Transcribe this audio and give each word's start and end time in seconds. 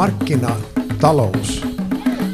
markkinatalous 0.00 1.62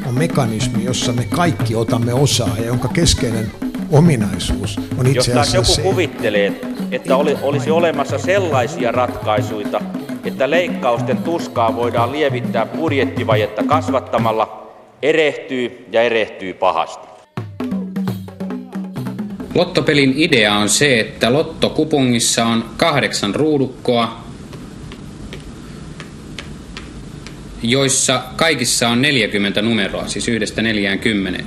on 0.07 0.13
mekanismi, 0.13 0.83
jossa 0.83 1.13
me 1.13 1.27
kaikki 1.35 1.75
otamme 1.75 2.13
osaa 2.13 2.55
ja 2.57 2.65
jonka 2.65 2.87
keskeinen 2.87 3.51
ominaisuus 3.91 4.79
on 4.97 5.07
itse 5.07 5.31
asiassa 5.31 5.57
Jos 5.57 5.75
se. 5.75 5.81
joku 5.81 5.91
kuvittelee, 5.91 6.61
että 6.91 7.15
oli, 7.15 7.37
olisi 7.41 7.71
olemassa 7.71 8.17
sellaisia 8.17 8.91
ratkaisuja, 8.91 9.81
että 10.25 10.49
leikkausten 10.49 11.17
tuskaa 11.17 11.75
voidaan 11.75 12.11
lievittää 12.11 12.65
budjettivajetta 12.65 13.63
kasvattamalla, 13.63 14.73
erehtyy 15.01 15.85
ja 15.91 16.01
erehtyy 16.01 16.53
pahasti. 16.53 17.07
Lottopelin 19.55 20.13
idea 20.15 20.53
on 20.53 20.69
se, 20.69 20.99
että 20.99 21.33
lottokupongissa 21.33 22.45
on 22.45 22.65
kahdeksan 22.77 23.35
ruudukkoa, 23.35 24.26
joissa 27.63 28.23
kaikissa 28.35 28.89
on 28.89 29.01
40 29.01 29.61
numeroa, 29.61 30.07
siis 30.07 30.27
yhdestä 30.27 30.61
40. 30.61 31.43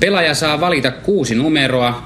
Pelaaja 0.00 0.34
saa 0.34 0.60
valita 0.60 0.90
kuusi 0.90 1.34
numeroa, 1.34 2.02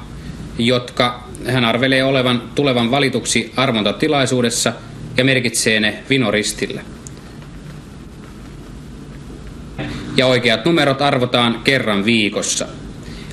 jotka 0.59 1.29
hän 1.47 1.65
arvelee 1.65 2.05
olevan 2.05 2.43
tulevan 2.55 2.91
valituksi 2.91 3.53
arvontatilaisuudessa 3.57 4.73
ja 5.17 5.25
merkitsee 5.25 5.81
ne 5.81 6.03
vinoristillä. 6.11 6.81
Ja 10.17 10.27
oikeat 10.27 10.65
numerot 10.65 11.03
arvotaan 11.03 11.61
kerran 11.65 12.05
viikossa. 12.05 12.67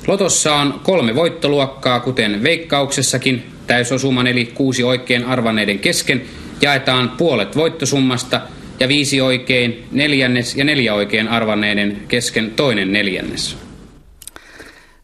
Lotossa 0.06 0.54
on 0.54 0.80
kolme 0.82 1.14
voittoluokkaa, 1.14 2.00
kuten 2.00 2.42
veikkauksessakin. 2.42 3.46
Täysosuman 3.66 4.26
eli 4.26 4.44
kuusi 4.44 4.84
oikein 4.84 5.24
arvanneiden 5.24 5.78
kesken 5.78 6.22
jaetaan 6.60 7.10
puolet 7.10 7.56
voittosummasta 7.56 8.40
ja 8.82 8.88
viisi 8.88 9.20
oikein 9.20 9.88
neljännes 9.92 10.56
ja 10.56 10.64
neljä 10.64 10.94
oikein 10.94 11.28
arvanneiden 11.28 12.02
kesken 12.08 12.50
toinen 12.50 12.92
neljännes. 12.92 13.56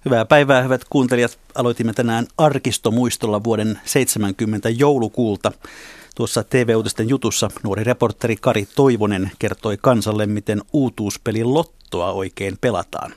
Hyvää 0.04 0.24
päivää, 0.24 0.62
hyvät 0.62 0.80
kuuntelijat. 0.90 1.38
Aloitimme 1.54 1.92
tänään 1.92 2.26
arkistomuistolla 2.38 3.44
vuoden 3.44 3.78
70 3.84 4.68
joulukuulta. 4.68 5.52
Tuossa 6.14 6.44
TV-uutisten 6.44 7.08
jutussa 7.08 7.50
nuori 7.62 7.84
reporteri 7.84 8.36
Kari 8.36 8.68
Toivonen 8.74 9.30
kertoi 9.38 9.76
kansalle, 9.80 10.26
miten 10.26 10.62
uutuuspelin 10.72 11.54
lottoa 11.54 12.12
oikein 12.12 12.58
pelataan. 12.60 13.12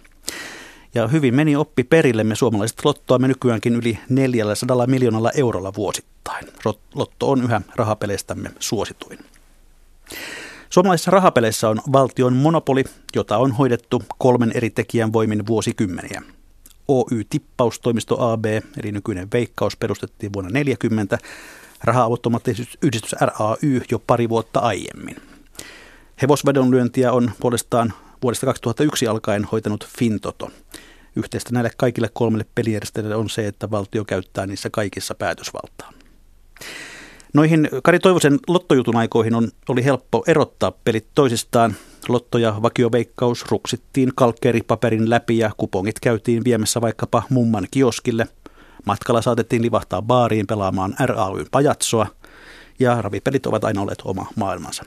Ja 0.96 1.08
hyvin 1.08 1.36
meni 1.36 1.56
oppi 1.56 1.84
perille. 1.84 2.24
Me 2.24 2.36
suomalaiset 2.36 2.86
lottoamme 2.86 3.28
nykyäänkin 3.28 3.76
yli 3.76 4.00
400 4.10 4.88
miljoonalla 4.88 5.32
eurolla 5.32 5.74
vuosittain. 5.74 6.48
Lotto 6.96 7.32
on 7.32 7.44
yhä 7.44 7.62
rahapeleistämme 7.76 8.52
suosituin. 8.60 9.20
Suomalaisissa 10.72 11.12
rahapeleissä 11.12 11.70
on 11.70 11.82
valtion 11.92 12.34
monopoli, 12.34 12.84
jota 13.16 13.38
on 13.38 13.52
hoidettu 13.52 14.04
kolmen 14.18 14.52
eri 14.56 14.70
tekijän 14.70 15.14
voimin 15.14 15.48
vuosikymmeniä. 15.48 16.22
Oy 16.88 17.24
Tippaustoimisto 17.30 18.32
AB, 18.32 18.46
eli 18.46 18.92
nykyinen 18.92 19.28
Veikkaus, 19.34 19.78
perustettiin 19.78 20.34
vuonna 20.34 20.50
1940, 20.50 21.18
raha-automaattiyhdistys 21.84 23.16
RAY 23.22 23.82
jo 23.92 24.00
pari 24.00 24.30
vuotta 24.30 24.60
aiemmin. 24.60 25.16
Hevosvedonlyöntiä 26.22 27.12
on 27.12 27.32
puolestaan 27.40 27.94
vuodesta 28.24 28.46
2001 28.46 29.08
alkaen 29.08 29.44
hoitanut 29.44 29.88
Fintoto. 29.98 30.50
Yhteistä 31.16 31.50
näille 31.54 31.72
kaikille 31.78 32.10
kolmelle 32.14 32.46
pelijärjestelmälle 32.56 33.16
on 33.16 33.30
se, 33.30 33.48
että 33.48 33.72
valtio 33.72 34.06
käyttää 34.06 34.48
niissä 34.48 34.70
kaikissa 34.70 35.16
päätösvaltaa. 35.16 35.94
Noihin 37.34 37.70
Kari 37.84 38.00
Toivosen 38.00 38.40
lottojutun 38.48 38.96
aikoihin 38.96 39.36
on, 39.36 39.48
oli 39.70 39.84
helppo 39.86 40.24
erottaa 40.28 40.72
pelit 40.72 41.08
toisistaan. 41.16 41.76
Lotto 42.08 42.38
ja 42.38 42.56
vakioveikkaus 42.62 43.46
ruksittiin 43.52 44.12
kalkkeripaperin 44.16 45.10
läpi 45.10 45.38
ja 45.38 45.52
kupongit 45.58 46.00
käytiin 46.00 46.44
viemässä 46.44 46.82
vaikkapa 46.82 47.24
mumman 47.30 47.68
kioskille. 47.72 48.28
Matkalla 48.86 49.22
saatettiin 49.22 49.62
livahtaa 49.62 50.02
baariin 50.02 50.48
pelaamaan 50.48 50.96
RAYn 51.00 51.46
pajatsoa 51.52 52.08
ja 52.80 53.02
ravipelit 53.02 53.46
ovat 53.46 53.64
aina 53.64 53.82
olleet 53.82 54.02
oma 54.06 54.26
maailmansa. 54.36 54.84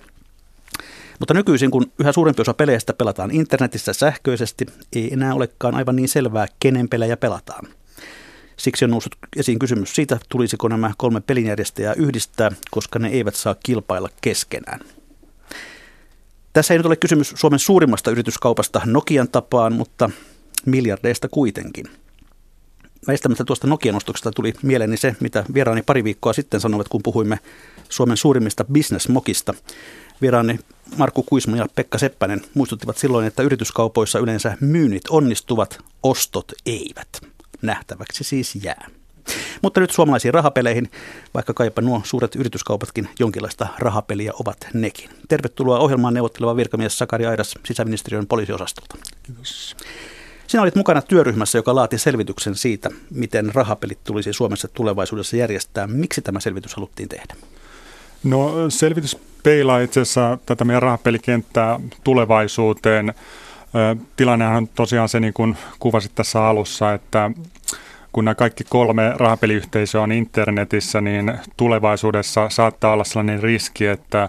Mutta 1.19 1.35
nykyisin, 1.35 1.71
kun 1.71 1.93
yhä 1.99 2.13
suurempi 2.13 2.43
osa 2.43 2.55
peleistä 2.55 2.93
pelataan 2.93 3.31
internetissä 3.31 3.93
sähköisesti, 3.93 4.67
ei 4.97 5.13
enää 5.13 5.35
olekaan 5.35 5.75
aivan 5.75 5.97
niin 5.97 6.09
selvää, 6.09 6.47
kenen 6.61 6.89
pelejä 6.89 7.17
pelataan. 7.17 7.67
Siksi 8.57 8.85
on 8.85 8.91
noussut 8.91 9.17
esiin 9.37 9.59
kysymys 9.59 9.95
siitä, 9.95 10.19
tulisiko 10.29 10.69
nämä 10.69 10.93
kolme 10.97 11.21
pelinjärjestäjää 11.21 11.95
yhdistää, 11.95 12.51
koska 12.71 12.99
ne 12.99 13.09
eivät 13.09 13.35
saa 13.35 13.57
kilpailla 13.63 14.09
keskenään. 14.21 14.81
Tässä 16.53 16.75
ei 16.75 16.79
nyt 16.79 16.87
ole 16.87 16.97
kysymys 16.97 17.33
Suomen 17.37 17.59
suurimmasta 17.59 18.11
yrityskaupasta 18.11 18.83
Nokian 18.85 19.29
tapaan, 19.29 19.73
mutta 19.73 20.11
miljardeista 20.67 21.29
kuitenkin. 21.29 21.87
Väistämättä 23.07 23.45
tuosta 23.45 23.67
Nokian 23.67 23.97
ostoksesta 23.97 24.31
tuli 24.31 24.55
mieleeni 24.63 24.97
se, 24.97 25.17
mitä 25.21 25.45
vieraani 25.55 25.83
pari 25.83 26.05
viikkoa 26.05 26.33
sitten 26.33 26.61
sanoivat, 26.61 26.89
kun 26.89 27.03
puhuimme 27.03 27.39
Suomen 27.89 28.17
suurimmista 28.17 28.65
bisnesmokista. 28.65 29.55
Vieraani 30.21 30.59
Markku 30.97 31.23
Kuisma 31.23 31.57
ja 31.57 31.67
Pekka 31.75 31.99
Seppänen 31.99 32.41
muistuttivat 32.55 32.99
silloin, 32.99 33.27
että 33.27 33.43
yrityskaupoissa 33.43 34.19
yleensä 34.19 34.57
myynnit 34.61 35.03
onnistuvat, 35.11 35.79
ostot 36.03 36.53
eivät. 36.67 37.34
Nähtäväksi 37.65 38.25
siis 38.25 38.55
jää. 38.55 38.87
Mutta 39.63 39.81
nyt 39.81 39.91
suomalaisiin 39.91 40.35
rahapeleihin, 40.35 40.91
vaikka 41.35 41.55
kaipa 41.55 41.83
nuo 41.83 42.01
suuret 42.05 42.37
yrityskaupatkin 42.37 43.09
jonkinlaista 43.19 43.67
rahapeliä 43.79 44.33
ovat 44.41 44.67
nekin. 44.75 45.11
Tervetuloa 45.29 45.79
ohjelmaan 45.79 46.15
neuvotteleva 46.15 46.57
virkamies 46.57 46.99
Sakari 46.99 47.27
Airas 47.27 47.55
sisäministeriön 47.65 48.27
poliisiosastolta. 48.27 48.97
Kiitos. 49.23 49.77
Sinä 50.47 50.63
olit 50.63 50.75
mukana 50.75 51.03
työryhmässä, 51.03 51.59
joka 51.59 51.75
laati 51.75 51.99
selvityksen 51.99 52.55
siitä, 52.55 52.91
miten 53.11 53.55
rahapelit 53.55 53.99
tulisi 54.05 54.33
Suomessa 54.33 54.69
tulevaisuudessa 54.69 55.37
järjestää. 55.37 55.87
Miksi 55.87 56.23
tämä 56.23 56.41
selvitys 56.41 56.75
haluttiin 56.75 57.09
tehdä? 57.09 57.35
No 58.25 58.71
selvitys 58.71 59.17
peilaa 59.43 59.81
itse 59.81 60.01
asiassa 60.01 60.39
tätä 60.47 60.65
meidän 60.65 60.83
rahapelikenttää 60.83 61.81
tulevaisuuteen. 62.05 63.15
Tilannehan 64.17 64.57
on 64.57 64.69
tosiaan 64.69 65.09
se, 65.09 65.21
niin 65.21 65.35
kuin 65.35 65.57
kuvasit 65.79 66.15
tässä 66.15 66.47
alussa, 66.47 66.93
että 66.93 67.31
kun 68.13 68.25
nämä 68.25 68.35
kaikki 68.35 68.65
kolme 68.69 69.13
rahapeliyhteisöä 69.17 70.01
on 70.01 70.13
internetissä, 70.13 71.01
niin 71.01 71.39
tulevaisuudessa 71.57 72.49
saattaa 72.49 72.93
olla 72.93 73.05
sellainen 73.05 73.43
riski, 73.43 73.87
että 73.87 74.29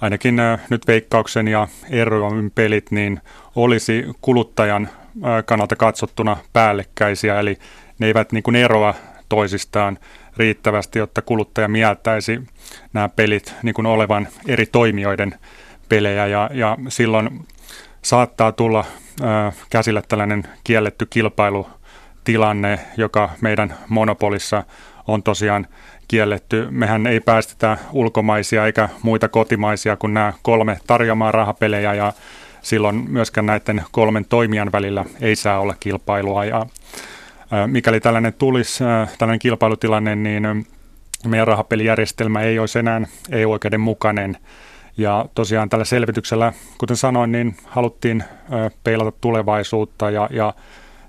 ainakin 0.00 0.36
nyt 0.70 0.86
Veikkauksen 0.86 1.48
ja 1.48 1.68
Erroin 1.90 2.50
pelit 2.50 2.90
niin 2.90 3.20
olisi 3.56 4.06
kuluttajan 4.20 4.88
kannalta 5.44 5.76
katsottuna 5.76 6.36
päällekkäisiä, 6.52 7.40
eli 7.40 7.58
ne 7.98 8.06
eivät 8.06 8.32
niin 8.32 8.42
kuin 8.42 8.56
eroa 8.56 8.94
toisistaan 9.28 9.98
riittävästi, 10.36 10.98
jotta 10.98 11.22
kuluttaja 11.22 11.68
mieltäisi 11.68 12.40
nämä 12.92 13.08
pelit 13.08 13.54
niin 13.62 13.74
kuin 13.74 13.86
olevan 13.86 14.28
eri 14.48 14.66
toimijoiden 14.66 15.34
pelejä. 15.88 16.26
Ja, 16.26 16.50
ja 16.52 16.76
silloin 16.88 17.46
saattaa 18.06 18.52
tulla 18.52 18.84
käsille 19.70 20.02
tällainen 20.08 20.44
kielletty 20.64 21.06
kilpailutilanne, 21.06 22.78
joka 22.96 23.30
meidän 23.40 23.74
monopolissa 23.88 24.62
on 25.06 25.22
tosiaan 25.22 25.66
kielletty. 26.08 26.66
Mehän 26.70 27.06
ei 27.06 27.20
päästetä 27.20 27.78
ulkomaisia 27.92 28.66
eikä 28.66 28.88
muita 29.02 29.28
kotimaisia 29.28 29.96
kuin 29.96 30.14
nämä 30.14 30.32
kolme 30.42 30.78
tarjoamaan 30.86 31.34
rahapelejä 31.34 31.94
ja 31.94 32.12
silloin 32.62 33.04
myöskään 33.10 33.46
näiden 33.46 33.84
kolmen 33.90 34.24
toimijan 34.24 34.72
välillä 34.72 35.04
ei 35.20 35.36
saa 35.36 35.60
olla 35.60 35.74
kilpailua 35.80 36.44
ja 36.44 36.66
mikäli 37.66 38.00
tällainen 38.00 38.34
tulisi, 38.34 38.84
tällainen 39.18 39.38
kilpailutilanne, 39.38 40.16
niin 40.16 40.66
meidän 41.26 41.46
rahapelijärjestelmä 41.46 42.40
ei 42.40 42.58
olisi 42.58 42.78
enää 42.78 43.00
EU-oikeudenmukainen. 43.30 44.36
Ja 44.96 45.26
tosiaan 45.34 45.68
tällä 45.68 45.84
selvityksellä, 45.84 46.52
kuten 46.78 46.96
sanoin, 46.96 47.32
niin 47.32 47.56
haluttiin 47.64 48.24
peilata 48.84 49.12
tulevaisuutta 49.20 50.10
ja, 50.10 50.28
ja 50.32 50.54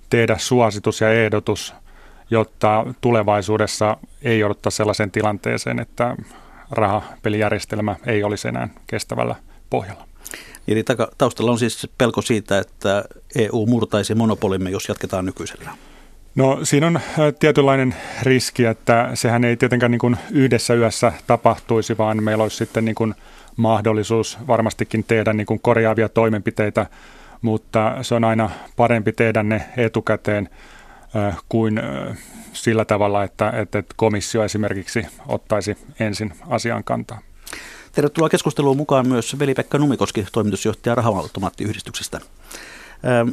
tehdä 0.09 0.37
suositus 0.37 1.01
ja 1.01 1.13
ehdotus, 1.13 1.73
jotta 2.29 2.85
tulevaisuudessa 3.01 3.97
ei 4.21 4.39
jouduta 4.39 4.69
sellaiseen 4.69 5.11
tilanteeseen, 5.11 5.79
että 5.79 6.15
rahapelijärjestelmä 6.71 7.95
ei 8.05 8.23
olisi 8.23 8.47
enää 8.47 8.69
kestävällä 8.87 9.35
pohjalla. 9.69 10.07
Eli 10.67 10.83
taustalla 11.17 11.51
on 11.51 11.59
siis 11.59 11.89
pelko 11.97 12.21
siitä, 12.21 12.59
että 12.59 13.03
EU 13.35 13.65
murtaisi 13.65 14.15
monopolimme, 14.15 14.69
jos 14.69 14.87
jatketaan 14.89 15.25
nykyisellä. 15.25 15.71
No 16.35 16.59
siinä 16.63 16.87
on 16.87 16.99
tietynlainen 17.39 17.95
riski, 18.21 18.65
että 18.65 19.09
sehän 19.13 19.43
ei 19.43 19.57
tietenkään 19.57 19.91
niin 19.91 19.99
kuin 19.99 20.17
yhdessä 20.31 20.73
yössä 20.73 21.13
tapahtuisi, 21.27 21.97
vaan 21.97 22.23
meillä 22.23 22.43
olisi 22.43 22.57
sitten 22.57 22.85
niin 22.85 22.95
kuin 22.95 23.15
mahdollisuus 23.57 24.37
varmastikin 24.47 25.03
tehdä 25.03 25.33
niin 25.33 25.47
kuin 25.47 25.59
korjaavia 25.59 26.09
toimenpiteitä, 26.09 26.85
mutta 27.41 27.97
se 28.01 28.15
on 28.15 28.23
aina 28.23 28.49
parempi 28.75 29.11
tehdä 29.11 29.43
ne 29.43 29.65
etukäteen 29.77 30.49
kuin 31.49 31.81
sillä 32.53 32.85
tavalla, 32.85 33.23
että, 33.23 33.49
että 33.49 33.83
komissio 33.95 34.43
esimerkiksi 34.43 35.05
ottaisi 35.27 35.77
ensin 35.99 36.33
asian 36.49 36.83
kantaa. 36.83 37.19
Tervetuloa 37.91 38.29
keskusteluun 38.29 38.77
mukaan 38.77 39.07
myös 39.07 39.39
Veli-Pekka 39.39 39.77
Numikoski, 39.77 40.25
toimitusjohtaja 40.31 40.95
Rahaautomaattiyhdistyksestä. 40.95 42.19
Ähm, 43.05 43.29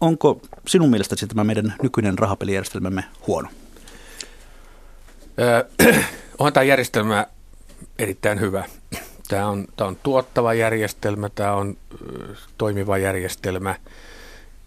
onko 0.00 0.40
sinun 0.66 0.90
mielestäsi 0.90 1.26
tämä 1.26 1.44
meidän 1.44 1.74
nykyinen 1.82 2.18
rahapelijärjestelmämme 2.18 3.04
huono? 3.26 3.48
Öö, 5.38 5.64
on 6.38 6.52
tämä 6.52 6.64
järjestelmä 6.64 7.26
erittäin 7.98 8.40
hyvä. 8.40 8.64
Tämä 9.28 9.48
on, 9.48 9.66
tämä 9.76 9.88
on 9.88 9.96
tuottava 10.02 10.54
järjestelmä, 10.54 11.28
tämä 11.28 11.52
on 11.54 11.76
toimiva 12.58 12.98
järjestelmä. 12.98 13.74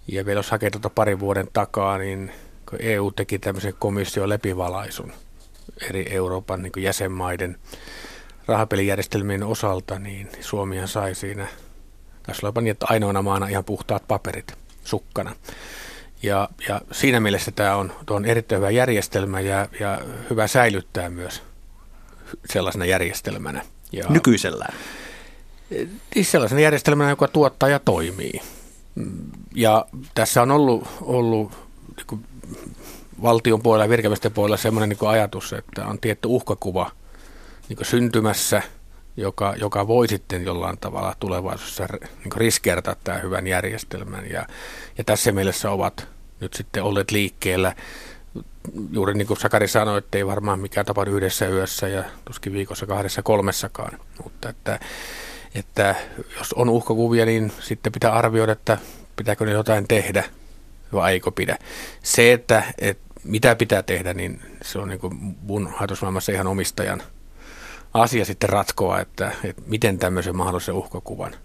Ja 0.07 0.25
vielä 0.25 0.39
jos 0.39 0.51
hakee 0.51 0.69
tuota 0.69 0.89
parin 0.89 1.19
vuoden 1.19 1.47
takaa, 1.53 1.97
niin 1.97 2.31
kun 2.69 2.79
EU 2.81 3.11
teki 3.11 3.39
tämmöisen 3.39 3.73
komission 3.79 4.29
läpivalaisun 4.29 5.13
eri 5.89 6.05
Euroopan 6.13 6.61
niin 6.61 6.83
jäsenmaiden 6.83 7.57
rahapelijärjestelmien 8.47 9.43
osalta, 9.43 9.99
niin 9.99 10.29
Suomihan 10.41 10.87
sai 10.87 11.15
siinä, 11.15 11.47
tässä 12.23 12.47
olipa 12.47 12.61
niin, 12.61 12.71
että 12.71 12.85
ainoana 12.89 13.21
maana 13.21 13.47
ihan 13.47 13.63
puhtaat 13.63 14.07
paperit 14.07 14.53
sukkana. 14.83 15.35
Ja, 16.23 16.49
ja 16.69 16.81
siinä 16.91 17.19
mielessä 17.19 17.51
tämä 17.51 17.75
on, 17.75 17.93
on 18.09 18.25
erittäin 18.25 18.59
hyvä 18.59 18.69
järjestelmä 18.69 19.39
ja, 19.39 19.67
ja 19.79 20.01
hyvä 20.29 20.47
säilyttää 20.47 21.09
myös 21.09 21.43
sellaisena 22.49 22.85
järjestelmänä. 22.85 23.61
Ja, 23.95 24.05
Nykyisellään? 24.09 24.73
Siis 26.13 26.31
sellaisena 26.31 26.61
järjestelmänä, 26.61 27.09
joka 27.09 27.27
tuottaa 27.27 27.69
ja 27.69 27.79
toimii. 27.79 28.41
Ja 29.55 29.85
tässä 30.15 30.41
on 30.41 30.51
ollut, 30.51 30.87
ollut 31.01 31.51
niin 31.97 32.25
valtion 33.21 33.61
puolella 33.61 33.85
ja 33.85 33.89
virkamiesten 33.89 34.31
puolella 34.31 34.57
sellainen 34.57 34.89
niin 34.89 35.09
ajatus, 35.09 35.53
että 35.53 35.85
on 35.85 35.99
tietty 35.99 36.27
uhkakuva 36.27 36.91
niin 37.69 37.77
syntymässä, 37.81 38.61
joka, 39.17 39.55
joka 39.57 39.87
voi 39.87 40.07
sitten 40.07 40.45
jollain 40.45 40.77
tavalla 40.77 41.15
tulevaisuudessa 41.19 41.87
niin 42.23 42.31
riskeerata 42.35 42.95
tämän 43.03 43.23
hyvän 43.23 43.47
järjestelmän. 43.47 44.29
Ja, 44.29 44.47
ja 44.97 45.03
tässä 45.03 45.31
mielessä 45.31 45.71
ovat 45.71 46.07
nyt 46.39 46.53
sitten 46.53 46.83
olleet 46.83 47.11
liikkeellä 47.11 47.75
juuri 48.91 49.13
niin 49.13 49.27
kuin 49.27 49.39
Sakari 49.39 49.67
sanoi, 49.67 49.97
että 49.97 50.17
ei 50.17 50.27
varmaan 50.27 50.59
mikään 50.59 50.85
tapahdu 50.85 51.11
yhdessä 51.11 51.47
yössä 51.47 51.87
ja 51.87 52.03
tuskin 52.25 52.53
viikossa 52.53 52.85
kahdessa 52.85 53.21
kolmessakaan. 53.21 53.99
Mutta 54.23 54.49
että, 54.49 54.79
että 55.55 55.95
jos 56.37 56.53
on 56.53 56.69
uhkakuvia, 56.69 57.25
niin 57.25 57.51
sitten 57.59 57.91
pitää 57.91 58.11
arvioida, 58.11 58.51
että 58.51 58.77
pitääkö 59.15 59.45
ne 59.45 59.51
jotain 59.51 59.87
tehdä 59.87 60.23
vai 60.93 61.13
eikö 61.13 61.31
pidä. 61.31 61.57
Se, 62.03 62.33
että, 62.33 62.63
että 62.77 63.05
mitä 63.23 63.55
pitää 63.55 63.83
tehdä, 63.83 64.13
niin 64.13 64.41
se 64.63 64.79
on 64.79 64.87
niin 64.87 64.99
kuin 64.99 65.35
mun 65.41 65.73
ajatusmaailmassa 65.79 66.31
ihan 66.31 66.47
omistajan 66.47 67.03
asia 67.93 68.25
sitten 68.25 68.49
ratkoa, 68.49 68.99
että, 68.99 69.31
että 69.43 69.61
miten 69.65 69.99
tämmöisen 69.99 70.35
mahdollisen 70.35 70.75
uhkakuvan 70.75 71.35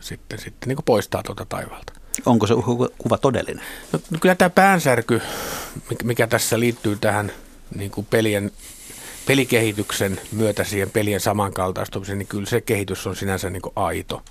sitten, 0.00 0.38
sitten 0.38 0.68
niin 0.68 0.76
kuin 0.76 0.84
poistaa 0.84 1.22
tuota 1.22 1.44
taivaalta. 1.44 1.92
Onko 2.26 2.46
se 2.46 2.54
kuva 2.98 3.18
todellinen? 3.18 3.64
No, 3.92 4.00
no 4.10 4.18
kyllä 4.20 4.34
tämä 4.34 4.50
päänsärky, 4.50 5.22
mikä 6.04 6.26
tässä 6.26 6.60
liittyy 6.60 6.96
tähän 6.96 7.32
niin 7.74 7.90
kuin 7.90 8.06
pelien, 8.10 8.50
pelikehityksen 9.26 10.20
myötä 10.32 10.64
siihen 10.64 10.90
pelien 10.90 11.20
samankaltaistumiseen, 11.20 12.18
niin 12.18 12.26
kyllä 12.26 12.46
se 12.46 12.60
kehitys 12.60 13.06
on 13.06 13.16
sinänsä 13.16 13.50
niin 13.50 13.62
kuin 13.62 13.72
aito. 13.76 14.22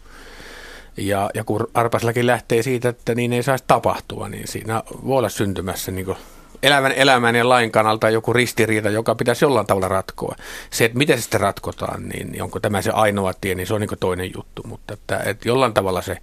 Ja, 0.98 1.30
ja 1.34 1.44
kun 1.44 1.68
Arpaslaki 1.74 2.26
lähtee 2.26 2.64
siitä, 2.64 2.90
että 2.90 3.16
niin 3.16 3.34
ei 3.34 3.44
saisi 3.44 3.64
tapahtua, 3.68 4.30
niin 4.30 4.48
siinä 4.48 4.84
voi 5.06 5.18
olla 5.18 5.30
syntymässä 5.30 5.92
niin 5.92 6.06
kuin 6.06 6.18
elävän 6.64 6.92
elämän 6.92 7.36
ja 7.36 7.50
lain 7.50 7.72
kannalta 7.72 8.10
joku 8.10 8.34
ristiriita, 8.34 8.90
joka 8.90 9.16
pitäisi 9.16 9.46
jollain 9.46 9.68
tavalla 9.68 9.88
ratkoa. 9.88 10.36
Se, 10.70 10.86
että 10.86 10.98
miten 10.98 11.18
se 11.18 11.22
sitten 11.22 11.42
ratkotaan, 11.42 12.10
niin 12.10 12.44
onko 12.44 12.60
tämä 12.60 12.82
se 12.82 12.92
ainoa 12.92 13.34
tie, 13.42 13.56
niin 13.56 13.68
se 13.68 13.74
on 13.74 13.82
niin 13.82 14.00
toinen 14.00 14.32
juttu. 14.36 14.64
Mutta 14.66 14.94
että, 14.94 15.20
että 15.26 15.50
jollain 15.50 15.74
tavalla 15.74 16.02
se 16.02 16.18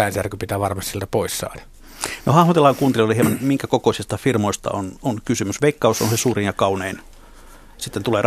päänsärky 0.00 0.36
pitää 0.36 0.60
varmasti 0.60 0.90
siltä 0.90 1.06
pois 1.06 1.38
saada. 1.38 1.62
No 2.26 2.32
hahmotellaan 2.32 2.74
kuuntelijoille 2.74 3.14
hieman, 3.14 3.38
minkä 3.40 3.66
kokoisista 3.66 4.16
firmoista 4.16 4.70
on, 4.72 4.92
on 5.02 5.20
kysymys. 5.24 5.62
Veikkaus 5.62 6.02
on 6.02 6.08
se 6.08 6.16
suurin 6.16 6.46
ja 6.46 6.52
kaunein. 6.52 7.00
Sitten 7.78 8.02
tulee 8.02 8.22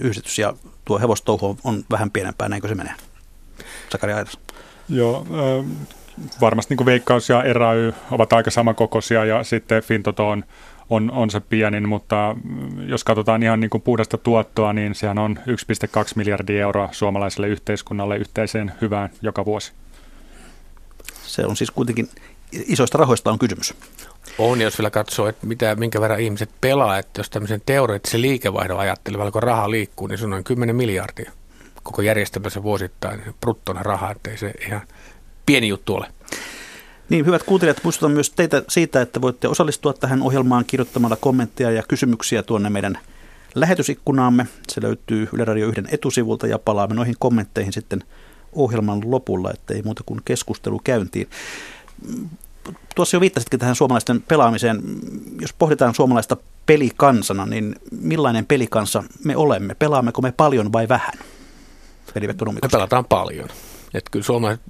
yhdistys 0.00 0.38
ja 0.38 0.54
tuo 0.84 0.98
hevostouhu 0.98 1.58
on 1.64 1.84
vähän 1.90 2.10
pienempää, 2.10 2.48
näinkö 2.48 2.68
se 2.68 2.74
menee? 2.74 2.94
Sakari 3.90 4.12
Aitas. 4.12 4.38
Joo, 4.88 5.26
äh, 5.30 5.64
varmasti 6.40 6.74
niin 6.74 6.86
Veikkaus 6.86 7.28
ja 7.28 7.42
RAY 7.52 7.92
ovat 8.10 8.32
aika 8.32 8.50
samankokoisia 8.50 9.24
ja 9.24 9.44
sitten 9.44 9.82
Fintoto 9.82 10.28
on, 10.28 10.44
on, 10.90 11.10
on 11.10 11.30
se 11.30 11.40
pienin, 11.40 11.88
mutta 11.88 12.36
jos 12.86 13.04
katsotaan 13.04 13.42
ihan 13.42 13.60
niin 13.60 13.70
kuin 13.70 13.82
puhdasta 13.82 14.18
tuottoa, 14.18 14.72
niin 14.72 14.94
sehän 14.94 15.18
on 15.18 15.38
1,2 15.38 15.44
miljardia 16.16 16.62
euroa 16.62 16.88
suomalaiselle 16.92 17.48
yhteiskunnalle 17.48 18.16
yhteiseen 18.16 18.72
hyvään 18.80 19.10
joka 19.22 19.44
vuosi. 19.44 19.72
Se 21.36 21.46
on 21.46 21.56
siis 21.56 21.70
kuitenkin, 21.70 22.08
isoista 22.52 22.98
rahoista 22.98 23.30
on 23.30 23.38
kysymys. 23.38 23.74
On, 24.38 24.60
jos 24.60 24.78
vielä 24.78 24.90
katsoo, 24.90 25.28
että 25.28 25.46
mitä, 25.46 25.74
minkä 25.74 26.00
verran 26.00 26.20
ihmiset 26.20 26.50
pelaa, 26.60 26.98
että 26.98 27.20
jos 27.20 27.30
tämmöisen 27.30 27.62
teoreettisen 27.66 28.22
liikevaihdon 28.22 28.80
ajattelee, 28.80 29.30
kun 29.30 29.42
raha 29.42 29.70
liikkuu, 29.70 30.06
niin 30.06 30.18
se 30.18 30.24
on 30.24 30.30
noin 30.30 30.44
10 30.44 30.76
miljardia 30.76 31.32
koko 31.82 32.02
järjestelmässä 32.02 32.62
vuosittain 32.62 33.22
bruttona 33.40 33.82
rahaa, 33.82 34.10
ettei 34.10 34.38
se 34.38 34.52
ihan 34.66 34.80
pieni 35.46 35.68
juttu 35.68 35.94
ole. 35.94 36.06
Niin, 37.08 37.26
hyvät 37.26 37.42
kuuntelijat, 37.42 37.84
muistutan 37.84 38.10
myös 38.10 38.30
teitä 38.30 38.62
siitä, 38.68 39.00
että 39.00 39.20
voitte 39.20 39.48
osallistua 39.48 39.92
tähän 39.92 40.22
ohjelmaan 40.22 40.64
kirjoittamalla 40.64 41.16
kommentteja 41.16 41.70
ja 41.70 41.82
kysymyksiä 41.88 42.42
tuonne 42.42 42.70
meidän 42.70 42.98
lähetysikkunaamme. 43.54 44.46
Se 44.68 44.82
löytyy 44.82 45.28
Yle 45.32 45.44
Radio 45.44 45.68
1 45.68 45.82
etusivulta 45.90 46.46
ja 46.46 46.58
palaamme 46.58 46.94
noihin 46.94 47.16
kommentteihin 47.18 47.72
sitten 47.72 48.04
ohjelman 48.56 49.10
lopulla, 49.10 49.50
ettei 49.50 49.82
muuta 49.82 50.02
kuin 50.06 50.20
keskustelu 50.24 50.80
käyntiin. 50.84 51.30
Tuossa 52.94 53.16
jo 53.16 53.20
viittasitkin 53.20 53.60
tähän 53.60 53.74
suomalaisten 53.74 54.22
pelaamiseen. 54.22 54.82
Jos 55.40 55.52
pohditaan 55.52 55.94
suomalaista 55.94 56.36
pelikansana, 56.66 57.46
niin 57.46 57.76
millainen 58.00 58.46
pelikansa 58.46 59.04
me 59.24 59.36
olemme? 59.36 59.74
Pelaammeko 59.74 60.22
me 60.22 60.32
paljon 60.32 60.72
vai 60.72 60.88
vähän? 60.88 61.12
Me 62.14 62.68
pelataan 62.72 63.04
paljon. 63.04 63.48
Että 63.94 64.10
kyllä 64.10 64.24
suomalaiset 64.24 64.64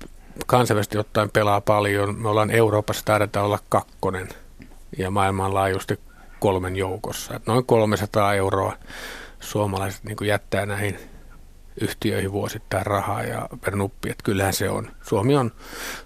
kansainvälisesti 0.46 0.98
ottaen 0.98 1.30
pelaa 1.30 1.60
paljon. 1.60 2.14
Me 2.22 2.28
ollaan 2.28 2.50
Euroopassa 2.50 3.04
taidetaan 3.04 3.46
olla 3.46 3.58
kakkonen 3.68 4.28
ja 4.98 5.10
maailmanlaajuisesti 5.10 6.00
kolmen 6.40 6.76
joukossa. 6.76 7.34
Et 7.34 7.46
noin 7.46 7.66
300 7.66 8.34
euroa 8.34 8.76
suomalaiset 9.40 10.04
niin 10.04 10.16
jättää 10.26 10.66
näihin 10.66 10.98
yhtiöihin 11.80 12.32
vuosittain 12.32 12.86
rahaa 12.86 13.22
ja 13.22 13.48
per 13.60 13.76
nuppi, 13.76 14.10
että 14.10 14.22
kyllähän 14.24 14.52
se 14.52 14.70
on. 14.70 14.90
Suomi 15.02 15.36
on, 15.36 15.52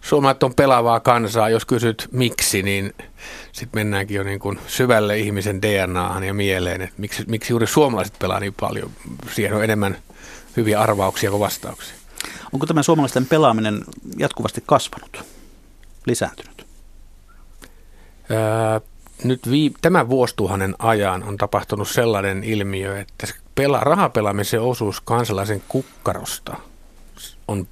suomalaiset 0.01 0.43
on 0.43 0.55
pelaavaa 0.55 1.01
kansaa. 1.01 1.49
Jos 1.49 1.65
kysyt 1.65 2.09
miksi, 2.13 2.63
niin 2.63 2.95
sitten 3.53 3.81
mennäänkin 3.81 4.17
jo 4.17 4.23
niin 4.23 4.41
kuin 4.41 4.59
syvälle 4.67 5.19
ihmisen 5.19 5.63
DNAhan 5.63 6.25
ja 6.25 6.35
mieleen, 6.35 6.81
että 6.81 6.95
miksi, 6.99 7.25
miksi 7.27 7.53
juuri 7.53 7.67
suomalaiset 7.67 8.19
pelaa 8.19 8.41
niin 8.41 8.55
paljon. 8.61 8.91
Siihen 9.35 9.57
on 9.57 9.65
enemmän 9.65 9.97
hyviä 10.57 10.81
arvauksia 10.81 11.31
kuin 11.31 11.41
vastauksia. 11.41 11.97
Onko 12.53 12.67
tämä 12.67 12.83
suomalaisten 12.83 13.27
pelaaminen 13.27 13.85
jatkuvasti 14.19 14.63
kasvanut, 14.67 15.25
lisääntynyt? 16.07 16.67
Öö, 18.31 18.81
nyt 19.25 19.51
vii, 19.51 19.73
tämän 19.83 20.09
vuosituhannen 20.09 20.75
ajan 20.79 21.23
on 21.23 21.37
tapahtunut 21.37 21.89
sellainen 21.89 22.45
ilmiö, 22.45 22.99
että 22.99 23.27
pela, 23.55 23.81
rahapelaamisen 23.81 24.61
osuus 24.61 25.01
kansalaisen 25.01 25.63
kukkarosta 25.69 26.57
on 27.49 27.67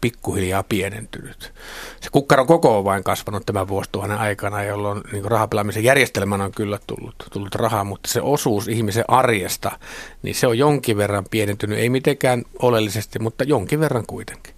pikkuhiljaa 0.00 0.62
pienentynyt. 0.62 1.52
Se 2.00 2.10
kukkaron 2.12 2.46
koko 2.46 2.78
on 2.78 2.84
vain 2.84 3.04
kasvanut 3.04 3.46
tämän 3.46 3.68
vuosituhannen 3.68 4.18
aikana, 4.18 4.62
jolloin 4.62 5.00
niin 5.12 5.24
rahapelaamisen 5.24 5.84
järjestelmän 5.84 6.40
on 6.40 6.52
kyllä 6.52 6.78
tullut, 6.86 7.14
tullut 7.32 7.54
rahaa, 7.54 7.84
mutta 7.84 8.08
se 8.10 8.20
osuus 8.20 8.68
ihmisen 8.68 9.04
arjesta, 9.08 9.78
niin 10.22 10.34
se 10.34 10.46
on 10.46 10.58
jonkin 10.58 10.96
verran 10.96 11.24
pienentynyt, 11.30 11.78
ei 11.78 11.88
mitenkään 11.88 12.44
oleellisesti, 12.58 13.18
mutta 13.18 13.44
jonkin 13.44 13.80
verran 13.80 14.06
kuitenkin. 14.06 14.54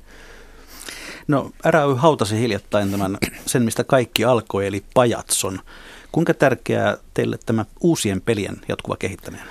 No 1.29 1.51
RAY 1.65 1.95
hautasi 1.95 2.41
hiljattain 2.41 2.91
tämän, 2.91 3.19
sen 3.47 3.63
mistä 3.63 3.85
kaikki 3.85 4.25
alkoi, 4.25 4.67
eli 4.67 4.85
pajatson. 4.95 5.61
Kuinka 6.13 6.35
tärkeää 6.35 6.97
teille 7.15 7.39
tämä 7.47 7.65
uusien 7.81 8.21
pelien 8.21 8.57
jatkuva 8.69 8.97
kehittäminen 8.97 9.47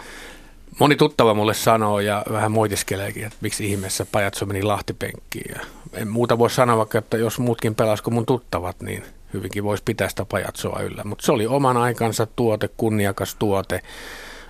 Moni 0.80 0.96
tuttava 0.96 1.34
mulle 1.34 1.54
sanoo 1.54 2.00
ja 2.00 2.24
vähän 2.32 2.52
moitiskeleekin, 2.52 3.24
että 3.26 3.38
miksi 3.42 3.66
ihmeessä 3.72 4.06
pajatso 4.12 4.46
meni 4.46 4.64
lahtipenkkiin. 4.64 5.56
Ja 5.56 5.62
en 5.94 6.08
muuta 6.08 6.38
voi 6.38 6.50
sanoa 6.50 6.78
vaikka, 6.78 6.98
että 6.98 7.18
jos 7.18 7.40
muutkin 7.40 7.76
pelasko 7.76 8.12
mun 8.12 8.26
tuttavat, 8.26 8.82
niin 8.82 9.04
hyvinkin 9.34 9.64
voisi 9.64 9.84
pitää 9.84 10.10
sitä 10.10 10.26
pajatsoa 10.26 10.80
yllä. 10.80 11.04
Mutta 11.06 11.26
se 11.26 11.32
oli 11.32 11.48
oman 11.48 11.78
aikansa 11.78 12.26
tuote, 12.26 12.70
kunniakas 12.78 13.36
tuote. 13.36 13.82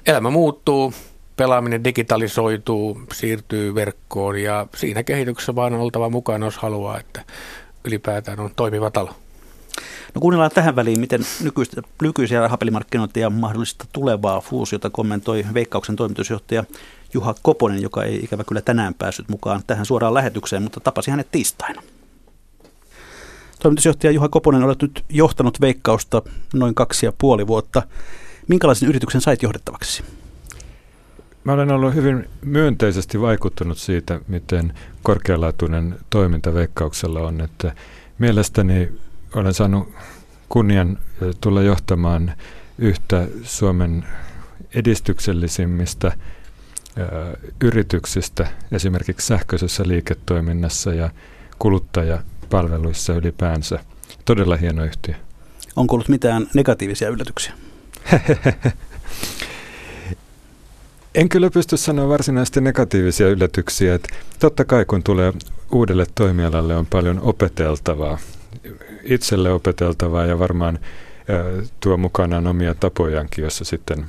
Elämä 0.05 0.29
muuttuu, 0.29 0.93
pelaaminen 1.37 1.83
digitalisoituu, 1.83 3.01
siirtyy 3.13 3.75
verkkoon 3.75 4.37
ja 4.41 4.67
siinä 4.75 5.03
kehityksessä 5.03 5.55
vaan 5.55 5.73
on 5.73 5.79
oltava 5.79 6.09
mukana, 6.09 6.45
jos 6.45 6.57
haluaa, 6.57 6.99
että 6.99 7.23
ylipäätään 7.83 8.39
on 8.39 8.51
toimiva 8.55 8.91
talo. 8.91 9.15
No 10.15 10.21
kuunnellaan 10.21 10.51
tähän 10.51 10.75
väliin, 10.75 10.99
miten 10.99 11.21
nykyistä, 11.43 11.81
nykyisiä 12.01 12.41
rahapelimarkkinoita 12.41 13.19
ja 13.19 13.29
mahdollista 13.29 13.85
tulevaa 13.93 14.41
fuusiota 14.41 14.89
kommentoi 14.89 15.45
Veikkauksen 15.53 15.95
toimitusjohtaja 15.95 16.63
Juha 17.13 17.35
Koponen, 17.41 17.81
joka 17.81 18.03
ei 18.03 18.19
ikävä 18.23 18.43
kyllä 18.43 18.61
tänään 18.61 18.93
päässyt 18.93 19.29
mukaan 19.29 19.61
tähän 19.67 19.85
suoraan 19.85 20.13
lähetykseen, 20.13 20.63
mutta 20.63 20.79
tapasi 20.79 21.11
hänet 21.11 21.31
tiistaina. 21.31 21.81
Toimitusjohtaja 23.59 24.11
Juha 24.11 24.29
Koponen, 24.29 24.63
olet 24.63 24.81
nyt 24.81 25.05
johtanut 25.09 25.61
Veikkausta 25.61 26.21
noin 26.53 26.75
kaksi 26.75 27.05
ja 27.05 27.13
puoli 27.17 27.47
vuotta. 27.47 27.83
Minkälaisen 28.47 28.89
yrityksen 28.89 29.21
sait 29.21 29.43
johdettavaksi? 29.43 30.03
Mä 31.43 31.53
olen 31.53 31.71
ollut 31.71 31.95
hyvin 31.95 32.29
myönteisesti 32.41 33.21
vaikuttunut 33.21 33.77
siitä, 33.77 34.19
miten 34.27 34.73
korkealaatuinen 35.03 35.95
toiminta 36.09 36.53
Veikkauksella 36.53 37.21
on. 37.21 37.41
Että 37.41 37.75
mielestäni 38.19 38.91
olen 39.35 39.53
saanut 39.53 39.93
kunnian 40.49 40.97
tulla 41.41 41.61
johtamaan 41.61 42.33
yhtä 42.77 43.27
Suomen 43.43 44.05
edistyksellisimmistä 44.75 46.11
yrityksistä 47.63 48.47
esimerkiksi 48.71 49.27
sähköisessä 49.27 49.83
liiketoiminnassa 49.87 50.93
ja 50.93 51.09
kuluttajapalveluissa 51.59 53.13
ylipäänsä. 53.13 53.79
Todella 54.25 54.57
hieno 54.57 54.83
yhtiö. 54.83 55.15
Onko 55.75 55.95
ollut 55.95 56.09
mitään 56.09 56.47
negatiivisia 56.53 57.09
yllätyksiä? 57.09 57.53
En 61.15 61.29
kyllä 61.29 61.49
pysty 61.49 61.77
sanoa 61.77 62.09
varsinaisesti 62.09 62.61
negatiivisia 62.61 63.27
yllätyksiä. 63.27 63.95
Että 63.95 64.15
totta 64.39 64.65
kai 64.65 64.85
kun 64.85 65.03
tulee 65.03 65.33
uudelle 65.71 66.05
toimialalle 66.15 66.75
on 66.75 66.85
paljon 66.85 67.19
opeteltavaa, 67.19 68.17
itselle 69.05 69.51
opeteltavaa 69.51 70.25
ja 70.25 70.39
varmaan 70.39 70.79
tuo 71.79 71.97
mukanaan 71.97 72.47
omia 72.47 72.75
tapojankin, 72.75 73.43
jossa 73.43 73.65
sitten 73.65 74.05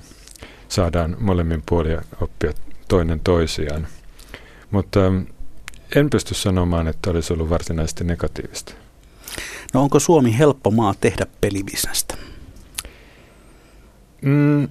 saadaan 0.69 1.17
molemmin 1.21 1.62
puolia 1.69 2.03
oppia 2.21 2.53
toinen 2.88 3.21
toisiaan. 3.21 3.87
Mutta 4.71 5.00
en 5.97 6.11
pysty 6.11 6.35
sanomaan, 6.35 6.88
että 6.88 7.11
olisi 7.11 7.33
ollut 7.33 7.50
varsinaisesti 7.50 8.05
negatiivista. 8.05 8.75
No 9.75 9.83
onko 9.83 10.00
Suomi 10.00 10.38
helppo 10.38 10.71
maa 10.71 10.95
tehdä 11.00 11.26
pelibisnestä? 11.41 12.15
Mm, 14.23 14.69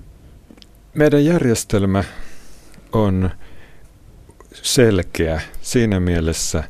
meidän 0.94 1.26
järjestelmä 1.26 2.04
on 2.92 3.30
selkeä. 4.54 5.42
Siinä 5.62 6.00
mielessä 6.00 6.64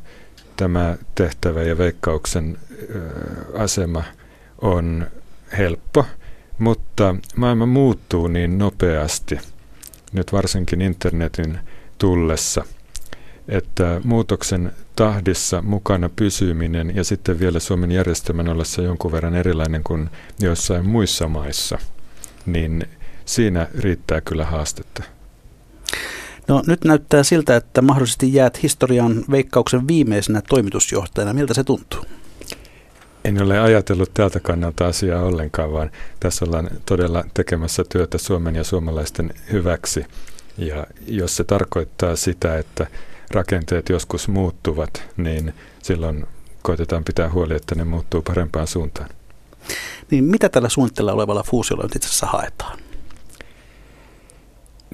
tämä 0.56 0.96
tehtävä 1.14 1.62
ja 1.62 1.78
veikkauksen 1.78 2.58
asema 3.54 4.04
on 4.62 5.06
helppo, 5.58 6.04
mutta 6.58 7.16
maailma 7.36 7.66
muuttuu 7.66 8.28
niin 8.28 8.58
nopeasti, 8.58 9.38
nyt 10.12 10.32
varsinkin 10.32 10.82
internetin 10.82 11.58
tullessa, 11.98 12.64
että 13.48 14.00
muutoksen 14.04 14.72
tahdissa 14.96 15.62
mukana 15.62 16.10
pysyminen 16.16 16.96
ja 16.96 17.04
sitten 17.04 17.40
vielä 17.40 17.60
Suomen 17.60 17.92
järjestelmän 17.92 18.48
ollessa 18.48 18.82
jonkun 18.82 19.12
verran 19.12 19.34
erilainen 19.34 19.82
kuin 19.84 20.10
joissain 20.40 20.86
muissa 20.86 21.28
maissa, 21.28 21.78
niin 22.46 22.84
siinä 23.24 23.66
riittää 23.78 24.20
kyllä 24.20 24.44
haastetta. 24.44 25.15
No 26.48 26.62
nyt 26.66 26.84
näyttää 26.84 27.22
siltä, 27.22 27.56
että 27.56 27.82
mahdollisesti 27.82 28.34
jäät 28.34 28.62
historian 28.62 29.24
veikkauksen 29.30 29.88
viimeisenä 29.88 30.42
toimitusjohtajana. 30.48 31.32
Miltä 31.32 31.54
se 31.54 31.64
tuntuu? 31.64 32.04
En 33.24 33.42
ole 33.42 33.60
ajatellut 33.60 34.14
tältä 34.14 34.40
kannalta 34.40 34.86
asiaa 34.86 35.22
ollenkaan, 35.22 35.72
vaan 35.72 35.90
tässä 36.20 36.44
ollaan 36.44 36.70
todella 36.86 37.24
tekemässä 37.34 37.84
työtä 37.88 38.18
Suomen 38.18 38.54
ja 38.54 38.64
suomalaisten 38.64 39.34
hyväksi. 39.52 40.04
Ja 40.58 40.86
jos 41.06 41.36
se 41.36 41.44
tarkoittaa 41.44 42.16
sitä, 42.16 42.58
että 42.58 42.86
rakenteet 43.30 43.88
joskus 43.88 44.28
muuttuvat, 44.28 45.02
niin 45.16 45.54
silloin 45.82 46.26
koitetaan 46.62 47.04
pitää 47.04 47.30
huoli, 47.30 47.54
että 47.56 47.74
ne 47.74 47.84
muuttuu 47.84 48.22
parempaan 48.22 48.66
suuntaan. 48.66 49.08
Niin 50.10 50.24
mitä 50.24 50.48
tällä 50.48 50.68
suunnitteella 50.68 51.12
olevalla 51.12 51.42
fuusiolla 51.42 51.82
nyt 51.82 51.96
itse 51.96 52.08
asiassa 52.08 52.26
haetaan? 52.26 52.78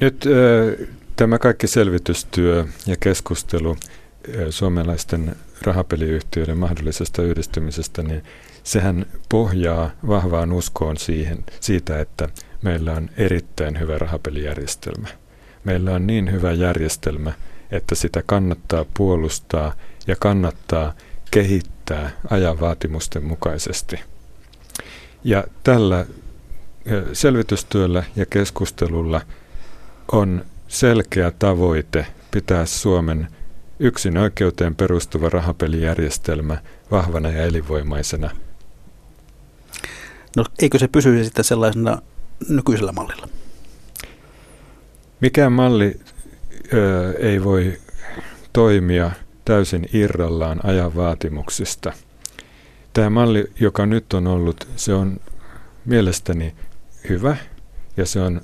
Nyt 0.01 0.25
Tämä 1.23 1.39
kaikki 1.39 1.67
selvitystyö 1.67 2.67
ja 2.87 2.97
keskustelu 3.01 3.77
suomalaisten 4.51 5.37
rahapeliyhtiöiden 5.63 6.59
mahdollisesta 6.59 7.23
yhdistymisestä, 7.23 8.03
niin 8.03 8.23
sehän 8.65 9.07
pohjaa 9.29 9.91
vahvaan 10.09 10.53
uskoon 10.53 10.97
siihen, 10.97 11.45
siitä, 11.61 12.01
että 12.01 12.29
meillä 12.63 12.93
on 12.93 13.11
erittäin 13.17 13.81
hyvä 13.81 13.99
rahapelijärjestelmä. 13.99 15.09
Meillä 15.65 15.95
on 15.95 16.07
niin 16.07 16.33
hyvä 16.33 16.53
järjestelmä, 16.53 17.33
että 17.71 17.95
sitä 17.95 18.23
kannattaa 18.27 18.85
puolustaa 18.95 19.75
ja 20.07 20.17
kannattaa 20.17 20.95
kehittää 21.31 22.11
ajan 22.31 22.61
vaatimusten 22.61 23.25
mukaisesti. 23.25 24.01
Ja 25.25 25.45
tällä 25.65 26.07
selvitystyöllä 27.13 28.05
ja 28.17 28.27
keskustelulla 28.27 29.21
on 30.13 30.45
selkeä 30.73 31.31
tavoite 31.31 32.07
pitää 32.31 32.67
Suomen 32.67 33.29
yksin 33.79 34.19
oikeuteen 34.19 34.75
perustuva 34.75 35.29
rahapelijärjestelmä 35.29 36.59
vahvana 36.91 37.29
ja 37.29 37.43
elinvoimaisena. 37.43 38.31
No 40.37 40.45
eikö 40.63 40.79
se 40.79 40.89
pysyisi 40.89 41.25
sitten 41.25 41.45
sellaisena 41.45 42.03
nykyisellä 42.49 42.93
mallilla? 42.93 43.29
Mikään 45.21 45.53
malli 45.53 46.01
ö, 46.73 47.13
ei 47.19 47.45
voi 47.45 47.79
toimia 48.53 49.11
täysin 49.45 49.89
irrallaan 49.93 50.61
ajan 50.63 50.95
vaatimuksista. 50.95 51.93
Tämä 52.93 53.11
malli, 53.11 53.45
joka 53.61 53.87
nyt 53.87 54.13
on 54.13 54.27
ollut, 54.27 54.69
se 54.77 54.95
on 54.95 55.21
mielestäni 55.85 56.55
hyvä 57.09 57.37
ja 57.97 58.07
se 58.07 58.21
on 58.21 58.41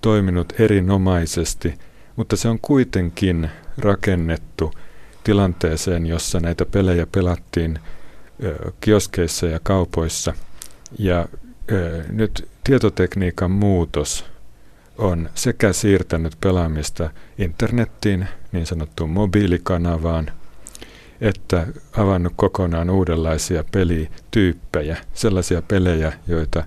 toiminut 0.00 0.52
erinomaisesti, 0.60 1.74
mutta 2.16 2.36
se 2.36 2.48
on 2.48 2.58
kuitenkin 2.62 3.50
rakennettu 3.78 4.72
tilanteeseen, 5.24 6.06
jossa 6.06 6.40
näitä 6.40 6.64
pelejä 6.66 7.06
pelattiin 7.12 7.78
kioskeissa 8.80 9.46
ja 9.46 9.60
kaupoissa. 9.62 10.34
Ja 10.98 11.28
nyt 12.10 12.48
tietotekniikan 12.64 13.50
muutos 13.50 14.24
on 14.98 15.30
sekä 15.34 15.72
siirtänyt 15.72 16.36
pelaamista 16.40 17.10
internettiin, 17.38 18.28
niin 18.52 18.66
sanottuun 18.66 19.10
mobiilikanavaan, 19.10 20.30
että 21.20 21.66
avannut 21.96 22.32
kokonaan 22.36 22.90
uudenlaisia 22.90 23.64
pelityyppejä, 23.72 24.96
sellaisia 25.14 25.62
pelejä, 25.62 26.12
joita 26.26 26.64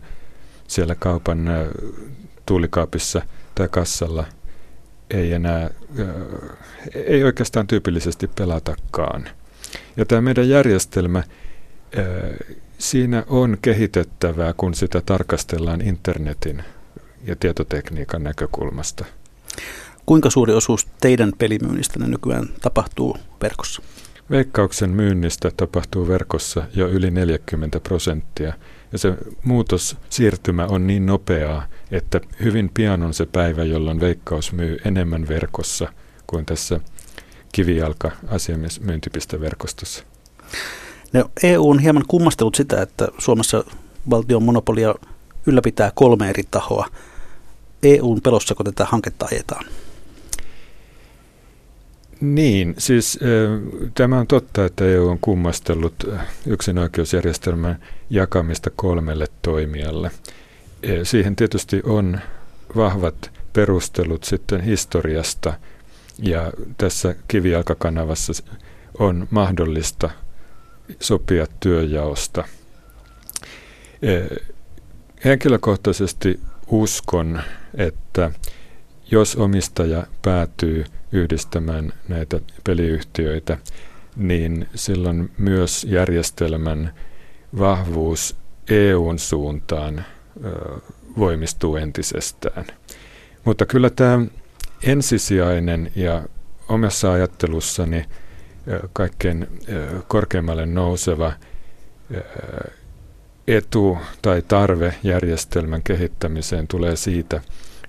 siellä 0.67 0.95
kaupan 0.95 1.49
tuulikaapissa 2.49 3.21
tai 3.55 3.67
kassalla 3.67 4.25
ei 5.09 5.33
enää, 5.33 5.69
ei 6.93 7.23
oikeastaan 7.23 7.67
tyypillisesti 7.67 8.29
pelatakaan. 8.35 9.29
Ja 9.97 10.05
tämä 10.05 10.21
meidän 10.21 10.49
järjestelmä, 10.49 11.23
siinä 12.77 13.23
on 13.27 13.57
kehitettävää, 13.61 14.53
kun 14.53 14.73
sitä 14.73 15.01
tarkastellaan 15.01 15.81
internetin 15.81 16.63
ja 17.23 17.35
tietotekniikan 17.35 18.23
näkökulmasta. 18.23 19.05
Kuinka 20.05 20.29
suuri 20.29 20.53
osuus 20.53 20.87
teidän 21.01 21.31
pelimyynnistä 21.37 21.99
nykyään 21.99 22.49
tapahtuu 22.61 23.17
verkossa? 23.41 23.81
Veikkauksen 24.29 24.89
myynnistä 24.89 25.51
tapahtuu 25.57 26.07
verkossa 26.07 26.63
jo 26.75 26.87
yli 26.87 27.11
40 27.11 27.79
prosenttia– 27.79 28.53
ja 28.91 28.97
se 28.97 29.13
muutos, 29.43 29.97
siirtymä 30.09 30.65
on 30.65 30.87
niin 30.87 31.05
nopeaa, 31.05 31.67
että 31.91 32.21
hyvin 32.43 32.71
pian 32.73 33.03
on 33.03 33.13
se 33.13 33.25
päivä, 33.25 33.63
jolloin 33.63 33.99
Veikkaus 33.99 34.53
myy 34.53 34.77
enemmän 34.85 35.27
verkossa 35.27 35.93
kuin 36.27 36.45
tässä 36.45 36.79
kivijalka 37.51 38.11
asiamiesmyyntipisteverkostossa. 38.27 40.03
No, 41.13 41.31
EU 41.43 41.69
on 41.69 41.79
hieman 41.79 42.05
kummastellut 42.07 42.55
sitä, 42.55 42.81
että 42.81 43.07
Suomessa 43.17 43.63
valtion 44.09 44.43
monopolia 44.43 44.95
ylläpitää 45.45 45.91
kolme 45.95 46.29
eri 46.29 46.43
tahoa. 46.51 46.87
EUn 47.83 48.21
pelossa, 48.21 48.55
kun 48.55 48.65
tätä 48.65 48.85
hanketta 48.85 49.27
ajetaan? 49.31 49.65
Niin, 52.21 52.75
siis 52.77 53.19
tämä 53.93 54.19
on 54.19 54.27
totta, 54.27 54.65
että 54.65 54.85
EU 54.85 55.07
on 55.07 55.19
kummastellut 55.21 55.93
yksinoikeusjärjestelmän 56.45 57.79
jakamista 58.09 58.69
kolmelle 58.75 59.25
toimijalle. 59.41 60.11
Siihen 61.03 61.35
tietysti 61.35 61.81
on 61.83 62.19
vahvat 62.75 63.31
perustelut 63.53 64.23
sitten 64.23 64.61
historiasta 64.61 65.53
ja 66.19 66.51
tässä 66.77 67.15
kivijalkakanavassa 67.27 68.33
on 68.99 69.27
mahdollista 69.31 70.09
sopia 70.99 71.45
työjaosta. 71.59 72.43
Henkilökohtaisesti 75.25 76.39
uskon, 76.67 77.41
että 77.77 78.31
jos 79.11 79.35
omistaja 79.35 80.03
päätyy 80.21 80.85
yhdistämään 81.11 81.93
näitä 82.07 82.39
peliyhtiöitä, 82.63 83.57
niin 84.15 84.67
silloin 84.75 85.31
myös 85.37 85.83
järjestelmän 85.89 86.93
vahvuus 87.59 88.35
EUn 88.69 89.19
suuntaan 89.19 90.05
voimistuu 91.17 91.75
entisestään. 91.75 92.65
Mutta 93.45 93.65
kyllä 93.65 93.89
tämä 93.89 94.25
ensisijainen 94.83 95.91
ja 95.95 96.23
omassa 96.69 97.11
ajattelussani 97.11 98.05
kaikkein 98.93 99.47
korkeimmalle 100.07 100.65
nouseva 100.65 101.33
etu 103.47 103.97
tai 104.21 104.41
tarve 104.47 104.95
järjestelmän 105.03 105.83
kehittämiseen 105.83 106.67
tulee 106.67 106.95
siitä, 106.95 107.41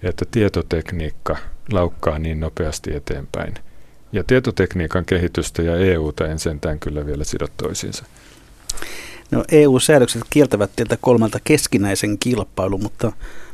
että 0.03 0.25
tietotekniikka 0.31 1.37
laukkaa 1.73 2.19
niin 2.19 2.41
nopeasti 2.41 2.95
eteenpäin. 2.95 3.55
Ja 4.13 4.25
tietotekniikan 4.25 5.05
kehitystä 5.05 5.63
ja 5.63 5.77
EUta 5.77 6.27
en 6.27 6.39
sentään 6.39 6.79
kyllä 6.79 7.07
vielä 7.07 7.25
sido 7.25 7.47
toisiinsa. 7.57 8.05
No 9.31 9.45
EU-säädökset 9.53 10.23
kieltävät 10.31 10.71
teiltä 10.77 10.99
kolmelta 11.01 11.39
keskinäisen 11.45 12.19
kilpailun, 12.19 12.83
mutta 12.83 13.13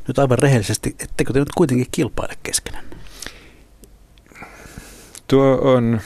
nyt 0.08 0.18
aivan 0.18 0.38
rehellisesti, 0.38 0.96
ettekö 1.00 1.32
te 1.32 1.38
nyt 1.38 1.48
kuitenkin 1.56 1.86
kilpaile 1.90 2.34
keskenään? 2.42 2.84
Tuo 5.28 5.58
on 5.60 6.00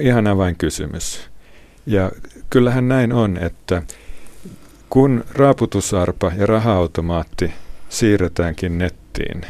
ihan 0.00 0.38
vain 0.38 0.56
kysymys. 0.56 1.30
Ja 1.86 2.12
kyllähän 2.50 2.88
näin 2.88 3.12
on, 3.12 3.36
että 3.36 3.82
kun 4.90 5.24
raaputusarpa 5.32 6.32
ja 6.36 6.46
rahaautomaatti 6.46 7.52
siirretäänkin 7.88 8.78
nettiin, 8.78 9.42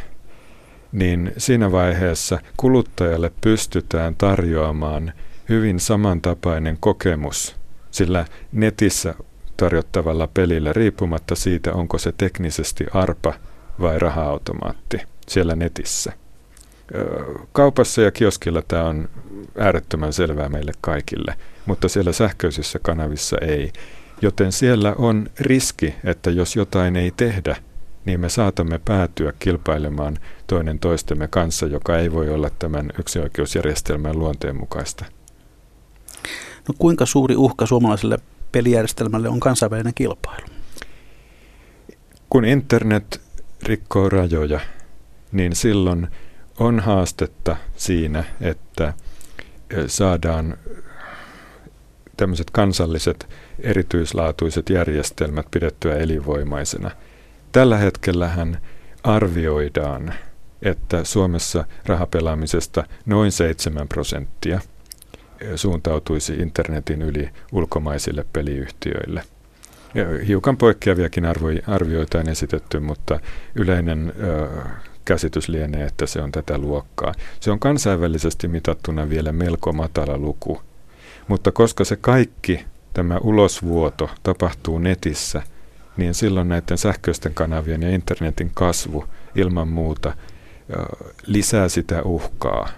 niin 0.93 1.33
siinä 1.39 1.73
vaiheessa 1.73 2.39
kuluttajalle 2.57 3.33
pystytään 3.41 4.15
tarjoamaan 4.17 5.13
hyvin 5.49 5.81
samantapainen 5.81 6.77
kokemus 6.81 7.64
sillä 7.95 8.25
netissä 8.53 9.15
tarjottavalla 9.57 10.27
pelillä 10.35 10.73
riippumatta 10.73 11.35
siitä, 11.35 11.73
onko 11.73 11.99
se 11.99 12.13
teknisesti 12.19 12.87
arpa 12.95 13.35
vai 13.81 13.99
raha-automaatti 13.99 14.99
siellä 15.29 15.57
netissä. 15.57 16.13
Kaupassa 17.53 18.03
ja 18.03 18.11
kioskilla 18.11 18.63
tämä 18.69 18.85
on 18.85 19.09
äärettömän 19.59 20.13
selvää 20.13 20.49
meille 20.49 20.73
kaikille, 20.81 21.35
mutta 21.67 21.89
siellä 21.89 22.13
sähköisissä 22.13 22.79
kanavissa 22.79 23.37
ei. 23.41 23.73
Joten 24.23 24.53
siellä 24.53 24.95
on 24.99 25.27
riski, 25.41 25.95
että 26.05 26.31
jos 26.31 26.57
jotain 26.57 26.97
ei 26.97 27.13
tehdä, 27.17 27.57
niin 28.05 28.21
me 28.21 28.29
saatamme 28.29 28.81
päätyä 28.85 29.33
kilpailemaan 29.39 30.19
toinen 30.47 30.79
toistemme 30.79 31.29
kanssa, 31.29 31.67
joka 31.67 31.99
ei 31.99 32.13
voi 32.13 32.29
olla 32.29 32.51
tämän 32.59 32.91
yksioikeusjärjestelmän 32.99 34.19
luonteen 34.19 34.57
mukaista. 34.57 35.05
No 36.69 36.75
kuinka 36.79 37.07
suuri 37.07 37.37
uhka 37.37 37.67
suomalaiselle 37.67 38.19
pelijärjestelmälle 38.53 39.29
on 39.29 39.41
kansainvälinen 39.41 39.95
kilpailu? 39.95 40.47
Kun 42.31 42.45
internet 42.45 43.21
rikkoo 43.63 44.09
rajoja, 44.09 44.61
niin 45.33 45.57
silloin 45.57 46.09
on 46.59 46.81
haastetta 46.81 47.57
siinä, 47.77 48.25
että 48.41 48.95
saadaan 49.87 50.57
tämmöiset 52.17 52.51
kansalliset 52.51 53.29
erityislaatuiset 53.59 54.71
järjestelmät 54.71 55.47
pidettyä 55.51 55.97
elinvoimaisena. 55.97 56.91
Tällä 57.53 57.79
hetkellähän 57.79 58.59
arvioidaan, 59.05 60.15
että 60.63 61.05
Suomessa 61.05 61.65
rahapelaamisesta 61.87 62.85
noin 63.07 63.33
7 63.33 63.89
prosenttia 63.89 64.61
suuntautuisi 65.57 66.35
internetin 66.35 67.03
yli 67.03 67.31
ulkomaisille 67.53 68.27
peliyhtiöille. 68.33 69.23
Ja 69.95 70.05
hiukan 70.27 70.57
poikkeaviakin 70.57 71.25
arvioita 71.67 72.19
on 72.19 72.29
esitetty, 72.29 72.81
mutta 72.81 73.21
yleinen 73.55 74.13
ö, 74.23 74.49
käsitys 75.05 75.49
lienee, 75.49 75.87
että 75.87 76.07
se 76.07 76.23
on 76.23 76.33
tätä 76.33 76.59
luokkaa. 76.59 77.15
Se 77.41 77.51
on 77.51 77.59
kansainvälisesti 77.59 78.49
mitattuna 78.49 79.09
vielä 79.09 79.33
melko 79.33 79.73
matala 79.73 80.19
luku, 80.19 80.63
mutta 81.29 81.53
koska 81.53 81.85
se 81.85 81.97
kaikki 81.97 82.65
tämä 82.95 83.19
ulosvuoto 83.19 84.11
tapahtuu 84.23 84.79
netissä, 84.79 85.43
niin 85.97 86.15
silloin 86.15 86.49
näiden 86.49 86.79
sähköisten 86.79 87.35
kanavien 87.35 87.83
ja 87.83 87.91
internetin 87.91 88.51
kasvu 88.55 89.05
ilman 89.35 89.69
muuta 89.69 90.13
lisää 91.27 91.69
sitä 91.69 92.03
uhkaa, 92.03 92.69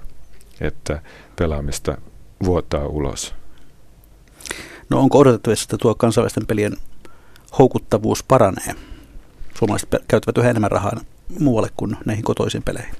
että 0.60 1.02
pelaamista 1.36 1.98
vuotaa 2.44 2.86
ulos. 2.86 3.34
No 4.90 5.00
onko 5.00 5.18
odotettavissa, 5.18 5.64
että 5.64 5.78
tuo 5.78 5.94
kansainvälisten 5.94 6.46
pelien 6.46 6.76
houkuttavuus 7.58 8.22
paranee? 8.22 8.74
Suomalaiset 9.54 9.88
käyttävät 10.08 10.38
yhä 10.38 10.50
enemmän 10.50 10.70
rahaa 10.70 11.00
muualle 11.38 11.68
kuin 11.76 11.96
näihin 12.04 12.24
kotoisiin 12.24 12.62
peleihin. 12.62 12.94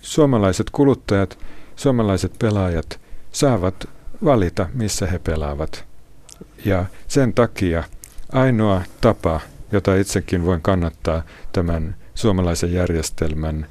Suomalaiset 0.00 0.70
kuluttajat, 0.70 1.38
suomalaiset 1.76 2.32
pelaajat 2.38 3.00
saavat 3.32 3.88
valita, 4.24 4.68
missä 4.74 5.06
he 5.06 5.18
pelaavat. 5.18 5.84
Ja 6.64 6.84
sen 7.08 7.34
takia 7.34 7.84
ainoa 8.32 8.82
tapa, 9.00 9.40
jota 9.72 9.94
itsekin 9.94 10.44
voin 10.44 10.62
kannattaa 10.62 11.22
tämän 11.52 11.96
suomalaisen 12.14 12.72
järjestelmän 12.72 13.66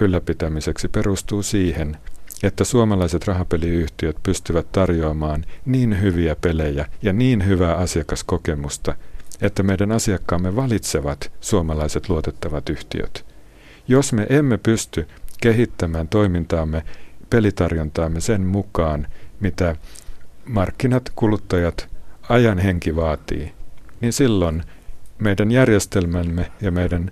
ylläpitämiseksi, 0.00 0.88
perustuu 0.88 1.42
siihen, 1.42 1.96
että 2.42 2.64
suomalaiset 2.64 3.26
rahapeliyhtiöt 3.26 4.16
pystyvät 4.22 4.72
tarjoamaan 4.72 5.44
niin 5.64 6.02
hyviä 6.02 6.36
pelejä 6.36 6.86
ja 7.02 7.12
niin 7.12 7.46
hyvää 7.46 7.76
asiakaskokemusta, 7.76 8.94
että 9.40 9.62
meidän 9.62 9.92
asiakkaamme 9.92 10.56
valitsevat 10.56 11.32
suomalaiset 11.40 12.08
luotettavat 12.08 12.68
yhtiöt. 12.68 13.26
Jos 13.88 14.12
me 14.12 14.26
emme 14.28 14.58
pysty 14.58 15.08
kehittämään 15.40 16.08
toimintaamme, 16.08 16.82
pelitarjontaamme 17.30 18.20
sen 18.20 18.46
mukaan, 18.46 19.06
mitä 19.40 19.76
markkinat, 20.44 21.12
kuluttajat, 21.16 21.88
ajan 22.28 22.58
henki 22.58 22.96
vaatii, 22.96 23.52
niin 24.00 24.12
silloin 24.12 24.62
meidän 25.18 25.50
järjestelmämme 25.50 26.52
ja 26.60 26.70
meidän 26.70 27.10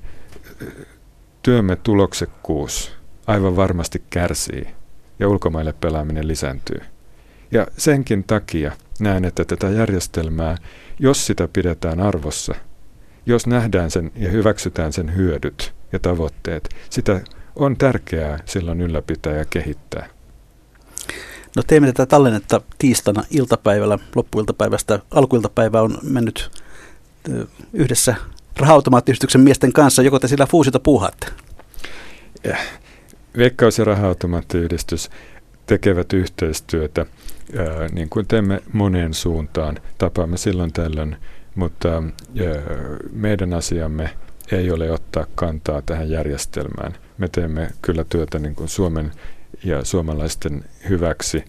työmme 1.43 1.77
tuloksekkuus 1.77 2.93
aivan 3.27 3.57
varmasti 3.57 4.03
kärsii 4.11 4.78
ja 5.19 5.29
ulkomaille 5.29 5.73
pelaaminen 5.73 6.29
lisääntyy. 6.29 6.81
Ja 7.51 7.67
senkin 7.77 8.25
takia 8.25 8.73
näen, 9.01 9.25
että 9.25 9.45
tätä 9.45 9.71
järjestelmää, 9.71 10.57
jos 10.99 11.27
sitä 11.27 11.49
pidetään 11.53 12.01
arvossa, 12.01 12.55
jos 13.27 13.47
nähdään 13.47 13.91
sen 13.91 14.13
ja 14.17 14.31
hyväksytään 14.31 14.93
sen 14.93 15.17
hyödyt 15.17 15.75
ja 15.93 15.99
tavoitteet, 15.99 16.69
sitä 16.91 17.21
on 17.57 17.77
tärkeää 17.77 18.39
silloin 18.45 18.81
ylläpitää 18.81 19.37
ja 19.37 19.45
kehittää. 19.45 20.09
No 21.57 21.63
teemme 21.67 21.87
tätä 21.87 22.07
tallennetta 22.07 22.61
tiistaina 22.79 23.25
iltapäivällä, 23.31 23.99
loppuiltapäivästä. 24.15 24.99
Alkuiltapäivä 25.11 25.83
on 25.83 25.99
mennyt 26.03 26.51
yhdessä 27.73 28.15
raha-automaattiyhdistyksen 28.57 29.41
miesten 29.41 29.73
kanssa. 29.73 30.03
Joko 30.03 30.19
te 30.19 30.29
sillä 30.29 30.47
fuusita 30.47 30.81
puuhaatte? 30.81 31.27
Veikkaus- 33.39 33.79
ja 33.79 33.85
raha-automaattiyhdistys 33.85 35.11
tekevät 35.67 36.13
yhteistyötä, 36.13 37.07
ää, 37.57 37.89
niin 37.93 38.09
kuin 38.09 38.27
teemme 38.27 38.63
moneen 38.73 39.15
suuntaan. 39.15 39.77
Tapaamme 39.99 40.37
silloin 40.37 40.73
tällöin, 40.73 41.17
mutta 41.55 41.89
ää, 41.89 42.03
meidän 43.13 43.53
asiamme 43.53 44.11
ei 44.53 44.71
ole 44.71 44.93
ottaa 44.93 45.27
kantaa 45.35 45.83
tähän 45.83 46.11
järjestelmään. 46.11 46.93
Me 47.19 47.29
teemme 47.29 47.69
kyllä 47.83 48.05
työtä 48.05 48.39
niin 48.39 48.55
kuin 48.55 48.69
Suomen 48.69 49.13
ja 49.65 49.85
suomalaisten 49.85 50.65
hyväksi, 50.89 51.45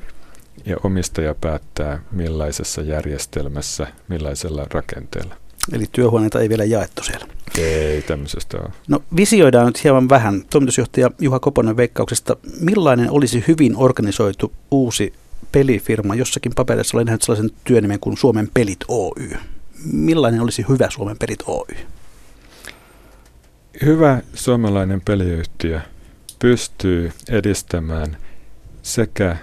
ja 0.65 0.77
omistaja 0.83 1.35
päättää 1.41 1.99
millaisessa 2.11 2.81
järjestelmässä, 2.81 3.87
millaisella 4.07 4.67
rakenteella. 4.71 5.35
Eli 5.73 5.85
työhuoneita 5.91 6.39
ei 6.39 6.49
vielä 6.49 6.63
jaettu 6.63 7.03
siellä. 7.03 7.25
Ei 7.57 8.01
tämmöisestä 8.01 8.57
ole. 8.57 8.69
No 8.87 9.03
visioidaan 9.15 9.65
nyt 9.65 9.83
hieman 9.83 10.09
vähän. 10.09 10.43
Toimitusjohtaja 10.49 11.11
Juha 11.19 11.39
Koponen 11.39 11.77
Veikkauksesta. 11.77 12.35
Millainen 12.59 13.11
olisi 13.11 13.43
hyvin 13.47 13.77
organisoitu 13.77 14.51
uusi 14.71 15.13
pelifirma? 15.51 16.15
Jossakin 16.15 16.51
paperissa 16.55 16.97
olen 16.97 17.05
nähnyt 17.05 17.21
sellaisen 17.21 17.51
työnimen 17.63 17.99
kuin 17.99 18.17
Suomen 18.17 18.49
Pelit 18.53 18.85
Oy. 18.87 19.29
Millainen 19.93 20.41
olisi 20.41 20.65
hyvä 20.69 20.89
Suomen 20.89 21.17
Pelit 21.17 21.43
Oy? 21.45 21.75
Hyvä 23.85 24.21
suomalainen 24.33 25.01
peliyhtiö 25.01 25.81
pystyy 26.39 27.11
edistämään 27.29 28.17
sekä 28.81 29.37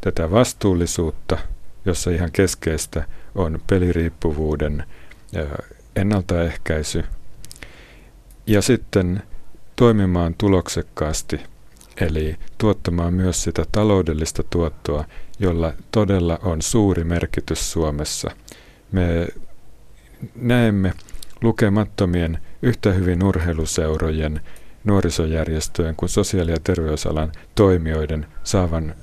tätä 0.00 0.30
vastuullisuutta, 0.30 1.38
jossa 1.84 2.10
ihan 2.10 2.32
keskeistä 2.32 3.04
on 3.34 3.60
peliriippuvuuden 3.66 4.84
ennaltaehkäisy 5.96 7.04
ja 8.46 8.62
sitten 8.62 9.22
toimimaan 9.76 10.34
tuloksekkaasti, 10.38 11.40
eli 12.00 12.36
tuottamaan 12.58 13.14
myös 13.14 13.42
sitä 13.42 13.64
taloudellista 13.72 14.42
tuottoa, 14.50 15.04
jolla 15.38 15.72
todella 15.90 16.38
on 16.42 16.62
suuri 16.62 17.04
merkitys 17.04 17.72
Suomessa. 17.72 18.30
Me 18.92 19.28
näemme 20.34 20.92
lukemattomien 21.42 22.38
yhtä 22.62 22.92
hyvin 22.92 23.22
urheiluseurojen, 23.24 24.40
nuorisojärjestöjen 24.84 25.96
kuin 25.96 26.08
sosiaali- 26.08 26.50
ja 26.50 26.60
terveysalan 26.64 27.32
toimijoiden 27.54 28.26
saavan 28.44 28.94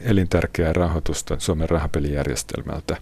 elintärkeää 0.00 0.72
rahoitusta 0.72 1.36
Suomen 1.38 1.70
rahapelijärjestelmältä. 1.70 2.96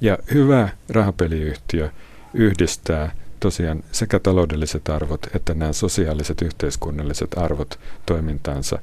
Ja 0.00 0.18
hyvä 0.34 0.68
rahapeliyhtiö 0.88 1.90
yhdistää 2.34 3.14
tosiaan 3.40 3.84
sekä 3.92 4.18
taloudelliset 4.18 4.88
arvot 4.88 5.26
että 5.34 5.54
nämä 5.54 5.72
sosiaaliset 5.72 6.42
yhteiskunnalliset 6.42 7.38
arvot 7.38 7.78
toimintaansa 8.06 8.78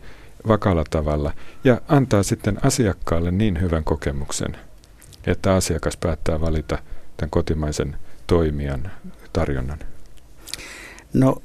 vakalla 0.48 0.84
tavalla 0.90 1.34
ja 1.64 1.82
antaa 1.88 2.24
sitten 2.24 2.66
asiakkaalle 2.66 3.32
niin 3.32 3.62
hyvän 3.62 3.84
kokemuksen, 3.84 4.58
että 5.28 5.54
asiakas 5.56 5.98
päättää 5.98 6.42
valita 6.42 6.78
tämän 7.18 7.30
kotimaisen 7.30 7.96
toimijan 8.28 8.92
tarjonnan. 9.34 9.80
No 11.14 11.42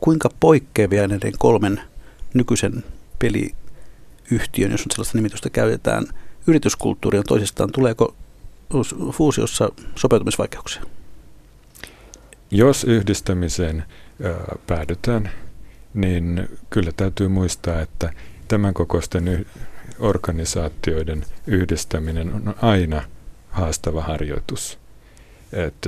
kuinka 0.00 0.28
poikkeavia 0.40 1.08
näiden 1.08 1.32
kolmen 1.38 1.80
nykyisen 2.34 2.84
peliyhtiön, 3.18 4.70
jos 4.70 4.80
on 4.80 4.90
sellaista 4.90 5.18
nimitystä 5.18 5.50
käytetään, 5.50 6.06
yrityskulttuuri 6.46 7.18
on 7.18 7.24
toisistaan? 7.28 7.72
Tuleeko 7.72 8.14
fuusiossa 9.12 9.68
sopeutumisvaikeuksia? 9.94 10.82
Jos 12.54 12.84
yhdistämiseen 12.84 13.84
päädytään, 14.66 15.30
niin 15.94 16.48
kyllä 16.70 16.92
täytyy 16.96 17.28
muistaa, 17.28 17.80
että 17.80 18.12
tämän 18.48 18.74
kokoisten 18.74 19.46
organisaatioiden 19.98 21.24
yhdistäminen 21.46 22.34
on 22.34 22.54
aina 22.62 23.02
haastava 23.48 24.02
harjoitus. 24.02 24.78
Et, 25.52 25.86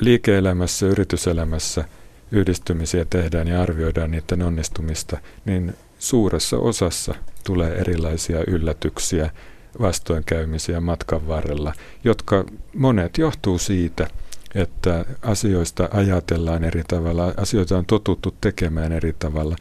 liike-elämässä, 0.00 0.86
yrityselämässä 0.86 1.84
yhdistymisiä 2.32 3.04
tehdään 3.04 3.48
ja 3.48 3.62
arvioidaan 3.62 4.10
niiden 4.10 4.42
onnistumista, 4.42 5.18
niin 5.44 5.74
suuressa 5.98 6.58
osassa 6.58 7.14
tulee 7.44 7.74
erilaisia 7.74 8.38
yllätyksiä, 8.46 9.30
vastoinkäymisiä 9.80 10.80
matkan 10.80 11.28
varrella, 11.28 11.72
jotka 12.04 12.44
monet 12.74 13.18
johtuu 13.18 13.58
siitä, 13.58 14.08
että 14.54 15.04
asioista 15.22 15.88
ajatellaan 15.92 16.64
eri 16.64 16.82
tavalla, 16.88 17.34
asioita 17.36 17.78
on 17.78 17.86
totuttu 17.86 18.34
tekemään 18.40 18.92
eri 18.92 19.14
tavalla. 19.18 19.56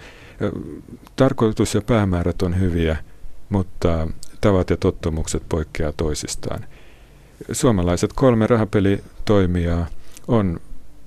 Tarkoitus 1.15 1.75
ja 1.75 1.81
päämäärät 1.81 2.41
on 2.41 2.59
hyviä, 2.59 2.97
mutta 3.49 4.07
tavat 4.41 4.69
ja 4.69 4.77
tottumukset 4.77 5.43
poikkeaa 5.49 5.91
toisistaan. 5.97 6.65
Suomalaiset 7.51 8.13
kolme 8.13 8.47
rahapelitoimijaa 8.47 9.85
on 10.27 10.59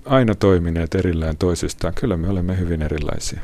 aina 0.04 0.34
toimineet 0.34 0.94
erillään 0.94 1.36
toisistaan. 1.36 1.94
Kyllä 1.94 2.16
me 2.16 2.28
olemme 2.28 2.58
hyvin 2.58 2.82
erilaisia. 2.82 3.40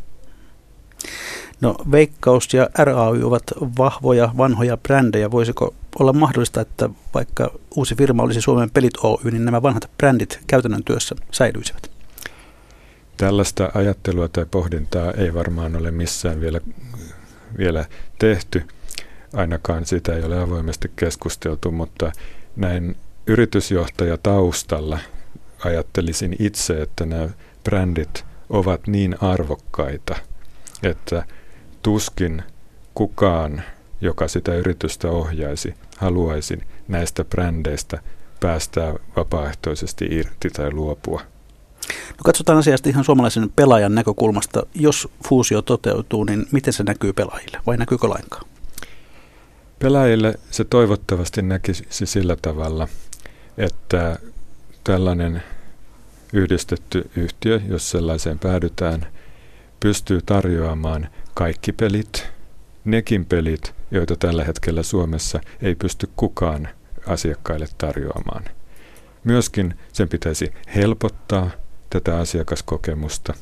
No 1.64 1.74
Veikkaus 1.90 2.54
ja 2.54 2.68
RAY 2.78 3.22
ovat 3.22 3.42
vahvoja, 3.78 4.34
vanhoja 4.36 4.76
brändejä. 4.76 5.30
Voisiko 5.30 5.74
olla 5.98 6.12
mahdollista, 6.12 6.60
että 6.60 6.90
vaikka 7.14 7.50
uusi 7.76 7.94
firma 7.94 8.22
olisi 8.22 8.40
Suomen 8.40 8.70
Pelit 8.70 8.96
Oy, 9.02 9.30
niin 9.30 9.44
nämä 9.44 9.62
vanhat 9.62 9.90
brändit 9.98 10.40
käytännön 10.46 10.84
työssä 10.84 11.14
säilyisivät? 11.32 11.90
Tällaista 13.16 13.70
ajattelua 13.74 14.28
tai 14.28 14.46
pohdintaa 14.50 15.12
ei 15.12 15.34
varmaan 15.34 15.76
ole 15.76 15.90
missään 15.90 16.40
vielä, 16.40 16.60
vielä 17.58 17.84
tehty. 18.18 18.62
Ainakaan 19.32 19.86
sitä 19.86 20.14
ei 20.14 20.22
ole 20.22 20.42
avoimesti 20.42 20.90
keskusteltu, 20.96 21.70
mutta 21.70 22.12
näin 22.56 22.96
yritysjohtaja 23.26 24.18
taustalla 24.22 24.98
ajattelisin 25.64 26.36
itse, 26.38 26.82
että 26.82 27.06
nämä 27.06 27.28
brändit 27.64 28.24
ovat 28.50 28.86
niin 28.86 29.16
arvokkaita, 29.20 30.16
että 30.82 31.24
tuskin 31.84 32.42
kukaan, 32.94 33.62
joka 34.00 34.28
sitä 34.28 34.54
yritystä 34.54 35.10
ohjaisi, 35.10 35.74
haluaisi 35.96 36.58
näistä 36.88 37.24
brändeistä 37.24 37.98
päästää 38.40 38.94
vapaaehtoisesti 39.16 40.04
irti 40.10 40.50
tai 40.50 40.72
luopua. 40.72 41.20
No 42.10 42.20
katsotaan 42.24 42.58
asiasta 42.58 42.88
ihan 42.88 43.04
suomalaisen 43.04 43.50
pelaajan 43.56 43.94
näkökulmasta. 43.94 44.66
Jos 44.74 45.08
fuusio 45.28 45.62
toteutuu, 45.62 46.24
niin 46.24 46.46
miten 46.52 46.72
se 46.72 46.82
näkyy 46.82 47.12
pelaajille 47.12 47.60
vai 47.66 47.76
näkyykö 47.76 48.08
lainkaan? 48.08 48.46
Pelaajille 49.78 50.34
se 50.50 50.64
toivottavasti 50.64 51.42
näkisi 51.42 51.86
sillä 51.90 52.36
tavalla, 52.42 52.88
että 53.58 54.18
tällainen 54.84 55.42
yhdistetty 56.32 57.10
yhtiö, 57.16 57.60
jos 57.68 57.90
sellaiseen 57.90 58.38
päädytään, 58.38 59.06
pystyy 59.80 60.20
tarjoamaan 60.26 61.08
kaikki 61.34 61.72
pelit, 61.72 62.28
nekin 62.84 63.26
pelit, 63.26 63.74
joita 63.90 64.16
tällä 64.16 64.44
hetkellä 64.44 64.82
Suomessa 64.82 65.40
ei 65.62 65.74
pysty 65.74 66.08
kukaan 66.16 66.68
asiakkaille 67.06 67.66
tarjoamaan. 67.78 68.44
Myöskin 69.24 69.78
sen 69.92 70.08
pitäisi 70.08 70.52
helpottaa 70.74 71.50
tätä 71.90 72.18
asiakaskokemusta, 72.18 73.34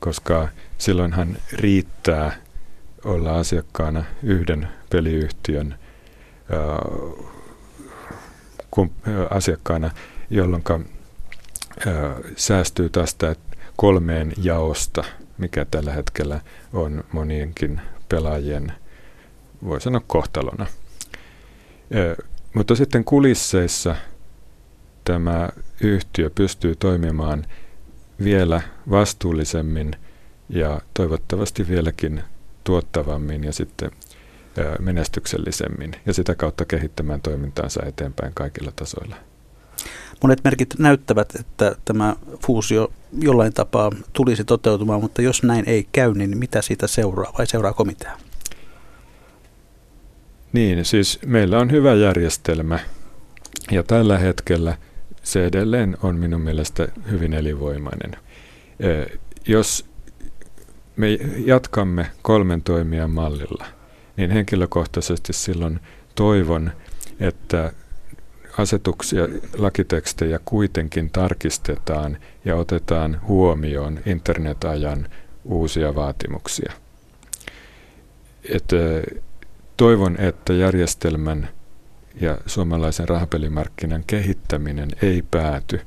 koska 0.00 0.48
silloinhan 0.78 1.36
riittää 1.52 2.36
olla 3.04 3.38
asiakkaana 3.38 4.04
yhden 4.22 4.68
peliyhtiön 4.90 5.74
asiakkaana, 9.30 9.90
jolloin 10.30 10.62
säästyy 12.36 12.88
tästä 12.88 13.36
kolmeen 13.76 14.32
jaosta, 14.42 15.04
mikä 15.38 15.64
tällä 15.64 15.92
hetkellä 15.92 16.40
on 16.72 17.04
monienkin 17.12 17.80
pelaajien, 18.08 18.72
voi 19.64 19.80
sanoa, 19.80 20.02
kohtalona. 20.06 20.66
Mutta 22.54 22.76
sitten 22.76 23.04
kulisseissa 23.04 23.96
tämä 25.04 25.48
yhtiö 25.80 26.30
pystyy 26.30 26.76
toimimaan 26.76 27.44
vielä 28.24 28.62
vastuullisemmin 28.90 29.92
ja 30.48 30.80
toivottavasti 30.94 31.68
vieläkin 31.68 32.22
tuottavammin 32.64 33.44
ja 33.44 33.52
sitten 33.52 33.90
menestyksellisemmin 34.80 35.92
ja 36.06 36.14
sitä 36.14 36.34
kautta 36.34 36.64
kehittämään 36.64 37.20
toimintaansa 37.20 37.82
eteenpäin 37.86 38.34
kaikilla 38.34 38.72
tasoilla. 38.76 39.16
Monet 40.22 40.44
merkit 40.44 40.74
näyttävät, 40.78 41.34
että 41.40 41.76
tämä 41.84 42.16
fuusio 42.46 42.92
jollain 43.18 43.52
tapaa 43.52 43.90
tulisi 44.12 44.44
toteutumaan, 44.44 45.00
mutta 45.00 45.22
jos 45.22 45.42
näin 45.42 45.68
ei 45.68 45.88
käy, 45.92 46.14
niin 46.14 46.38
mitä 46.38 46.62
siitä 46.62 46.86
seuraa 46.86 47.32
vai 47.38 47.46
seuraa 47.46 47.72
komitea? 47.72 48.18
Niin, 50.52 50.84
siis 50.84 51.18
meillä 51.26 51.58
on 51.58 51.70
hyvä 51.70 51.94
järjestelmä 51.94 52.78
ja 53.70 53.82
tällä 53.82 54.18
hetkellä 54.18 54.76
se 55.22 55.46
edelleen 55.46 55.96
on 56.02 56.16
minun 56.16 56.40
mielestä 56.40 56.88
hyvin 57.10 57.32
elinvoimainen. 57.32 58.16
Jos 59.46 59.86
me 60.96 61.08
jatkamme 61.44 62.10
kolmen 62.22 62.62
toimijan 62.62 63.10
mallilla, 63.10 63.64
niin 64.16 64.30
henkilökohtaisesti 64.30 65.32
silloin 65.32 65.80
toivon, 66.14 66.72
että 67.20 67.72
asetuksia, 68.58 69.28
lakitekstejä 69.58 70.40
kuitenkin 70.44 71.10
tarkistetaan 71.10 72.18
ja 72.44 72.56
otetaan 72.56 73.20
huomioon 73.28 74.00
internetajan 74.06 75.08
uusia 75.44 75.94
vaatimuksia. 75.94 76.72
Et, 78.44 78.64
toivon, 79.76 80.16
että 80.20 80.52
järjestelmän 80.52 81.48
ja 82.20 82.38
suomalaisen 82.46 83.08
rahapelimarkkinan 83.08 84.04
kehittäminen 84.06 84.88
ei 85.02 85.22
pääty 85.30 85.80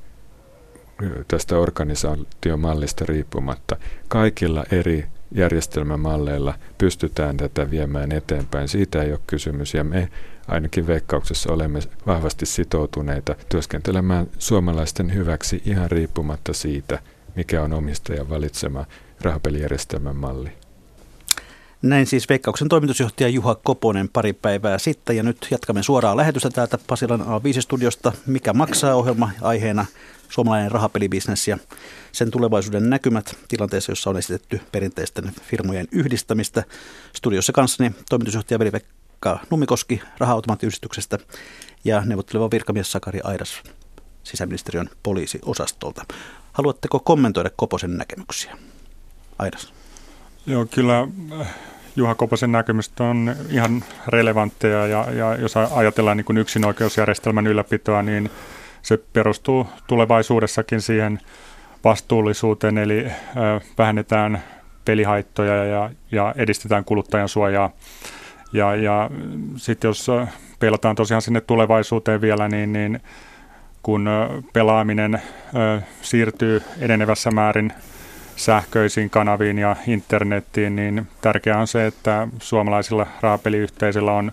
tästä 1.27 1.57
organisaatiomallista 1.57 3.05
riippumatta. 3.05 3.75
Kaikilla 4.07 4.63
eri 4.71 5.05
järjestelmämalleilla 5.31 6.53
pystytään 6.77 7.37
tätä 7.37 7.71
viemään 7.71 8.11
eteenpäin. 8.11 8.67
Siitä 8.67 9.01
ei 9.01 9.11
ole 9.11 9.19
kysymys 9.27 9.73
ja 9.73 9.83
me 9.83 10.09
ainakin 10.51 10.87
veikkauksessa 10.87 11.53
olemme 11.53 11.79
vahvasti 12.07 12.45
sitoutuneita 12.45 13.35
työskentelemään 13.49 14.27
suomalaisten 14.39 15.13
hyväksi 15.13 15.61
ihan 15.65 15.91
riippumatta 15.91 16.53
siitä, 16.53 16.99
mikä 17.35 17.63
on 17.63 17.73
omistajan 17.73 18.29
valitsema 18.29 18.85
rahapelijärjestelmän 19.21 20.15
malli. 20.15 20.51
Näin 21.81 22.05
siis 22.05 22.29
Veikkauksen 22.29 22.69
toimitusjohtaja 22.69 23.29
Juha 23.29 23.55
Koponen 23.55 24.09
pari 24.09 24.33
päivää 24.33 24.77
sitten 24.77 25.17
ja 25.17 25.23
nyt 25.23 25.47
jatkamme 25.51 25.83
suoraa 25.83 26.17
lähetystä 26.17 26.49
täältä 26.49 26.77
Pasilan 26.87 27.21
A5-studiosta. 27.21 28.11
Mikä 28.25 28.53
maksaa 28.53 28.95
ohjelma 28.95 29.29
aiheena 29.41 29.85
suomalainen 30.29 30.71
rahapelibisnes 30.71 31.47
ja 31.47 31.57
sen 32.11 32.31
tulevaisuuden 32.31 32.89
näkymät 32.89 33.35
tilanteessa, 33.47 33.91
jossa 33.91 34.09
on 34.09 34.17
esitetty 34.17 34.61
perinteisten 34.71 35.31
firmojen 35.41 35.87
yhdistämistä. 35.91 36.63
Studiossa 37.15 37.53
kanssani 37.53 37.91
toimitusjohtaja 38.09 38.59
Veli-Pekka 39.25 39.47
Nummikoski 39.49 40.01
raha-automaattiyhdistyksestä 40.17 41.17
ja 41.83 42.01
neuvotteleva 42.05 42.51
virkamies 42.51 42.91
Sakari 42.91 43.19
Airas 43.23 43.63
sisäministeriön 44.23 44.89
poliisiosastolta. 45.03 46.05
Haluatteko 46.53 46.99
kommentoida 46.99 47.49
Koposen 47.55 47.97
näkemyksiä? 47.97 48.57
Airas. 49.39 49.73
Joo, 50.45 50.65
kyllä 50.65 51.07
äh, 51.41 51.47
Juha 51.95 52.15
Koposen 52.15 52.51
näkemykset 52.51 52.99
on 52.99 53.35
ihan 53.49 53.83
relevantteja 54.07 54.87
ja, 54.87 55.11
ja 55.11 55.35
jos 55.35 55.57
ajatellaan 55.57 56.17
niin 56.17 56.25
kuin 56.25 56.37
yksinoikeusjärjestelmän 56.37 57.47
ylläpitoa, 57.47 58.01
niin 58.01 58.29
se 58.81 58.97
perustuu 58.97 59.67
tulevaisuudessakin 59.87 60.81
siihen 60.81 61.19
vastuullisuuteen, 61.83 62.77
eli 62.77 63.05
ö, 63.05 63.11
vähennetään 63.77 64.43
pelihaittoja 64.85 65.65
ja, 65.65 65.89
ja 66.11 66.33
edistetään 66.37 66.85
kuluttajan 66.85 67.29
suojaa. 67.29 67.71
Ja, 68.53 68.75
ja 68.75 69.09
sitten 69.55 69.89
jos 69.89 70.07
pelataan 70.59 70.95
tosiaan 70.95 71.21
sinne 71.21 71.41
tulevaisuuteen 71.41 72.21
vielä, 72.21 72.47
niin, 72.47 72.73
niin 72.73 72.99
kun 73.83 74.09
pelaaminen 74.53 75.15
ö, 75.15 75.81
siirtyy 76.01 76.61
enenevässä 76.79 77.31
määrin 77.31 77.73
sähköisiin 78.35 79.09
kanaviin 79.09 79.57
ja 79.57 79.75
internettiin, 79.87 80.75
niin 80.75 81.07
tärkeää 81.21 81.59
on 81.59 81.67
se, 81.67 81.85
että 81.85 82.27
suomalaisilla 82.39 83.07
rahapeliyhteisöillä 83.21 84.11
on 84.11 84.31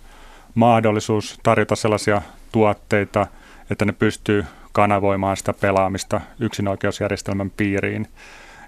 mahdollisuus 0.55 1.41
tarjota 1.43 1.77
sellaisia 1.77 2.23
tuotteita, 2.53 3.27
että 3.71 3.85
ne 3.85 3.93
pystyy 3.93 4.45
kanavoimaan 4.73 5.37
sitä 5.37 5.53
pelaamista 5.53 6.21
yksinoikeusjärjestelmän 6.41 7.51
piiriin. 7.51 8.09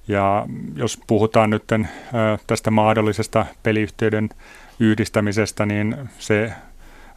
Ja 0.08 0.46
jos 0.74 1.00
puhutaan 1.06 1.50
nyt 1.50 1.64
tästä 2.46 2.70
mahdollisesta 2.70 3.46
peliyhtiöiden 3.62 4.28
yhdistämisestä, 4.80 5.66
niin 5.66 5.96
se 6.18 6.52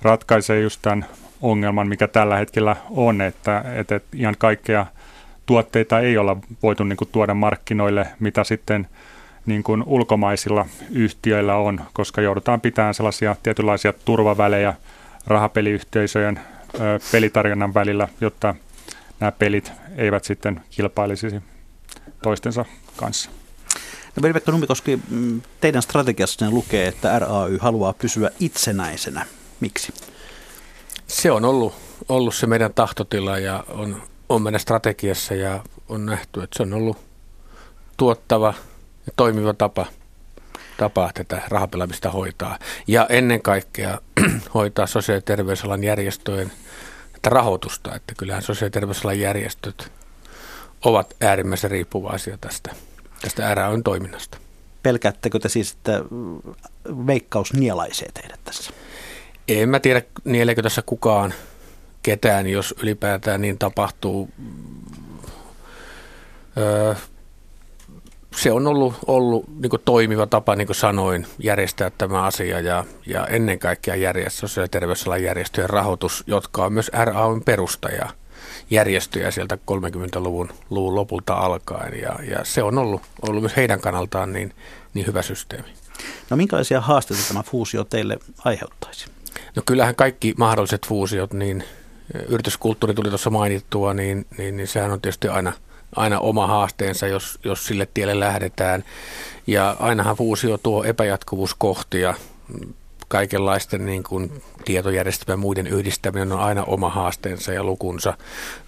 ratkaisee 0.02 0.62
just 0.62 0.82
tämän 0.82 1.06
ongelman, 1.42 1.88
mikä 1.88 2.08
tällä 2.08 2.38
hetkellä 2.38 2.76
on, 2.90 3.22
että, 3.22 3.64
että 3.76 4.00
ihan 4.14 4.36
kaikkea 4.38 4.86
tuotteita 5.46 6.00
ei 6.00 6.18
olla 6.18 6.38
voitu 6.64 6.84
niin 6.84 6.98
kuin, 6.98 7.10
tuoda 7.12 7.34
markkinoille, 7.34 8.08
mitä 8.20 8.44
sitten 8.44 8.88
niin 9.46 9.64
kuin 9.64 9.84
ulkomaisilla 9.86 10.66
yhtiöillä 10.92 11.56
on, 11.56 11.82
koska 11.94 12.22
joudutaan 12.22 12.62
pitämään 12.62 12.94
sellaisia 12.94 13.36
tietynlaisia 13.44 13.94
turvavälejä 14.06 14.74
rahapeliyhteisöjen 15.28 16.40
ö, 16.76 17.00
pelitarjonnan 17.12 17.74
välillä, 17.74 18.08
jotta 18.22 18.56
nämä 19.20 19.32
pelit 19.32 19.72
eivät 19.98 20.24
sitten 20.24 20.62
kilpailisi 20.70 21.42
toistensa 22.24 22.66
kanssa. 22.98 23.43
Veli-Pekka 24.22 24.52
Nummikoski, 24.52 25.00
mm, 25.10 25.42
teidän 25.62 25.82
strategiassanne 25.82 26.54
lukee, 26.54 26.88
että 26.88 27.20
RAY 27.20 27.58
haluaa 27.58 27.94
pysyä 27.94 28.32
itsenäisenä. 28.40 29.26
Miksi? 29.60 29.94
Se 31.08 31.32
on 31.32 31.46
ollut, 31.46 31.74
ollut 32.10 32.36
se 32.36 32.48
meidän 32.48 32.74
tahtotila 32.74 33.40
ja 33.40 33.64
on, 33.70 34.04
on 34.30 34.42
meidän 34.42 34.60
strategiassa 34.60 35.34
ja 35.34 35.64
on 35.90 36.06
nähty, 36.06 36.44
että 36.44 36.58
se 36.58 36.64
on 36.64 36.74
ollut 36.74 36.98
tuottava 37.98 38.54
ja 39.06 39.12
toimiva 39.16 39.54
tapa, 39.54 39.86
tapa 40.78 41.12
tätä 41.14 41.42
rahapelaamista 41.48 42.12
hoitaa. 42.12 42.60
Ja 42.88 43.06
ennen 43.10 43.42
kaikkea 43.42 43.98
hoitaa 44.54 44.88
sosiaali- 44.88 45.18
ja 45.18 45.22
terveysalan 45.22 45.84
järjestöjen 45.84 46.52
rahoitusta, 47.28 47.96
että 47.96 48.14
kyllähän 48.18 48.44
sosiaali- 48.44 48.68
ja 48.68 48.72
terveysalan 48.72 49.20
järjestöt 49.20 49.92
ovat 50.86 51.16
äärimmäisen 51.22 51.72
riippuvaisia 51.72 52.38
tästä, 52.38 52.76
tästä 53.24 53.56
RAYn 53.56 53.84
toiminnasta. 53.84 54.38
Pelkäättekö 54.84 55.40
te 55.40 55.50
siis, 55.50 55.72
että 55.72 56.02
veikkaus 57.08 57.54
nielaisee 57.54 58.10
teidät 58.14 58.40
tässä? 58.44 58.74
En 59.48 59.70
mä 59.70 59.80
tiedä, 59.80 60.02
nieleekö 60.24 60.62
tässä 60.62 60.82
kukaan 60.82 61.34
ketään, 62.04 62.48
jos 62.48 62.76
ylipäätään 62.82 63.42
niin 63.42 63.58
tapahtuu. 63.58 64.30
Öö, 66.58 66.96
se 68.36 68.52
on 68.52 68.68
ollut, 68.68 68.96
ollut 69.08 69.46
niin 69.48 69.82
toimiva 69.86 70.28
tapa, 70.28 70.56
niin 70.56 70.68
kuin 70.68 70.76
sanoin, 70.76 71.28
järjestää 71.40 71.90
tämä 71.90 72.24
asia 72.24 72.60
ja, 72.60 72.86
ja 73.06 73.28
ennen 73.28 73.60
kaikkea 73.60 73.96
järjestää 73.96 74.40
sosiaali- 74.40 74.66
ja 74.66 74.70
terveysalan 74.70 75.24
järjestöjen 75.24 75.70
rahoitus, 75.70 76.24
jotka 76.28 76.66
on 76.66 76.74
myös 76.74 76.92
RAUn 76.94 77.44
perustaja 77.44 78.10
järjestöjä 78.70 79.32
sieltä 79.32 79.56
30-luvun 79.56 80.50
luvun 80.70 80.96
lopulta 80.96 81.34
alkaen 81.34 82.00
ja, 82.02 82.20
ja 82.30 82.40
se 82.44 82.64
on 82.64 82.78
ollut, 82.78 83.02
ollut 83.22 83.42
myös 83.42 83.56
heidän 83.56 83.82
kannaltaan 83.82 84.34
niin, 84.34 84.54
niin 84.94 85.08
hyvä 85.08 85.22
systeemi. 85.22 85.68
No 86.30 86.38
minkälaisia 86.38 86.82
haasteita 86.82 87.24
tämä 87.28 87.44
fuusio 87.44 87.84
teille 87.84 88.18
aiheuttaisi? 88.46 89.06
No 89.56 89.64
kyllähän 89.66 89.96
kaikki 89.96 90.34
mahdolliset 90.38 90.88
fuusiot, 90.88 91.34
niin 91.34 91.64
yrityskulttuuri 92.28 92.94
tuli 92.94 93.10
tuossa 93.10 93.30
mainittua, 93.30 93.94
niin, 93.94 94.26
niin, 94.38 94.58
niin 94.58 94.68
sehän 94.68 94.92
on 94.92 95.02
tietysti 95.02 95.28
aina, 95.28 95.54
aina 95.96 96.20
oma 96.20 96.48
haasteensa, 96.48 97.08
jos, 97.08 97.40
jos 97.44 97.66
sille 97.66 97.88
tielle 97.94 98.20
lähdetään. 98.20 98.84
Ja 99.48 99.76
ainahan 99.80 100.16
fuusio 100.16 100.58
tuo 100.58 100.84
epäjatkuvuuskohtia, 100.84 102.14
kaikenlaisten 103.14 103.86
niin 103.86 104.04
kuin 104.04 104.32
tietojärjestelmän 104.66 105.40
muiden 105.40 105.68
yhdistäminen 105.68 106.32
on 106.32 106.40
aina 106.40 106.64
oma 106.64 106.90
haasteensa 106.90 107.54
ja 107.54 107.64
lukunsa. 107.64 108.18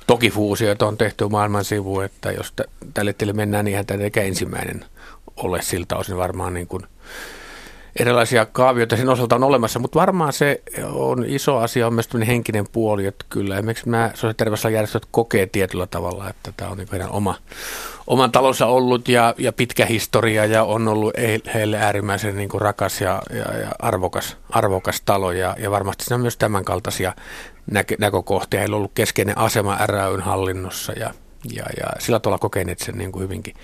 Toki 0.07 0.29
fuusioita 0.29 0.87
on 0.87 0.97
tehty 0.97 1.27
maailman 1.27 1.65
sivu, 1.65 1.99
että 1.99 2.31
jos 2.31 2.51
t- 2.51 2.91
tälle 2.93 3.13
tielle 3.13 3.33
mennään, 3.33 3.65
niin 3.65 3.73
eihän 3.73 3.85
tämä 3.85 4.03
ensimmäinen 4.15 4.85
ole 5.35 5.61
siltä 5.61 5.95
osin 5.95 6.17
varmaan 6.17 6.53
niin 6.53 6.67
kuin 6.67 6.83
erilaisia 7.99 8.45
kaavioita 8.45 8.97
sen 8.97 9.09
osalta 9.09 9.35
on 9.35 9.43
olemassa, 9.43 9.79
mutta 9.79 9.99
varmaan 9.99 10.33
se 10.33 10.61
on 10.93 11.25
iso 11.27 11.57
asia, 11.57 11.87
on 11.87 11.93
myös 11.93 12.09
henkinen 12.27 12.65
puoli, 12.71 13.05
että 13.05 13.25
kyllä 13.29 13.55
esimerkiksi 13.55 13.89
nämä 13.89 14.11
sosiaali- 14.13 14.73
järjestöt 14.73 15.07
kokee 15.11 15.45
tietyllä 15.45 15.87
tavalla, 15.87 16.29
että 16.29 16.53
tämä 16.57 16.71
on 16.71 16.77
niin 16.77 16.87
heidän 16.91 17.09
oma, 17.09 17.35
oman 18.07 18.31
talonsa 18.31 18.65
ollut 18.65 19.07
ja, 19.07 19.35
ja 19.37 19.53
pitkä 19.53 19.85
historia 19.85 20.45
ja 20.45 20.63
on 20.63 20.87
ollut 20.87 21.13
heille 21.53 21.77
äärimmäisen 21.77 22.37
niin 22.37 22.49
kuin 22.49 22.61
rakas 22.61 23.01
ja, 23.01 23.21
ja, 23.29 23.57
ja 23.57 23.69
arvokas, 23.79 24.37
arvokas 24.49 25.01
talo 25.01 25.31
ja, 25.31 25.55
ja 25.59 25.71
varmasti 25.71 26.03
siinä 26.03 26.15
on 26.15 26.21
myös 26.21 26.37
tämän 26.37 26.65
kaltaisia 26.65 27.13
näkö, 27.71 27.95
näkökohtia. 27.99 28.59
Heillä 28.59 28.75
on 28.75 28.77
ollut 28.77 28.91
keskeinen 28.95 29.37
asema 29.37 29.77
RAYn 29.85 30.21
hallinnossa 30.21 30.93
ja, 30.93 31.13
ja, 31.53 31.65
ja 31.77 31.87
sillä 31.99 32.19
tavalla 32.19 32.39
kokeneet 32.39 32.79
sen 32.79 32.97
niin 32.97 33.11
kuin 33.11 33.23
hyvinkin 33.23 33.55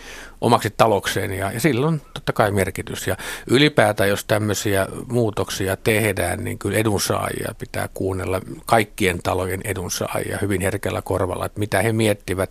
omaksi 0.41 0.70
talokseen 0.78 1.34
ja, 1.34 1.52
ja 1.52 1.60
sillä 1.60 1.88
on 1.88 2.02
totta 2.13 2.34
kai 2.34 2.52
merkitys. 2.52 3.08
Ja 3.08 3.17
ylipäätään, 3.48 4.10
jos 4.10 4.26
tämmöisiä 4.26 4.88
muutoksia 5.08 5.78
tehdään, 5.78 6.44
niin 6.44 6.60
kyllä 6.60 6.78
edunsaajia 6.78 7.56
pitää 7.60 7.89
kuunnella 7.94 8.41
kaikkien 8.65 9.20
talojen 9.24 9.62
edunsaajia 9.63 10.38
hyvin 10.41 10.62
herkällä 10.62 11.02
korvalla, 11.02 11.46
että 11.46 11.60
mitä 11.60 11.82
he 11.82 11.94
miettivät. 11.94 12.50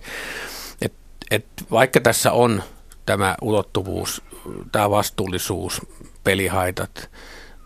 Et, 0.82 0.92
et 1.30 1.46
vaikka 1.70 2.00
tässä 2.00 2.32
on 2.32 2.62
tämä 3.06 3.36
ulottuvuus, 3.42 4.22
tämä 4.72 4.90
vastuullisuus, 4.90 5.80
pelihaitat, 6.24 7.10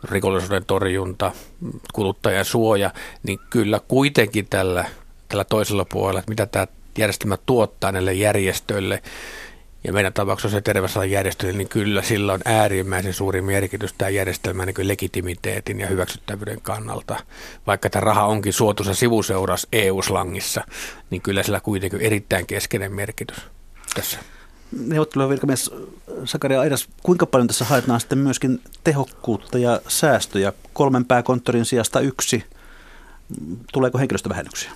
rikollisuuden 0.04 0.64
torjunta, 0.64 1.32
kuluttajan 1.92 2.44
suoja, 2.44 2.90
niin 3.22 3.38
kyllä 3.50 3.80
kuitenkin 3.88 4.46
tällä, 4.50 4.84
tällä 5.28 5.44
toisella 5.44 5.84
puolella, 5.84 6.18
että 6.18 6.30
mitä 6.30 6.46
tämä 6.46 6.66
järjestelmä 6.98 7.38
tuottaa 7.46 7.92
näille 7.92 8.14
järjestöille, 8.14 9.02
ja 9.84 9.92
meidän 9.92 10.12
tapauksessa 10.12 10.60
terveysalan 10.60 11.10
järjestöille, 11.10 11.58
niin 11.58 11.68
kyllä 11.68 12.02
sillä 12.02 12.32
on 12.32 12.40
äärimmäisen 12.44 13.14
suuri 13.14 13.42
merkitys 13.42 13.92
tämä 13.98 14.08
järjestelmän 14.08 14.66
niin 14.66 14.88
legitimiteetin 14.88 15.80
ja 15.80 15.86
hyväksyttävyyden 15.86 16.60
kannalta. 16.60 17.16
Vaikka 17.66 17.90
tämä 17.90 18.00
raha 18.00 18.26
onkin 18.26 18.52
suotuisa 18.52 18.94
sivuseuraus 18.94 19.66
EU-slangissa, 19.72 20.64
niin 21.10 21.22
kyllä 21.22 21.42
sillä 21.42 21.60
kuitenkin 21.60 22.00
erittäin 22.00 22.46
keskeinen 22.46 22.92
merkitys 22.92 23.36
tässä. 23.94 24.18
Neuvottelujen 24.86 25.30
virkamies 25.30 25.70
Sakaria 26.24 26.60
Aidas, 26.60 26.88
kuinka 27.02 27.26
paljon 27.26 27.46
tässä 27.46 27.64
haetaan 27.64 28.00
sitten 28.00 28.18
myöskin 28.18 28.60
tehokkuutta 28.84 29.58
ja 29.58 29.80
säästöjä? 29.88 30.52
Kolmen 30.72 31.04
pääkonttorin 31.04 31.64
sijasta 31.64 32.00
yksi. 32.00 32.44
Tuleeko 33.72 33.98
henkilöstövähennyksiä? 33.98 34.70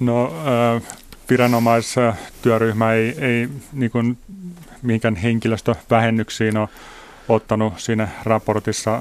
No 0.00 0.24
äh, 0.26 0.82
viranomaistyöryhmä 1.30 2.92
ei, 2.92 3.14
ei 3.18 3.48
niin 3.72 3.90
kuin 3.90 4.18
mihinkään 4.82 5.16
henkilöstövähennyksiin 5.16 6.56
ole 6.56 6.68
ottanut 7.28 7.80
siinä 7.80 8.08
raportissa 8.24 9.00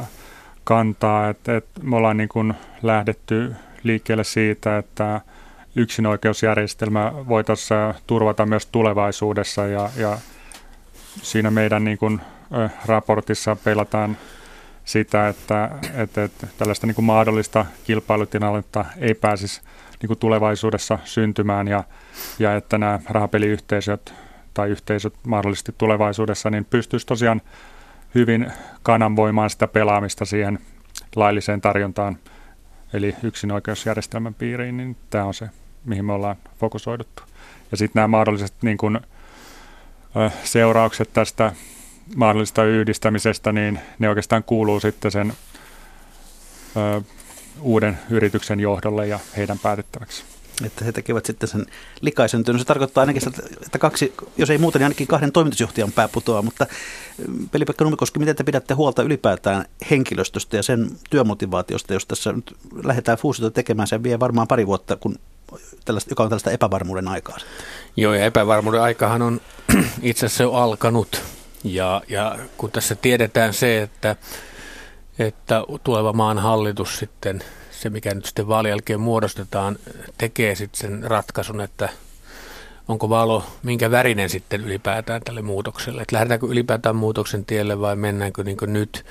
kantaa. 0.64 1.30
Et, 1.30 1.50
et 1.50 1.66
me 1.82 1.96
ollaan 1.96 2.18
niin 2.18 2.30
kuin 2.30 2.54
lähdetty 2.82 3.56
liikkeelle 3.84 4.24
siitä, 4.24 4.78
että 4.78 5.22
yksinoikeusjärjestelmä 5.76 7.14
voitaisiin 7.28 7.94
turvata 8.08 8.46
myös 8.46 8.66
tulevaisuudessa 8.66 9.68
ja, 9.68 9.90
ja 9.98 10.18
siinä 11.22 11.52
meidän 11.52 11.84
niin 11.84 11.98
kuin, 11.98 12.22
raportissa 12.86 13.58
peilataan 13.64 14.18
sitä, 14.86 15.28
että, 15.28 15.70
että, 15.98 16.24
että 16.24 16.48
tällaista 16.58 16.88
niin 16.88 16.96
kuin 16.96 17.06
mahdollista 17.06 17.66
kilpailutilannetta 17.84 18.86
ei 18.98 19.14
pääsisi 19.14 19.62
niin 20.04 20.08
kuin 20.08 20.20
tulevaisuudessa 20.20 21.00
syntymään 21.04 21.68
ja, 21.68 21.84
ja 22.40 22.56
että 22.56 22.78
nämä 22.78 23.00
rahapeliyhteisöt 23.10 24.14
tai 24.54 24.70
yhteisöt 24.70 25.14
mahdollisesti 25.28 25.76
tulevaisuudessa 25.78 26.50
niin 26.50 26.66
pystyisi 26.66 27.06
tosiaan 27.06 27.42
hyvin 28.16 28.52
kanavoimaan 28.84 29.50
sitä 29.50 29.68
pelaamista 29.68 30.26
siihen 30.26 30.60
lailliseen 31.16 31.62
tarjontaan, 31.62 32.18
eli 32.94 33.16
yksinoikeusjärjestelmän 33.24 34.34
piiriin, 34.34 34.78
niin 34.78 34.98
tämä 35.10 35.26
on 35.26 35.34
se, 35.34 35.50
mihin 35.86 36.06
me 36.06 36.14
ollaan 36.14 36.36
fokusoiduttu. 36.60 37.24
Ja 37.72 37.78
sitten 37.78 38.00
nämä 38.00 38.08
mahdolliset 38.08 38.54
niin 38.62 38.78
kun, 38.78 39.02
seuraukset 40.44 41.14
tästä 41.14 41.52
mahdollisesta 42.16 42.64
yhdistämisestä, 42.64 43.52
niin 43.52 43.80
ne 44.00 44.10
oikeastaan 44.10 44.44
kuuluu 44.44 44.80
sitten 44.80 45.12
sen 45.12 45.34
uuden 47.62 48.00
yrityksen 48.10 48.60
johdolle 48.60 49.08
ja 49.08 49.20
heidän 49.38 49.60
päätettäväksi 49.60 50.24
että 50.66 50.86
he 50.86 50.92
tekevät 50.92 51.26
sitten 51.26 51.50
sen 51.50 51.66
likaisen 52.02 52.44
työn. 52.44 52.60
Se 52.60 52.66
tarkoittaa 52.66 53.02
ainakin, 53.02 53.22
että 53.66 53.80
kaksi, 53.80 54.14
jos 54.38 54.50
ei 54.50 54.58
muuten, 54.58 54.80
niin 54.80 54.86
ainakin 54.86 55.08
kahden 55.08 55.32
toimitusjohtajan 55.32 55.92
pää 55.92 56.08
putoaa, 56.08 56.42
mutta 56.42 56.68
Pelipekka 57.52 57.84
Numikoski, 57.84 58.20
miten 58.20 58.36
te 58.36 58.44
pidätte 58.44 58.74
huolta 58.74 59.04
ylipäätään 59.04 59.66
henkilöstöstä 59.90 60.58
ja 60.58 60.64
sen 60.64 60.90
työmotivaatiosta, 61.10 61.94
jos 61.94 62.06
tässä 62.06 62.32
nyt 62.32 62.56
lähdetään 62.84 63.18
fuusiota 63.18 63.52
tekemään, 63.52 63.88
se 63.88 64.04
vie 64.04 64.20
varmaan 64.20 64.48
pari 64.48 64.68
vuotta, 64.68 64.96
kun 64.96 65.16
tällaista, 65.86 66.12
joka 66.12 66.24
on 66.24 66.30
tällaista 66.30 66.52
epävarmuuden 66.52 67.08
aikaa. 67.08 67.38
Joo, 67.98 68.14
ja 68.14 68.26
epävarmuuden 68.26 68.82
aikahan 68.82 69.22
on 69.22 69.42
itse 70.02 70.26
asiassa 70.26 70.44
jo 70.44 70.54
alkanut. 70.54 71.22
Ja, 71.64 72.02
ja 72.10 72.40
kun 72.58 72.72
tässä 72.72 72.96
tiedetään 72.96 73.54
se, 73.54 73.82
että, 73.82 74.16
että 75.20 75.64
tuleva 75.84 76.14
maan 76.14 76.40
hallitus 76.40 76.98
sitten– 77.00 77.44
se, 77.84 77.90
mikä 77.90 78.14
nyt 78.14 78.26
sitten 78.26 78.48
vaalien 78.48 78.80
muodostetaan, 78.98 79.78
tekee 80.18 80.56
sitten 80.56 80.82
sen 80.82 81.04
ratkaisun, 81.04 81.62
että 81.62 81.90
onko 82.88 83.10
valo 83.10 83.46
minkä 83.64 83.92
värinen 83.92 84.30
sitten 84.30 84.62
ylipäätään 84.62 85.22
tälle 85.26 85.42
muutokselle. 85.42 86.02
Että 86.02 86.16
lähdetäänkö 86.16 86.46
ylipäätään 86.46 86.96
muutoksen 86.96 87.46
tielle 87.46 87.80
vai 87.80 87.96
mennäänkö 87.96 88.44
niin 88.44 88.58
nyt, 88.68 89.06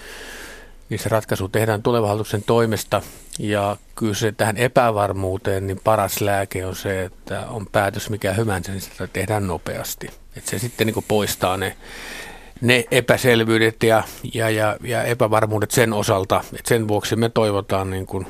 niin 0.89 0.99
se 0.99 1.09
ratkaisu 1.09 1.49
tehdään 1.49 1.83
tulevan 1.83 2.09
hallituksen 2.09 2.43
toimesta. 2.43 3.03
Ja 3.39 3.77
kyllä 3.95 4.15
se 4.15 4.33
tähän 4.33 4.57
epävarmuuteen, 4.57 5.67
niin 5.67 5.81
paras 5.85 6.21
lääke 6.21 6.67
on 6.67 6.77
se, 6.77 7.03
että 7.03 7.47
on 7.49 7.67
päätös 7.67 8.11
mikä 8.11 8.33
hyvänsä, 8.33 8.73
niin 8.73 8.83
sitä 8.83 9.07
tehdään 9.07 9.47
nopeasti. 9.47 10.11
Että 10.37 10.51
se 10.51 10.59
sitten 10.59 10.87
niin 10.87 11.05
poistaa 11.09 11.57
ne 11.57 11.77
ne 12.63 12.85
epäselvyydet 12.91 13.83
ja, 13.83 14.03
ja, 14.35 14.51
ja, 14.51 14.77
ja 14.85 15.03
epävarmuudet 15.03 15.71
sen 15.71 15.93
osalta. 15.93 16.45
Et 16.59 16.67
sen 16.67 16.89
vuoksi 16.89 17.17
me 17.17 17.29
toivotaan 17.29 17.91
niin 17.91 18.07
kuin 18.07 18.27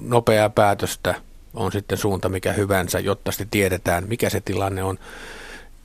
nopeaa 0.00 0.50
päätöstä, 0.50 1.14
on 1.54 1.72
sitten 1.72 1.98
suunta 1.98 2.28
mikä 2.28 2.52
hyvänsä, 2.52 3.00
jotta 3.00 3.32
sitten 3.32 3.48
tiedetään, 3.50 4.04
mikä 4.08 4.30
se 4.30 4.40
tilanne 4.40 4.82
on. 4.82 4.98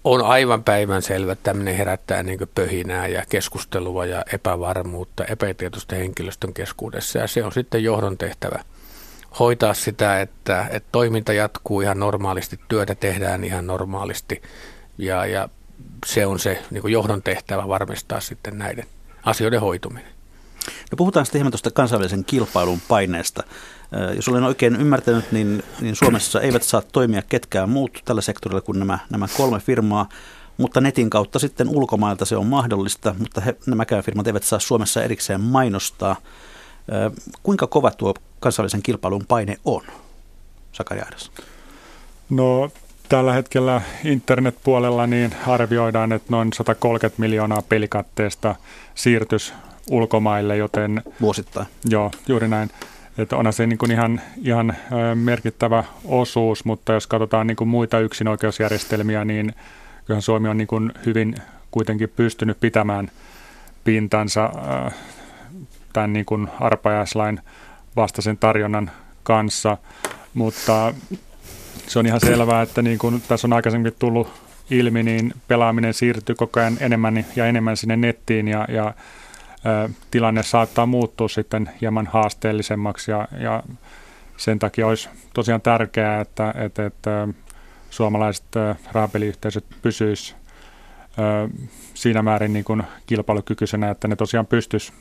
On 0.03 0.21
aivan 0.21 0.63
päivän 0.63 1.01
selvä, 1.01 1.31
että 1.31 1.43
tämmöinen 1.43 1.75
herättää 1.75 2.23
niin 2.23 2.39
pöhinää 2.55 3.07
ja 3.07 3.23
keskustelua 3.29 4.05
ja 4.05 4.23
epävarmuutta 4.33 5.25
epätietoista 5.25 5.95
henkilöstön 5.95 6.53
keskuudessa. 6.53 7.19
Ja 7.19 7.27
se 7.27 7.43
on 7.43 7.51
sitten 7.51 7.83
johdon 7.83 8.17
tehtävä 8.17 8.63
hoitaa 9.39 9.73
sitä, 9.73 10.21
että, 10.21 10.67
että 10.71 10.89
toiminta 10.91 11.33
jatkuu 11.33 11.81
ihan 11.81 11.99
normaalisti, 11.99 12.59
työtä 12.67 12.95
tehdään 12.95 13.43
ihan 13.43 13.67
normaalisti 13.67 14.41
ja, 14.97 15.25
ja 15.25 15.49
se 16.05 16.25
on 16.25 16.39
se 16.39 16.61
niin 16.71 16.91
johdon 16.91 17.21
tehtävä 17.21 17.67
varmistaa 17.67 18.19
sitten 18.19 18.57
näiden 18.57 18.85
asioiden 19.23 19.61
hoituminen. 19.61 20.13
No 20.91 20.95
puhutaan 20.97 21.25
sitten 21.25 21.39
hieman 21.39 21.51
tuosta 21.51 21.71
kansainvälisen 21.71 22.25
kilpailun 22.25 22.81
paineesta. 22.87 23.43
Jos 24.15 24.27
olen 24.27 24.43
oikein 24.43 24.75
ymmärtänyt, 24.75 25.31
niin, 25.31 25.63
niin 25.81 25.95
Suomessa 25.95 26.41
eivät 26.41 26.63
saa 26.63 26.81
toimia 26.81 27.21
ketkään 27.21 27.69
muut 27.69 28.01
tällä 28.05 28.21
sektorilla 28.21 28.61
kuin 28.61 28.79
nämä, 28.79 28.99
nämä 29.09 29.27
kolme 29.37 29.59
firmaa, 29.59 30.09
mutta 30.57 30.81
netin 30.81 31.09
kautta 31.09 31.39
sitten 31.39 31.69
ulkomailta 31.69 32.25
se 32.25 32.37
on 32.37 32.47
mahdollista, 32.47 33.15
mutta 33.19 33.41
he, 33.41 33.55
nämäkään 33.65 34.03
firmat 34.03 34.27
eivät 34.27 34.43
saa 34.43 34.59
Suomessa 34.59 35.03
erikseen 35.03 35.41
mainostaa. 35.41 36.15
Kuinka 37.43 37.67
kova 37.67 37.91
tuo 37.91 38.13
kansainvälisen 38.39 38.83
kilpailun 38.83 39.25
paine 39.27 39.57
on, 39.65 39.81
Sakari 40.71 41.01
Aidas? 41.01 41.31
No 42.29 42.71
tällä 43.13 43.33
hetkellä 43.33 43.81
internetpuolella 44.03 45.07
niin 45.07 45.35
arvioidaan, 45.47 46.11
että 46.11 46.27
noin 46.29 46.53
130 46.53 47.21
miljoonaa 47.21 47.61
pelikatteesta 47.69 48.55
siirtys 48.95 49.53
ulkomaille, 49.89 50.57
joten... 50.57 51.01
Vuosittain. 51.21 51.67
Joo, 51.89 52.11
juuri 52.27 52.47
näin. 52.47 52.69
Että 53.17 53.37
onhan 53.37 53.53
se 53.53 53.67
niin 53.67 53.77
kuin 53.77 53.91
ihan, 53.91 54.21
ihan 54.43 54.75
merkittävä 55.15 55.83
osuus, 56.05 56.65
mutta 56.65 56.93
jos 56.93 57.07
katsotaan 57.07 57.47
niin 57.47 57.55
kuin 57.55 57.67
muita 57.67 57.99
yksinoikeusjärjestelmiä, 57.99 59.25
niin 59.25 59.53
kyllähän 60.05 60.21
Suomi 60.21 60.49
on 60.49 60.57
niin 60.57 60.67
kuin 60.67 60.91
hyvin 61.05 61.35
kuitenkin 61.71 62.09
pystynyt 62.09 62.59
pitämään 62.59 63.11
pintansa 63.83 64.49
tämän 65.93 66.13
niin 66.13 66.25
kuin 66.25 66.47
arpajaislain 66.59 67.39
vastaisen 67.95 68.37
tarjonnan 68.37 68.91
kanssa, 69.23 69.77
mutta 70.33 70.93
se 71.93 71.99
on 71.99 72.05
ihan 72.05 72.19
selvää, 72.19 72.61
että 72.61 72.81
niin 72.81 72.97
kuin 72.97 73.23
tässä 73.27 73.47
on 73.47 73.53
aikaisemmin 73.53 73.93
tullut 73.99 74.27
ilmi, 74.69 75.03
niin 75.03 75.33
pelaaminen 75.47 75.93
siirtyy 75.93 76.35
koko 76.35 76.59
ajan 76.59 76.77
enemmän 76.79 77.25
ja 77.35 77.45
enemmän 77.45 77.77
sinne 77.77 77.97
nettiin 77.97 78.47
ja, 78.47 78.65
ja 78.69 78.87
ä, 78.87 79.89
tilanne 80.11 80.43
saattaa 80.43 80.85
muuttua 80.85 81.27
sitten 81.27 81.69
hieman 81.81 82.07
haasteellisemmaksi 82.07 83.11
ja, 83.11 83.27
ja 83.39 83.63
sen 84.37 84.59
takia 84.59 84.87
olisi 84.87 85.09
tosiaan 85.33 85.61
tärkeää, 85.61 86.21
että, 86.21 86.53
että, 86.57 86.85
että 86.85 87.27
suomalaiset 87.89 88.45
rahapeliyhteisöt 88.91 89.65
pysyisivät 89.81 90.37
siinä 91.93 92.21
määrin 92.21 92.53
niin 92.53 92.65
kuin 92.65 92.83
kilpailukykyisenä, 93.05 93.89
että 93.89 94.07
ne 94.07 94.15
tosiaan 94.15 94.47
pystyisivät 94.47 94.99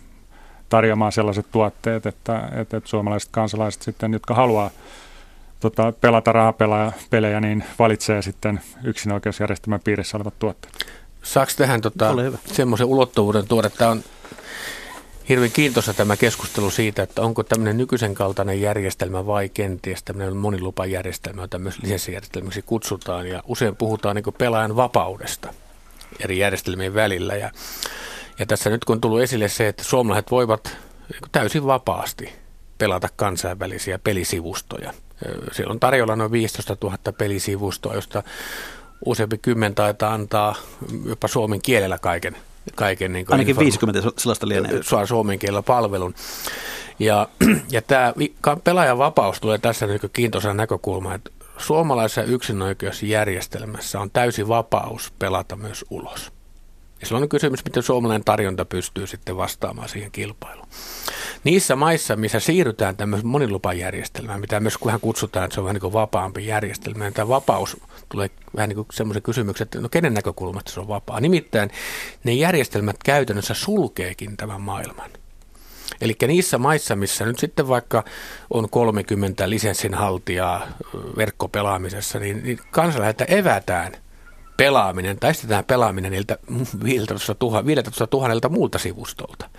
tarjoamaan 0.68 1.12
sellaiset 1.12 1.46
tuotteet, 1.52 2.06
että, 2.06 2.38
että, 2.38 2.76
että 2.76 2.88
suomalaiset 2.88 3.30
kansalaiset 3.32 3.82
sitten, 3.82 4.12
jotka 4.12 4.34
haluaa 4.34 4.70
tota, 5.62 5.92
pelata 6.00 6.32
rahapelejä, 6.32 7.40
niin 7.40 7.64
valitsee 7.78 8.22
sitten 8.22 8.60
yksinoikeusjärjestelmän 8.84 9.80
piirissä 9.84 10.16
olevat 10.16 10.38
tuotteet. 10.38 10.86
Saako 11.22 11.52
tähän 11.56 11.80
tota, 11.80 12.14
semmoisen 12.46 12.86
ulottuvuuden 12.86 13.48
tuoda, 13.48 13.66
että 13.66 13.88
on 13.88 14.02
hirveän 15.28 15.50
kiintoisa 15.50 15.94
tämä 15.94 16.16
keskustelu 16.16 16.70
siitä, 16.70 17.02
että 17.02 17.22
onko 17.22 17.42
tämmöinen 17.42 17.76
nykyisen 17.76 18.14
kaltainen 18.14 18.60
järjestelmä 18.60 19.26
vai 19.26 19.48
kenties 19.48 20.02
tämmöinen 20.02 20.36
monilupajärjestelmä, 20.36 21.42
jota 21.42 21.58
myös 21.58 21.82
lisenssijärjestelmäksi 21.82 22.62
kutsutaan. 22.62 23.26
Ja 23.26 23.42
usein 23.46 23.76
puhutaan 23.76 24.16
niin 24.16 24.34
pelaajan 24.38 24.76
vapaudesta 24.76 25.54
eri 26.20 26.38
järjestelmien 26.38 26.94
välillä. 26.94 27.34
Ja, 27.34 27.50
ja 28.38 28.46
tässä 28.46 28.70
nyt 28.70 28.84
kun 28.84 28.94
on 28.94 29.00
tullut 29.00 29.20
esille 29.20 29.48
se, 29.48 29.68
että 29.68 29.84
suomalaiset 29.84 30.30
voivat 30.30 30.76
täysin 31.32 31.66
vapaasti 31.66 32.32
pelata 32.78 33.08
kansainvälisiä 33.16 33.98
pelisivustoja. 33.98 34.92
Siellä 35.52 35.72
on 35.72 35.80
tarjolla 35.80 36.16
noin 36.16 36.32
15 36.32 36.76
000 36.82 36.96
pelisivustoa, 37.18 37.94
josta 37.94 38.22
useampi 39.04 39.38
kymmen 39.38 39.74
taitaa 39.74 40.14
antaa 40.14 40.54
jopa 41.06 41.28
suomen 41.28 41.62
kielellä 41.62 41.98
kaiken. 41.98 42.36
kaiken 42.74 43.12
niin 43.12 43.26
Ainakin 43.28 43.58
50 43.58 44.00
sellaista 44.18 44.48
lienee. 44.48 44.82
Saa 44.82 45.06
suomen 45.06 45.38
kielellä 45.38 45.62
palvelun. 45.62 46.14
Ja, 46.98 47.28
ja 47.70 47.82
tämä 47.82 48.12
pelaajan 48.64 48.98
vapaus 48.98 49.40
tulee 49.40 49.58
tässä 49.58 49.86
niin 49.86 50.00
kiintoisa 50.12 50.54
näkökulma, 50.54 51.14
että 51.14 51.30
suomalaisessa 51.58 52.22
yksinoikeusjärjestelmässä 52.22 54.00
on 54.00 54.10
täysi 54.10 54.48
vapaus 54.48 55.12
pelata 55.18 55.56
myös 55.56 55.84
ulos. 55.90 56.32
Ja 57.00 57.06
silloin 57.06 57.22
on 57.22 57.28
kysymys, 57.28 57.64
miten 57.64 57.82
suomalainen 57.82 58.24
tarjonta 58.24 58.64
pystyy 58.64 59.06
sitten 59.06 59.36
vastaamaan 59.36 59.88
siihen 59.88 60.10
kilpailuun. 60.10 60.68
Niissä 61.44 61.76
maissa, 61.76 62.16
missä 62.16 62.40
siirrytään 62.40 62.96
tämmöiseen 62.96 63.28
monilupajärjestelmään, 63.28 64.40
mitä 64.40 64.60
myös 64.60 64.78
vähän 64.86 65.00
kutsutaan, 65.00 65.44
että 65.44 65.54
se 65.54 65.60
on 65.60 65.64
vähän 65.64 65.74
niin 65.74 65.80
kuin 65.80 65.92
vapaampi 65.92 66.46
järjestelmä, 66.46 67.04
niin 67.04 67.14
tämä 67.14 67.28
vapaus 67.28 67.76
tulee 68.08 68.30
vähän 68.56 68.68
niin 68.68 68.76
kuin 68.76 68.86
semmoisen 68.92 69.22
kysymyksen, 69.22 69.64
että 69.64 69.80
no 69.80 69.88
kenen 69.88 70.14
näkökulmasta 70.14 70.72
se 70.72 70.80
on 70.80 70.88
vapaa. 70.88 71.20
Nimittäin 71.20 71.70
ne 72.24 72.32
järjestelmät 72.32 72.96
käytännössä 73.04 73.54
sulkeekin 73.54 74.36
tämän 74.36 74.60
maailman. 74.60 75.10
Eli 76.00 76.16
niissä 76.26 76.58
maissa, 76.58 76.96
missä 76.96 77.24
nyt 77.24 77.38
sitten 77.38 77.68
vaikka 77.68 78.04
on 78.50 78.70
30 78.70 79.50
lisenssinhaltijaa 79.50 80.66
verkkopelaamisessa, 81.16 82.18
niin, 82.18 82.42
niin 82.42 82.58
kansalaisilta 82.70 83.24
evätään 83.24 83.92
pelaaminen, 84.56 85.18
tai 85.18 85.30
estetään 85.30 85.64
pelaaminen 85.64 86.12
niiltä 86.12 86.38
15 86.84 87.36
000 87.42 88.48
muulta 88.48 88.78
sivustolta. 88.78 89.50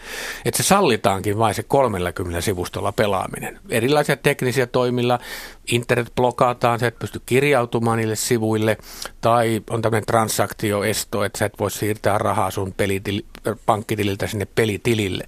Että 0.45 0.63
se 0.63 0.67
sallitaankin 0.67 1.37
vain 1.37 1.55
se 1.55 1.63
30 1.63 2.41
sivustolla 2.41 2.91
pelaaminen. 2.91 3.59
Erilaisia 3.69 4.17
teknisiä 4.17 4.67
toimilla, 4.67 5.19
internet 5.71 6.15
blokaataan, 6.15 6.79
sä 6.79 6.87
et 6.87 6.99
pysty 6.99 7.21
kirjautumaan 7.25 7.97
niille 7.97 8.15
sivuille, 8.15 8.77
tai 9.21 9.61
on 9.69 9.81
tämmöinen 9.81 10.05
transaktioesto, 10.05 11.23
että 11.23 11.39
sä 11.39 11.45
et 11.45 11.59
voi 11.59 11.71
siirtää 11.71 12.17
rahaa 12.17 12.51
sun 12.51 12.73
pelitili, 12.73 13.25
pankkitililtä 13.65 14.27
sinne 14.27 14.47
pelitilille. 14.55 15.23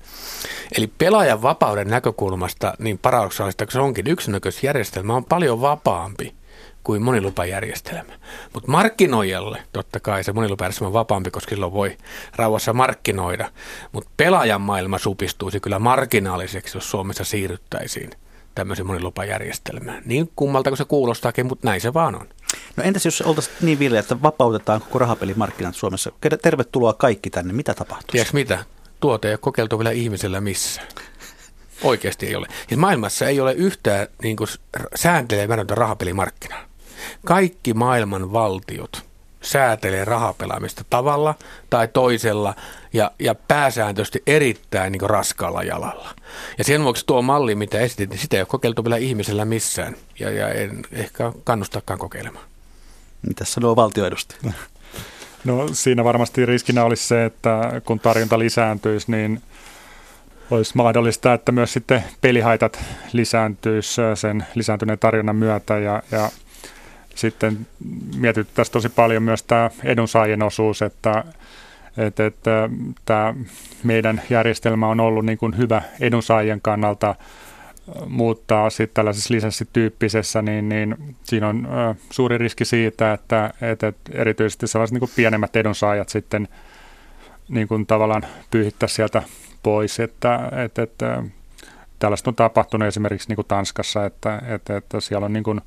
Eli 0.77 0.87
pelaajan 0.97 1.41
vapauden 1.41 1.87
näkökulmasta, 1.87 2.73
niin 2.79 2.97
paradoksaalista 2.97 3.65
se 3.69 3.79
onkin, 3.79 4.07
yksinäköisjärjestelmä 4.07 5.15
on 5.15 5.25
paljon 5.25 5.61
vapaampi 5.61 6.35
kuin 6.85 7.01
monilupajärjestelmä. 7.01 8.13
Mutta 8.53 8.71
markkinoijalle 8.71 9.63
totta 9.73 9.99
kai 9.99 10.23
se 10.23 10.33
monilupajärjestelmä 10.33 10.87
on 10.87 10.93
vapaampi, 10.93 11.31
koska 11.31 11.49
silloin 11.49 11.73
voi 11.73 11.97
rauhassa 12.35 12.73
markkinoida. 12.73 13.51
Mutta 13.91 14.09
pelaajan 14.17 14.61
maailma 14.61 14.97
supistuisi 14.97 15.59
kyllä 15.59 15.79
marginaaliseksi, 15.79 16.77
jos 16.77 16.91
Suomessa 16.91 17.23
siirryttäisiin 17.23 18.09
tämmöisen 18.55 18.87
monilupajärjestelmään. 18.87 20.03
Niin 20.05 20.31
kummalta 20.35 20.69
kuin 20.69 20.77
se 20.77 20.85
kuulostaakin, 20.85 21.45
mutta 21.45 21.67
näin 21.67 21.81
se 21.81 21.93
vaan 21.93 22.15
on. 22.15 22.27
No 22.75 22.83
entäs 22.83 23.05
jos 23.05 23.21
oltaisiin 23.21 23.55
niin 23.61 23.79
vilja, 23.79 23.99
että 23.99 24.21
vapautetaan 24.21 24.81
koko 24.81 24.99
rahapelimarkkinat 24.99 25.75
Suomessa? 25.75 26.11
Tervetuloa 26.41 26.93
kaikki 26.93 27.29
tänne. 27.29 27.53
Mitä 27.53 27.73
tapahtuu? 27.73 28.11
Tiedätkö 28.11 28.33
mitä? 28.33 28.63
Tuote 28.99 29.27
ei 29.27 29.33
ole 29.33 29.37
kokeiltu 29.37 29.79
vielä 29.79 29.91
ihmisellä 29.91 30.41
missä. 30.41 30.81
Oikeasti 31.83 32.27
ei 32.27 32.35
ole. 32.35 32.47
Siis 32.67 32.79
maailmassa 32.79 33.27
ei 33.27 33.39
ole 33.39 33.53
yhtään 33.53 34.07
niin 34.23 34.37
sääntelemätöntä 34.95 35.75
rahapelimarkkinaa. 35.75 36.65
Kaikki 37.25 37.73
maailman 37.73 38.33
valtiot 38.33 39.05
säätelee 39.41 40.05
rahapelaamista 40.05 40.83
tavalla 40.89 41.35
tai 41.69 41.87
toisella 41.87 42.55
ja, 42.93 43.11
ja 43.19 43.35
pääsääntöisesti 43.35 44.23
erittäin 44.27 44.91
niin 44.91 45.09
raskaalla 45.09 45.63
jalalla. 45.63 46.09
Ja 46.57 46.63
sen 46.63 46.83
vuoksi 46.83 47.05
tuo 47.05 47.21
malli, 47.21 47.55
mitä 47.55 47.79
esitit, 47.79 48.09
niin 48.09 48.19
sitä 48.19 48.37
ei 48.37 48.41
ole 48.41 48.47
kokeiltu 48.47 48.83
vielä 48.83 48.97
ihmisellä 48.97 49.45
missään 49.45 49.95
ja, 50.19 50.31
ja 50.31 50.49
en 50.49 50.81
ehkä 50.91 51.31
kannustakaan 51.43 51.99
kokeilemaan. 51.99 52.45
Mitä 53.27 53.45
sanoo 53.45 53.75
valtioedustaja? 53.75 54.53
No 55.43 55.67
siinä 55.73 56.03
varmasti 56.03 56.45
riskinä 56.45 56.83
olisi 56.83 57.07
se, 57.07 57.25
että 57.25 57.81
kun 57.85 57.99
tarjonta 57.99 58.39
lisääntyisi, 58.39 59.11
niin 59.11 59.41
olisi 60.51 60.71
mahdollista, 60.75 61.33
että 61.33 61.51
myös 61.51 61.73
sitten 61.73 62.03
pelihaitat 62.21 62.79
lisääntyisi 63.13 64.01
sen 64.15 64.45
lisääntyneen 64.55 64.99
tarjonnan 64.99 65.35
myötä 65.35 65.77
ja, 65.77 66.03
ja 66.11 66.29
sitten 67.15 67.67
mietittäisiin 68.17 68.73
tosi 68.73 68.89
paljon 68.89 69.23
myös 69.23 69.43
tämä 69.43 69.69
edunsaajien 69.83 70.43
osuus, 70.43 70.81
että, 70.81 71.23
että, 71.97 72.25
että 72.25 72.69
tämä 73.05 73.33
meidän 73.83 74.21
järjestelmä 74.29 74.87
on 74.87 74.99
ollut 74.99 75.25
niin 75.25 75.37
kuin 75.37 75.57
hyvä 75.57 75.81
edunsaajien 75.99 76.61
kannalta 76.61 77.15
muuttaa 78.07 78.69
sitten 78.69 78.93
tällaisessa 78.93 79.33
lisenssityyppisessä, 79.33 80.41
niin, 80.41 80.69
niin 80.69 81.15
siinä 81.23 81.47
on 81.47 81.67
suuri 82.09 82.37
riski 82.37 82.65
siitä, 82.65 83.13
että, 83.13 83.53
että, 83.61 83.93
erityisesti 84.11 84.67
sellaiset 84.67 84.93
niin 84.93 84.99
kuin 84.99 85.11
pienemmät 85.15 85.55
edunsaajat 85.55 86.09
sitten 86.09 86.47
niin 87.49 87.67
kuin 87.67 87.85
tavallaan 87.85 88.25
pyyhittäisiin 88.51 88.95
sieltä 88.95 89.23
pois, 89.63 89.99
että, 89.99 90.51
että, 90.65 90.81
että 90.81 91.23
tällaista 91.99 92.29
on 92.29 92.35
tapahtunut 92.35 92.87
esimerkiksi 92.87 93.27
niin 93.27 93.35
kuin 93.35 93.47
Tanskassa, 93.47 94.05
että, 94.05 94.41
että, 94.47 94.77
että 94.77 94.99
siellä 94.99 95.25
on 95.25 95.33
niin 95.33 95.43
kuin 95.43 95.61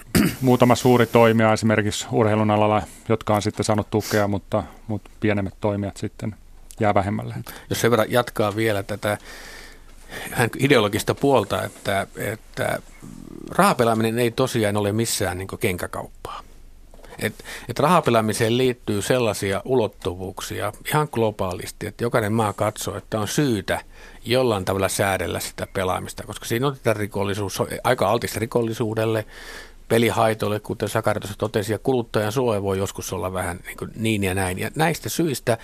muutama 0.40 0.74
suuri 0.74 1.06
toimija 1.06 1.52
esimerkiksi 1.52 2.06
urheilun 2.12 2.50
alalla, 2.50 2.82
jotka 3.08 3.34
on 3.34 3.42
sitten 3.42 3.64
saanut 3.64 3.90
tukea, 3.90 4.28
mutta, 4.28 4.62
mutta 4.86 5.10
pienemmät 5.20 5.54
toimijat 5.60 5.96
sitten 5.96 6.34
jää 6.80 6.94
vähemmälle. 6.94 7.34
Jos 7.70 7.80
sen 7.80 7.90
verran 7.90 8.12
jatkaa 8.12 8.56
vielä 8.56 8.82
tätä 8.82 9.18
ideologista 10.58 11.14
puolta, 11.14 11.62
että, 11.62 12.06
että 12.16 12.78
rahapelaaminen 13.50 14.18
ei 14.18 14.30
tosiaan 14.30 14.76
ole 14.76 14.92
missään 14.92 15.38
niin 15.38 15.48
kenkäkauppaa. 15.60 16.42
Et, 17.18 17.44
et 17.68 17.78
rahapelaamiseen 17.78 18.58
liittyy 18.58 19.02
sellaisia 19.02 19.62
ulottuvuuksia 19.64 20.72
ihan 20.88 21.08
globaalisti, 21.12 21.86
että 21.86 22.04
jokainen 22.04 22.32
maa 22.32 22.52
katsoo, 22.52 22.96
että 22.96 23.20
on 23.20 23.28
syytä 23.28 23.80
jollain 24.24 24.64
tavalla 24.64 24.88
säädellä 24.88 25.40
sitä 25.40 25.66
pelaamista, 25.72 26.22
koska 26.22 26.44
siinä 26.44 26.66
on 26.66 26.76
tätä 26.76 26.92
rikollisuus, 26.92 27.62
aika 27.84 28.10
altista 28.10 28.40
rikollisuudelle, 28.40 29.26
pelihaitoille, 29.92 30.60
kuten 30.60 30.88
Sakari 30.88 31.20
tuossa 31.20 31.38
totesi, 31.38 31.72
ja 31.72 31.78
kuluttajan 31.78 32.32
suoja 32.32 32.62
voi 32.62 32.78
joskus 32.78 33.12
olla 33.12 33.32
vähän 33.32 33.60
niin, 33.66 33.90
niin 33.96 34.24
ja 34.24 34.34
näin. 34.34 34.58
Ja 34.58 34.70
näistä 34.76 35.08
syistä 35.08 35.58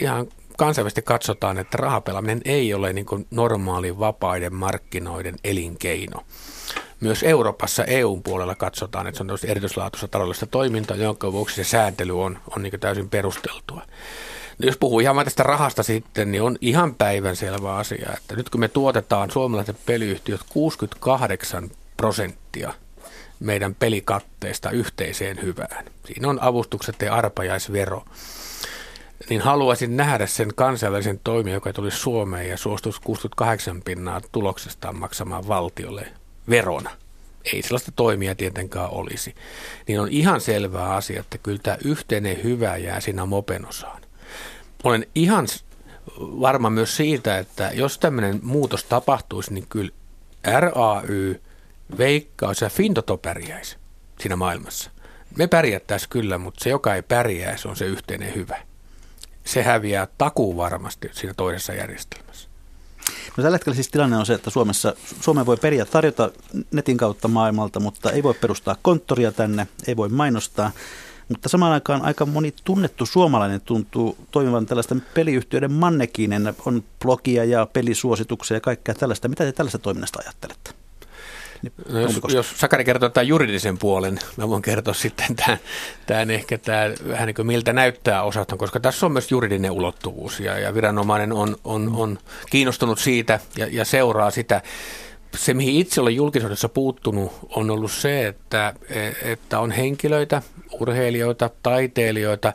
ihan 0.00 0.26
kansainvälisesti 0.58 1.02
katsotaan, 1.02 1.58
että 1.58 1.76
rahapelaaminen 1.76 2.40
ei 2.44 2.74
ole 2.74 2.92
niin 2.92 3.06
normaali 3.30 3.98
vapaiden 3.98 4.54
markkinoiden 4.54 5.36
elinkeino. 5.44 6.22
Myös 7.00 7.22
Euroopassa 7.22 7.84
EUn 7.84 8.22
puolella 8.22 8.54
katsotaan, 8.54 9.06
että 9.06 9.18
se 9.18 9.24
on 9.32 9.38
erityislaatuista 9.50 10.08
taloudellista 10.08 10.46
toimintaa, 10.46 10.96
jonka 10.96 11.32
vuoksi 11.32 11.56
se 11.56 11.64
sääntely 11.64 12.22
on, 12.22 12.38
on 12.56 12.62
niin 12.62 12.80
täysin 12.80 13.10
perusteltua. 13.10 13.82
No 14.58 14.66
jos 14.66 14.76
puhuu 14.76 15.00
ihan 15.00 15.24
tästä 15.24 15.42
rahasta 15.42 15.82
sitten, 15.82 16.32
niin 16.32 16.42
on 16.42 16.56
ihan 16.60 16.94
päivän 16.94 17.36
selvä 17.36 17.76
asia, 17.76 18.10
että 18.16 18.36
nyt 18.36 18.50
kun 18.50 18.60
me 18.60 18.68
tuotetaan 18.68 19.30
suomalaiset 19.30 19.76
peliyhtiöt 19.86 20.40
68 20.48 21.70
prosenttia 21.96 22.74
meidän 23.44 23.74
pelikatteesta 23.74 24.70
yhteiseen 24.70 25.42
hyvään. 25.42 25.84
Siinä 26.06 26.28
on 26.28 26.38
avustukset 26.42 27.02
ja 27.02 27.14
arpajaisvero. 27.14 28.04
Niin 29.30 29.40
haluaisin 29.40 29.96
nähdä 29.96 30.26
sen 30.26 30.54
kansainvälisen 30.54 31.20
toimijan, 31.24 31.54
joka 31.54 31.72
tuli 31.72 31.90
Suomeen 31.90 32.48
ja 32.48 32.56
suostuisi 32.56 33.00
68 33.00 33.82
pinnaa 33.82 34.20
tuloksestaan 34.32 34.96
maksamaan 34.96 35.48
valtiolle 35.48 36.06
verona. 36.50 36.90
Ei 37.52 37.62
sellaista 37.62 37.92
toimia 37.96 38.34
tietenkään 38.34 38.90
olisi. 38.90 39.34
Niin 39.88 40.00
on 40.00 40.08
ihan 40.08 40.40
selvää 40.40 40.94
asia, 40.94 41.20
että 41.20 41.38
kyllä 41.38 41.60
tämä 41.62 41.76
yhteinen 41.84 42.42
hyvä 42.42 42.76
jää 42.76 43.00
siinä 43.00 43.26
mopenosaan. 43.26 44.02
Olen 44.84 45.06
ihan 45.14 45.46
varma 46.20 46.70
myös 46.70 46.96
siitä, 46.96 47.38
että 47.38 47.70
jos 47.74 47.98
tämmöinen 47.98 48.40
muutos 48.42 48.84
tapahtuisi, 48.84 49.54
niin 49.54 49.66
kyllä 49.68 49.90
RAY– 50.44 51.40
Veikkaus 51.98 52.60
ja 52.60 52.68
Fintoto 52.68 53.16
pärjäisi 53.16 53.76
siinä 54.20 54.36
maailmassa. 54.36 54.90
Me 55.36 55.46
pärjättäisiin 55.46 56.10
kyllä, 56.10 56.38
mutta 56.38 56.64
se, 56.64 56.70
joka 56.70 56.94
ei 56.94 57.02
pärjäisi, 57.02 57.68
on 57.68 57.76
se 57.76 57.84
yhteinen 57.84 58.34
hyvä. 58.34 58.56
Se 59.44 59.62
häviää 59.62 60.08
takuu 60.18 60.56
varmasti 60.56 61.10
siinä 61.12 61.34
toisessa 61.34 61.72
järjestelmässä. 61.72 62.48
No 63.36 63.42
tällä 63.42 63.54
hetkellä 63.54 63.74
siis 63.74 63.88
tilanne 63.88 64.16
on 64.16 64.26
se, 64.26 64.34
että 64.34 64.50
Suomessa, 64.50 64.94
Suomeen 65.20 65.46
voi 65.46 65.56
periä 65.56 65.84
tarjota 65.84 66.30
netin 66.70 66.96
kautta 66.96 67.28
maailmalta, 67.28 67.80
mutta 67.80 68.10
ei 68.10 68.22
voi 68.22 68.34
perustaa 68.34 68.76
konttoria 68.82 69.32
tänne, 69.32 69.66
ei 69.86 69.96
voi 69.96 70.08
mainostaa. 70.08 70.70
Mutta 71.28 71.48
samaan 71.48 71.72
aikaan 71.72 72.02
aika 72.02 72.26
moni 72.26 72.54
tunnettu 72.64 73.06
suomalainen 73.06 73.60
tuntuu 73.60 74.16
toimivan 74.30 74.66
tällaisten 74.66 75.02
peliyhtiöiden 75.14 75.72
mannekiinen. 75.72 76.54
On 76.66 76.84
blogia 77.02 77.44
ja 77.44 77.66
pelisuosituksia 77.66 78.56
ja 78.56 78.60
kaikkea 78.60 78.94
tällaista. 78.94 79.28
Mitä 79.28 79.44
te 79.44 79.52
tällaista 79.52 79.78
toiminnasta 79.78 80.18
ajattelette? 80.22 80.83
No 81.88 82.00
jos, 82.00 82.20
jos 82.28 82.54
Sakari 82.56 82.84
kertoo 82.84 83.08
tämän 83.08 83.28
juridisen 83.28 83.78
puolen, 83.78 84.18
mä 84.36 84.48
voin 84.48 84.62
kertoa 84.62 84.94
sitten 84.94 85.36
tämän, 85.36 85.58
tämän 86.06 86.30
ehkä 86.30 86.58
tämän, 86.58 86.94
vähän 87.08 87.26
niin 87.26 87.34
kuin 87.34 87.46
miltä 87.46 87.72
näyttää 87.72 88.22
osaston, 88.22 88.58
koska 88.58 88.80
tässä 88.80 89.06
on 89.06 89.12
myös 89.12 89.30
juridinen 89.30 89.70
ulottuvuus 89.70 90.40
ja, 90.40 90.58
ja 90.58 90.74
viranomainen 90.74 91.32
on, 91.32 91.56
on, 91.64 91.92
on 91.96 92.18
kiinnostunut 92.50 92.98
siitä 92.98 93.40
ja, 93.56 93.66
ja 93.70 93.84
seuraa 93.84 94.30
sitä. 94.30 94.62
Se, 95.36 95.54
mihin 95.54 95.74
itse 95.74 96.00
olen 96.00 96.16
julkisuudessa 96.16 96.68
puuttunut, 96.68 97.32
on 97.48 97.70
ollut 97.70 97.92
se, 97.92 98.26
että, 98.26 98.74
että 99.22 99.60
on 99.60 99.70
henkilöitä, 99.70 100.42
urheilijoita, 100.80 101.50
taiteilijoita, 101.62 102.52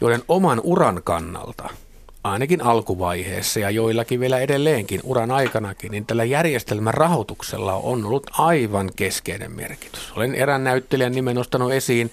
joiden 0.00 0.22
oman 0.28 0.60
uran 0.64 1.00
kannalta– 1.04 1.68
ainakin 2.24 2.62
alkuvaiheessa 2.62 3.60
ja 3.60 3.70
joillakin 3.70 4.20
vielä 4.20 4.38
edelleenkin 4.38 5.00
uran 5.04 5.30
aikanakin, 5.30 5.90
niin 5.90 6.06
tällä 6.06 6.24
järjestelmän 6.24 6.94
rahoituksella 6.94 7.74
on 7.74 8.04
ollut 8.04 8.26
aivan 8.32 8.90
keskeinen 8.96 9.52
merkitys. 9.52 10.12
Olen 10.16 10.34
erään 10.34 10.64
näyttelijän 10.64 11.12
nimen 11.12 11.36
nostanut 11.36 11.72
esiin. 11.72 12.10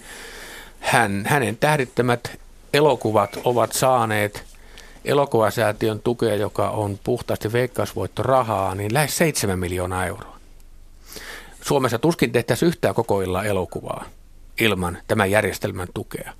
Hän, 0.80 1.24
hänen 1.26 1.56
tähdittämät 1.56 2.38
elokuvat 2.72 3.38
ovat 3.44 3.72
saaneet 3.72 4.44
elokuvasäätiön 5.04 6.00
tukea, 6.00 6.34
joka 6.34 6.70
on 6.70 6.98
puhtaasti 7.04 7.52
veikkausvoittorahaa, 7.52 8.74
niin 8.74 8.94
lähes 8.94 9.16
7 9.16 9.58
miljoonaa 9.58 10.06
euroa. 10.06 10.38
Suomessa 11.60 11.98
tuskin 11.98 12.32
tehtäisiin 12.32 12.66
yhtään 12.66 12.94
koko 12.94 13.22
elokuvaa 13.22 14.04
ilman 14.60 14.98
tämän 15.08 15.30
järjestelmän 15.30 15.88
tukea. 15.94 16.32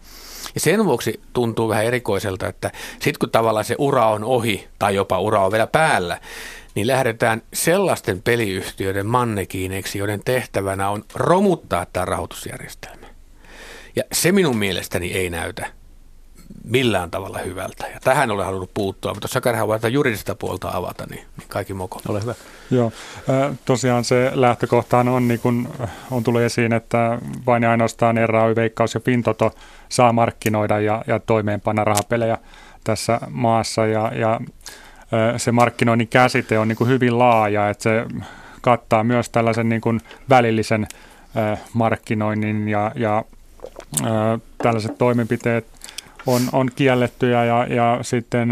Ja 0.59 0.63
sen 0.63 0.85
vuoksi 0.85 1.21
tuntuu 1.33 1.69
vähän 1.69 1.85
erikoiselta, 1.85 2.47
että 2.47 2.71
sitten 2.93 3.19
kun 3.21 3.31
tavallaan 3.31 3.65
se 3.65 3.75
ura 3.79 4.07
on 4.07 4.25
ohi 4.25 4.69
tai 4.79 4.95
jopa 4.95 5.19
ura 5.19 5.45
on 5.45 5.53
vielä 5.53 5.67
päällä, 5.67 6.21
niin 6.75 6.87
lähdetään 6.87 7.43
sellaisten 7.53 8.23
peliyhtiöiden 8.23 9.07
mannekiineiksi, 9.07 9.99
joiden 9.99 10.21
tehtävänä 10.25 10.91
on 10.91 11.05
romuttaa 11.15 11.87
tämä 11.93 12.05
rahoitusjärjestelmä. 12.05 13.07
Ja 13.97 14.03
se 14.13 14.33
minun 14.33 14.57
mielestäni 14.57 15.13
ei 15.13 15.31
näytä 15.31 15.67
millään 16.65 17.11
tavalla 17.11 17.39
hyvältä. 17.39 17.87
Ja 17.87 18.01
tähän 18.05 18.31
olen 18.31 18.47
halunnut 18.47 18.71
puuttua, 18.75 19.15
mutta 19.15 19.25
jos 19.25 19.33
Sakarhan 19.33 19.69
voi 19.69 19.79
juridista 19.91 20.35
puolta 20.35 20.71
avata, 20.73 21.07
niin, 21.11 21.25
niin 21.39 21.49
kaikki 21.49 21.75
moko. 21.75 22.01
Ole 22.09 22.23
hyvä. 22.23 22.35
Joo, 22.71 22.93
tosiaan 23.65 24.05
se 24.05 24.31
lähtökohtaan 24.35 25.09
on, 25.09 25.29
niin 25.29 25.41
kuin 25.41 25.69
on 26.11 26.25
tullut 26.25 26.41
esiin, 26.41 26.73
että 26.73 27.19
vain 27.47 27.63
ja 27.63 27.71
ainoastaan 27.71 28.19
ERAY, 28.19 28.57
Veikkaus 28.57 28.95
ja 28.95 29.01
Pintoto 29.01 29.55
saa 29.89 30.13
markkinoida 30.13 30.81
ja, 30.81 31.05
ja 31.07 31.19
toimeenpanna 31.19 31.85
rahapelejä 31.85 32.39
tässä 32.85 33.21
maassa. 33.31 33.87
Ja, 33.87 34.13
ja 34.15 34.41
se 35.37 35.53
markkinoinnin 35.53 36.09
käsite 36.09 36.59
on 36.59 36.69
niin 36.69 36.77
kuin 36.77 36.91
hyvin 36.91 37.19
laaja, 37.19 37.71
että 37.71 37.83
se 37.83 38.07
kattaa 38.61 39.05
myös 39.05 39.31
tällaisen 39.31 39.69
niin 39.69 39.81
kuin 39.81 40.01
välillisen 40.29 40.87
markkinoinnin 41.73 42.69
ja, 42.69 42.93
ja 42.95 43.25
tällaiset 44.59 44.99
toimenpiteet 44.99 45.78
on, 46.29 46.43
on 46.53 46.71
kiellettyjä 46.77 47.45
ja, 47.45 47.67
ja 47.67 47.99
sitten 48.03 48.49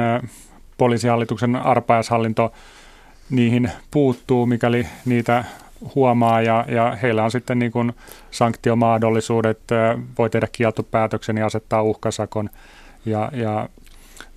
poliisihallituksen 0.78 1.56
arpajaishallinto 1.56 2.52
niihin 3.30 3.70
puuttuu, 3.90 4.46
mikäli 4.46 4.86
niitä 5.04 5.44
huomaa 5.94 6.42
ja, 6.42 6.64
ja 6.68 6.98
heillä 7.02 7.24
on 7.24 7.30
sitten 7.30 7.58
niin 7.58 7.72
kuin 7.72 7.92
sanktiomahdollisuudet, 8.30 9.60
voi 10.18 10.30
tehdä 10.30 10.48
kieltopäätöksen 10.52 11.36
ja 11.36 11.46
asettaa 11.46 11.82
uhkasakon 11.82 12.50
ja, 13.06 13.30
ja 13.32 13.68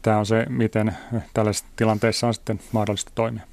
tämä 0.01 0.17
on 0.17 0.25
se, 0.25 0.45
miten 0.49 0.97
tällaisissa 1.33 1.67
tilanteissa 1.75 2.27
on 2.27 2.33
sitten 2.33 2.59
mahdollista 2.71 3.11
toimia. 3.15 3.43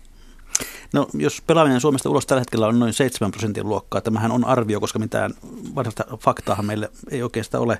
No, 0.92 1.08
jos 1.14 1.42
pelaaminen 1.46 1.80
Suomesta 1.80 2.10
ulos 2.10 2.26
tällä 2.26 2.40
hetkellä 2.40 2.66
on 2.66 2.78
noin 2.78 2.92
7 2.92 3.30
prosentin 3.30 3.68
luokkaa, 3.68 4.00
tämähän 4.00 4.32
on 4.32 4.44
arvio, 4.44 4.80
koska 4.80 4.98
mitään 4.98 5.34
varsinaista 5.74 6.16
faktaahan 6.16 6.66
meille 6.66 6.90
ei 7.10 7.22
oikeastaan 7.22 7.62
ole, 7.62 7.78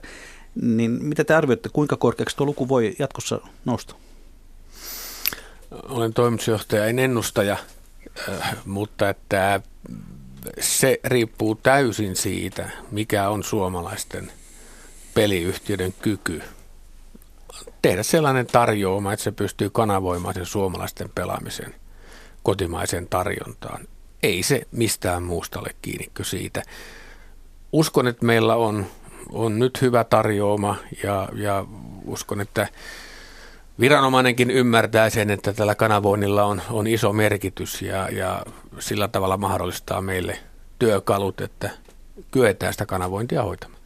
niin 0.63 0.91
mitä 0.91 1.25
te 1.25 1.35
arvioitte, 1.35 1.69
kuinka 1.73 1.97
korkeaksi 1.97 2.37
tuo 2.37 2.47
luku 2.47 2.69
voi 2.69 2.97
jatkossa 2.99 3.41
nousta? 3.65 3.95
Olen 5.71 6.15
toimitusjohtaja, 6.15 6.87
en 6.87 6.99
ennustaja, 6.99 7.57
äh, 8.29 8.57
mutta 8.65 9.09
että 9.09 9.61
se 10.61 11.01
riippuu 11.05 11.55
täysin 11.55 12.17
siitä, 12.17 12.71
mikä 12.91 13.29
on 13.29 13.45
suomalaisten 13.45 14.33
peliyhtiöiden 15.15 15.95
kyky 16.03 16.43
tehdä 17.83 18.03
sellainen 18.03 18.47
tarjoama, 18.47 19.13
että 19.13 19.25
se 19.25 19.33
pystyy 19.33 19.71
kanavoimaan 19.71 20.35
sen 20.35 20.47
suomalaisten 20.47 21.11
pelaamisen– 21.15 21.75
kotimaiseen 22.47 23.07
tarjontaan. 23.09 23.89
Ei 24.23 24.43
se 24.43 24.67
mistään 24.73 25.23
muusta 25.23 25.61
ole 25.61 25.71
kiinni 25.83 26.11
kuin 26.17 26.27
siitä. 26.27 26.63
Uskon, 27.73 28.07
että 28.07 28.27
meillä 28.27 28.57
on, 28.57 28.87
on 29.33 29.59
nyt 29.59 29.83
hyvä 29.83 30.05
tarjoama 30.05 30.77
ja, 31.03 31.29
ja 31.35 31.65
uskon, 32.05 32.41
että 32.41 32.69
viranomainenkin 33.81 34.51
ymmärtää 34.51 35.11
sen, 35.11 35.31
että 35.31 35.53
tällä 35.53 35.75
kanavoinnilla 35.75 36.45
on, 36.45 36.63
on 36.71 36.87
iso 36.87 37.13
merkitys 37.13 37.83
ja, 37.83 38.09
ja 38.09 38.43
sillä 38.79 39.09
tavalla 39.09 39.37
mahdollistaa 39.37 40.03
meille 40.03 40.39
työkalut, 40.79 41.41
että 41.41 41.71
kyetään 42.31 42.73
sitä 42.73 42.87
kanavointia 42.87 43.43
hoitamaan. 43.43 43.81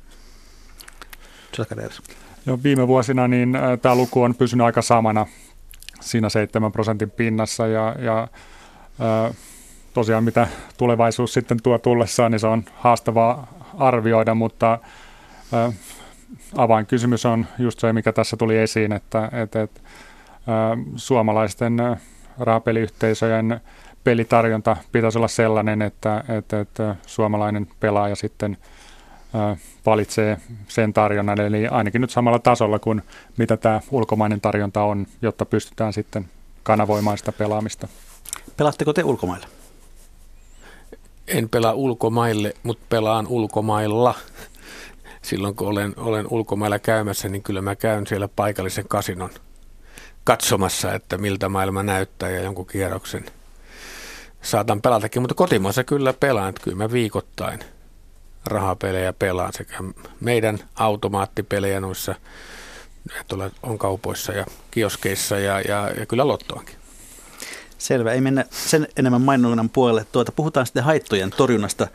Jo 2.47 2.59
viime 2.62 2.88
vuosina 2.88 3.28
niin 3.28 3.59
tämä 3.82 3.95
luku 3.95 4.22
on 4.22 4.34
pysynyt 4.34 4.66
aika 4.66 4.82
samana 4.82 5.26
siinä 6.01 6.28
7 6.28 6.72
prosentin 6.72 7.11
pinnassa 7.11 7.66
ja, 7.66 7.97
ja 7.99 8.28
ää, 9.01 9.34
tosiaan 9.95 10.24
mitä 10.24 10.49
tulevaisuus 10.76 11.32
sitten 11.32 11.62
tuo 11.62 11.78
tullessaan, 11.78 12.32
niin 12.32 12.41
se 12.41 12.47
on 12.47 12.64
haastavaa 12.74 13.47
arvioida, 13.78 14.34
mutta 14.34 14.78
avainkysymys 16.57 17.26
on 17.26 17.46
just 17.59 17.78
se, 17.80 17.92
mikä 17.92 18.12
tässä 18.12 18.36
tuli 18.36 18.59
esiin, 18.59 18.92
että, 18.92 19.30
että, 19.32 19.62
että 19.62 19.80
suomalaisten 20.96 21.78
rahapeliyhteisöjen 22.38 23.61
pelitarjonta 24.05 24.76
pitäisi 24.92 25.18
olla 25.18 25.28
sellainen, 25.28 25.82
että, 25.82 26.24
että, 26.28 26.61
että 26.61 26.96
suomalainen 27.07 27.66
pelaaja 27.80 28.16
sitten– 28.16 28.57
valitsee 29.86 30.38
sen 30.68 30.92
tarjonnan, 30.92 31.40
eli 31.40 31.66
ainakin 31.66 32.01
nyt 32.01 32.11
samalla 32.11 32.38
tasolla 32.38 32.78
kuin 32.78 33.03
mitä 33.36 33.57
tämä 33.57 33.80
ulkomainen 33.90 34.40
tarjonta 34.40 34.82
on, 34.82 35.07
jotta 35.22 35.44
pystytään 35.44 35.92
sitten 35.92 36.28
kanavoimaan 36.62 37.18
sitä 37.18 37.32
pelaamista. 37.32 37.88
Pelaatteko 38.57 38.92
te 38.92 39.05
ulkomaille? 39.05 39.46
En 41.26 41.48
pelaa 41.48 41.72
ulkomaille, 41.72 42.55
mutta 42.62 42.84
pelaan 42.88 43.26
ulkomailla. 43.26 44.14
Silloin 45.23 45.55
kun 45.55 45.68
olen, 45.68 45.95
olen 45.97 46.27
ulkomailla 46.31 46.79
käymässä, 46.79 47.29
niin 47.29 47.43
kyllä 47.43 47.62
mä 47.62 47.77
käyn 47.77 48.07
siellä 48.07 48.29
paikallisen 48.29 48.89
kasinon 48.89 49.31
katsomassa, 50.25 50.95
että 50.95 51.18
miltä 51.18 51.49
maailma 51.49 51.83
näyttää 51.83 52.31
ja 52.31 52.43
jonkun 52.43 52.66
kierroksen 52.66 53.27
saatan 54.43 54.83
pelatakin, 54.83 55.23
mutta 55.23 55.35
kotimaassa 55.35 55.85
kyllä 55.85 56.12
pelaan, 56.12 56.49
että 56.49 56.62
kyllä 56.62 56.77
mä 56.77 56.93
viikoittain– 56.93 57.61
rahapelejä 58.47 59.12
pelaan 59.12 59.53
sekä 59.53 59.79
meidän 60.21 60.59
automaattipelejä 60.75 61.81
noissa 61.81 62.14
tuolla 63.29 63.51
on 63.62 63.79
kaupoissa 63.79 64.33
ja 64.33 64.47
kioskeissa 64.71 65.39
ja, 65.39 65.61
ja, 65.61 65.91
ja 65.99 66.07
kyllä 66.07 66.29
lottoankin. 66.29 66.77
Selvä, 67.79 68.12
ei 68.12 68.21
mennä 68.21 68.45
sen 68.51 68.89
enemmän 68.97 69.23
mainonnan 69.23 69.71
puolelle. 69.71 70.07
Tuota, 70.12 70.33
puhutaan 70.33 70.66
sitten 70.66 70.85
haittojen 70.85 71.31
torjunnasta. 71.31 71.89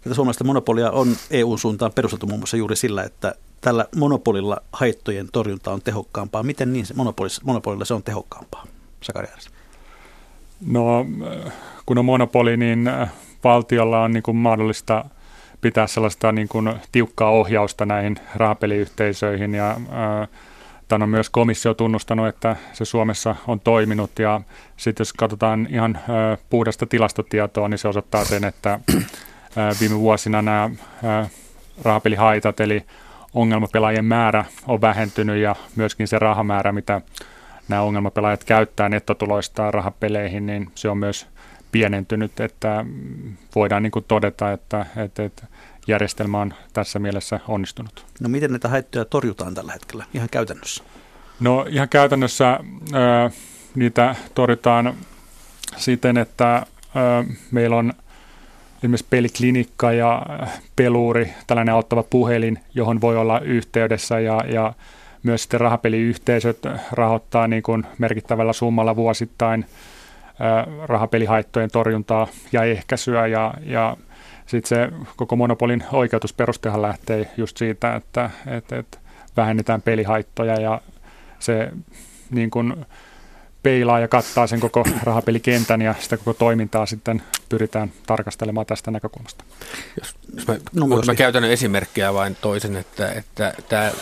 Tätä 0.00 0.14
suomalaista 0.14 0.44
monopolia 0.44 0.90
on 0.90 1.16
EU-suuntaan 1.30 1.92
perusteltu 1.92 2.26
muun 2.26 2.40
muassa 2.40 2.56
juuri 2.56 2.76
sillä, 2.76 3.02
että 3.02 3.34
tällä 3.60 3.86
monopolilla 3.96 4.62
haittojen 4.72 5.28
torjunta 5.32 5.72
on 5.72 5.82
tehokkaampaa. 5.82 6.42
Miten 6.42 6.72
niin 6.72 6.86
se 6.86 6.94
monopolilla 7.44 7.84
se 7.84 7.94
on 7.94 8.02
tehokkaampaa, 8.02 8.66
Sakarias? 9.00 9.50
No, 10.66 11.06
kun 11.86 11.98
on 11.98 12.04
monopoli, 12.04 12.56
niin 12.56 12.90
valtiolla 13.44 14.02
on 14.02 14.12
niin 14.12 14.22
kuin 14.22 14.36
mahdollista– 14.36 15.04
pitää 15.60 15.86
sellaista 15.86 16.32
niin 16.32 16.48
kuin 16.48 16.74
tiukkaa 16.92 17.30
ohjausta 17.30 17.86
näihin 17.86 18.16
rahapeliyhteisöihin 18.34 19.54
ja 19.54 19.76
ää, 19.90 20.28
Tämän 20.88 21.02
on 21.02 21.08
myös 21.08 21.30
komissio 21.30 21.74
tunnustanut, 21.74 22.28
että 22.28 22.56
se 22.72 22.84
Suomessa 22.84 23.36
on 23.46 23.60
toiminut 23.60 24.18
ja 24.18 24.40
sitten 24.76 25.00
jos 25.00 25.12
katsotaan 25.12 25.68
ihan 25.70 25.98
ää, 26.08 26.38
puhdasta 26.50 26.86
tilastotietoa, 26.86 27.68
niin 27.68 27.78
se 27.78 27.88
osoittaa 27.88 28.24
sen, 28.24 28.44
että 28.44 28.80
viime 29.80 29.98
vuosina 29.98 30.42
nämä 30.42 30.70
rahapelihaitat 31.82 32.60
eli 32.60 32.84
ongelmapelaajien 33.34 34.04
määrä 34.04 34.44
on 34.66 34.80
vähentynyt 34.80 35.36
ja 35.36 35.56
myöskin 35.76 36.08
se 36.08 36.18
rahamäärä, 36.18 36.72
mitä 36.72 37.00
nämä 37.68 37.82
ongelmapelaajat 37.82 38.44
käyttää 38.44 38.88
nettotuloistaan 38.88 39.74
rahapeleihin, 39.74 40.46
niin 40.46 40.70
se 40.74 40.88
on 40.88 40.98
myös 40.98 41.26
pienentynyt, 41.72 42.40
että 42.40 42.84
voidaan 43.54 43.82
niin 43.82 43.92
todeta, 44.08 44.52
että, 44.52 44.86
että, 44.96 45.24
että 45.24 45.46
järjestelmä 45.86 46.40
on 46.40 46.54
tässä 46.72 46.98
mielessä 46.98 47.40
onnistunut. 47.48 48.06
No 48.20 48.28
miten 48.28 48.50
näitä 48.50 48.68
haittoja 48.68 49.04
torjutaan 49.04 49.54
tällä 49.54 49.72
hetkellä 49.72 50.04
ihan 50.14 50.28
käytännössä? 50.30 50.84
No 51.40 51.66
ihan 51.68 51.88
käytännössä 51.88 52.60
ää, 52.92 53.30
niitä 53.74 54.14
torjutaan 54.34 54.94
siten, 55.76 56.18
että 56.18 56.66
ää, 56.94 57.24
meillä 57.50 57.76
on 57.76 57.92
esimerkiksi 58.82 59.06
peliklinikka 59.10 59.92
ja 59.92 60.22
peluuri, 60.76 61.32
tällainen 61.46 61.74
auttava 61.74 62.02
puhelin, 62.02 62.58
johon 62.74 63.00
voi 63.00 63.16
olla 63.16 63.40
yhteydessä 63.40 64.20
ja, 64.20 64.44
ja 64.52 64.72
myös 65.22 65.42
sitten 65.42 65.60
rahapeliyhteisöt 65.60 66.58
rahoittaa 66.92 67.48
niin 67.48 67.62
kuin 67.62 67.86
merkittävällä 67.98 68.52
summalla 68.52 68.96
vuosittain– 68.96 69.64
rahapelihaittojen 70.82 71.70
torjuntaa 71.70 72.26
ja 72.52 72.64
ehkäisyä. 72.64 73.26
Ja, 73.26 73.54
ja 73.62 73.96
sitten 74.46 74.68
se 74.68 74.92
koko 75.16 75.36
monopolin 75.36 75.84
oikeutusperustehan 75.92 76.82
lähtee 76.82 77.30
just 77.36 77.56
siitä, 77.56 77.94
että, 77.94 78.30
että, 78.46 78.78
että 78.78 78.98
vähennetään 79.36 79.82
pelihaittoja 79.82 80.60
ja 80.60 80.80
se 81.38 81.70
niin 82.30 82.50
kuin 82.50 82.86
peilaa 83.62 84.00
ja 84.00 84.08
kattaa 84.08 84.46
sen 84.46 84.60
koko 84.60 84.84
rahapelikentän 85.02 85.82
ja 85.82 85.94
sitä 86.00 86.16
koko 86.16 86.34
toimintaa 86.34 86.86
sitten 86.86 87.22
pyritään 87.48 87.92
tarkastelemaan 88.06 88.66
tästä 88.66 88.90
näkökulmasta. 88.90 89.44
Jos, 90.00 90.14
jos 90.34 90.46
mä, 90.46 90.56
no, 90.74 90.86
mä 91.06 91.14
käytän 91.14 91.44
esimerkkiä 91.44 92.14
vain 92.14 92.36
toisen, 92.40 92.76
että, 92.76 93.12
että 93.12 93.54
tämä 93.68 93.92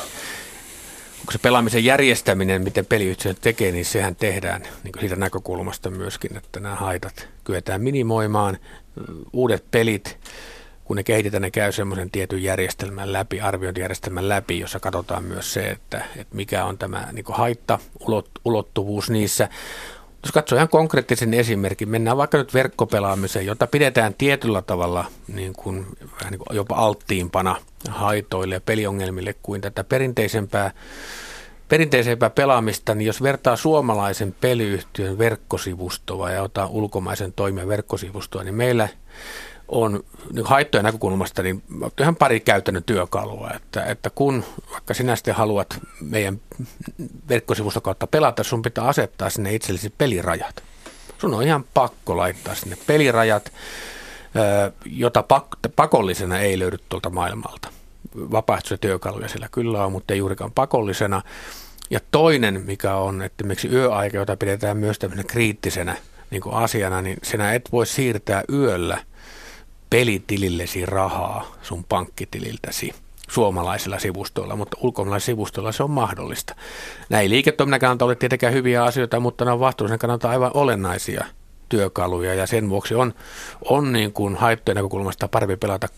onko 1.21 1.33
se 1.33 1.39
pelaamisen 1.39 1.85
järjestäminen, 1.85 2.63
miten 2.63 2.87
peliyhtiöt 2.87 3.39
tekee, 3.41 3.73
niin 3.73 3.85
sehän 3.85 4.17
tehdään 4.17 4.63
niin 4.85 4.95
siitä 5.01 5.17
näkökulmasta 5.17 5.91
myöskin, 5.91 6.37
että 6.37 6.61
nämä 6.61 6.75
haitat 6.75 7.29
kyetään 7.45 7.83
minimoimaan. 7.83 8.59
Uudet 9.33 9.65
pelit, 9.71 10.19
kun 10.89 10.97
ne 10.97 11.03
kehitetään, 11.03 11.43
ne 11.43 11.51
käy 11.51 11.73
semmoisen 11.73 12.11
tietyn 12.11 12.43
järjestelmän 12.43 13.13
läpi, 13.13 13.41
arviointijärjestelmän 13.41 14.29
läpi, 14.29 14.59
jossa 14.59 14.81
katsotaan 14.81 15.25
myös 15.25 15.53
se, 15.53 15.69
että, 15.69 16.05
että 16.17 16.37
mikä 16.37 16.65
on 16.65 16.79
tämä 16.79 17.09
niin 17.13 17.25
haitta, 17.29 17.79
ulottuvuus 18.45 19.11
niissä. 19.11 19.49
Jos 20.23 20.33
katsoo 20.33 20.57
ihan 20.57 20.69
konkreettisen 20.69 21.35
esimerkin, 21.35 21.89
mennään 21.89 22.17
vaikka 22.17 22.39
nyt 22.39 22.55
verkkopelaamiseen, 22.55 23.47
jota 23.47 23.67
pidetään 23.67 24.15
tietyllä 24.15 24.63
tavalla 24.63 25.05
niin 25.35 25.53
kuin, 25.53 25.87
vähän 26.21 26.31
niin 26.31 26.39
kuin 26.39 26.57
jopa 26.57 26.75
alttiimpana 26.77 27.57
haitoille 27.89 28.55
ja 28.55 28.61
peliongelmille 28.61 29.35
kuin 29.43 29.61
tätä 29.61 29.85
perinteisempää 29.85 30.71
perinteisempää 31.69 32.31
pelaamista, 32.31 32.95
niin 32.95 33.07
jos 33.07 33.23
vertaa 33.23 33.57
suomalaisen 33.57 34.35
peliyhtiön 34.41 35.19
verkkosivustoa 35.19 36.31
ja 36.31 36.43
ottaa 36.43 36.67
ulkomaisen 36.67 37.33
toimijan 37.33 37.69
verkkosivustoa, 37.69 38.45
niin 38.45 38.55
meillä 38.55 38.89
on 39.69 40.05
niin 40.33 40.47
haittojen 40.47 40.85
näkökulmasta 40.85 41.43
niin 41.43 41.63
ihan 42.01 42.17
pari 42.17 42.41
käytännön 42.41 42.85
työkalua, 42.85 43.51
että, 43.57 43.85
että 43.85 44.11
kun 44.11 44.45
vaikka 44.73 44.95
sinä 44.95 45.17
sitten 45.17 45.35
haluat 45.35 45.79
meidän 46.01 46.41
verkkosivuston 47.29 47.83
kautta 47.83 48.07
pelata, 48.07 48.45
sun 48.45 48.63
pitää 48.63 48.85
asettaa 48.85 49.31
sinne 49.31 49.55
itsellesi 49.55 49.91
pelirajat. 49.99 50.63
Sun 51.19 51.35
on 51.35 51.43
ihan 51.43 51.65
pakko 51.75 52.17
laittaa 52.17 52.55
sinne 52.55 52.77
pelirajat, 52.87 53.53
jota 54.87 55.25
pakollisena 55.77 56.39
ei 56.39 56.59
löydy 56.59 56.79
tuolta 56.89 57.11
maailmalta. 57.11 57.69
Vapaaehtoisia 58.17 58.79
työkaluja 58.79 59.29
sillä 59.29 59.49
kyllä 59.53 59.85
on, 59.85 59.93
mutta 59.93 60.15
ei 60.15 60.19
juurikaan 60.19 60.53
pakollisena. 60.53 61.23
Ja 61.91 62.01
toinen, 62.11 62.63
mikä 62.67 62.95
on, 62.95 63.23
että 63.23 63.45
miksi 63.45 63.69
yöaika, 63.69 64.17
jota 64.17 64.37
pidetään 64.37 64.77
myös 64.77 64.99
tämmöisenä 64.99 65.29
kriittisenä 65.29 65.97
niin 66.31 66.43
asiana, 66.53 67.03
niin 67.03 67.19
sinä 67.23 67.55
et 67.55 67.69
voi 67.73 67.87
siirtää 67.87 68.43
yöllä 68.53 69.05
pelitilillesi 69.91 70.87
rahaa 70.87 71.53
sun 71.63 71.85
pankkitililtäsi 71.85 72.95
suomalaisilla 73.31 73.99
sivustoilla, 73.99 74.57
mutta 74.57 74.77
ulkomaalaisilla 74.81 75.27
sivustoilla 75.27 75.73
se 75.73 75.83
on 75.83 75.91
mahdollista. 75.91 76.55
Näin 77.11 77.31
liiketoiminnan 77.31 77.81
kannalta 77.81 78.05
ole 78.05 78.15
tietenkään 78.15 78.53
hyviä 78.53 78.85
asioita, 78.85 79.21
mutta 79.21 79.45
ne 79.45 79.51
on 79.51 79.61
vastuullisen 79.61 79.99
kannalta 79.99 80.31
aivan 80.31 80.51
olennaisia 80.55 81.25
työkaluja 81.69 82.35
ja 82.35 82.47
sen 82.47 82.69
vuoksi 82.69 82.95
on, 82.95 83.15
on 83.71 83.93
niin 83.93 84.13
kuin 84.13 84.37
haittojen 84.37 84.77
näkökulmasta 84.77 85.29
parempi 85.29 85.57
pelata 85.57 85.89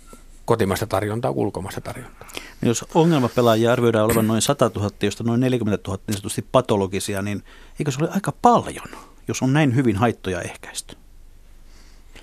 kotimaista 0.44 0.86
tarjontaa 0.86 1.32
kuin 1.32 1.44
ulkomaista 1.44 1.80
tarjontaa. 1.80 2.28
No 2.34 2.68
jos 2.68 2.84
ongelmapelaajia 2.94 3.72
arvioidaan 3.72 4.04
olevan 4.04 4.26
noin 4.26 4.42
100 4.42 4.70
000, 4.74 4.90
josta 5.02 5.24
noin 5.24 5.40
40 5.40 5.88
000 5.88 6.02
niin 6.06 6.16
sanotusti 6.16 6.46
patologisia, 6.52 7.22
niin 7.22 7.44
eikö 7.78 7.90
se 7.90 7.98
ole 8.00 8.10
aika 8.14 8.32
paljon, 8.42 8.86
jos 9.28 9.42
on 9.42 9.52
näin 9.52 9.76
hyvin 9.76 9.96
haittoja 9.96 10.40
ehkäisty? 10.42 10.96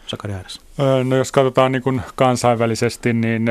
Sakari. 0.07 0.33
No 1.03 1.15
jos 1.15 1.31
katsotaan 1.31 1.71
niin 1.71 1.81
kuin 1.81 2.01
kansainvälisesti, 2.15 3.13
niin 3.13 3.45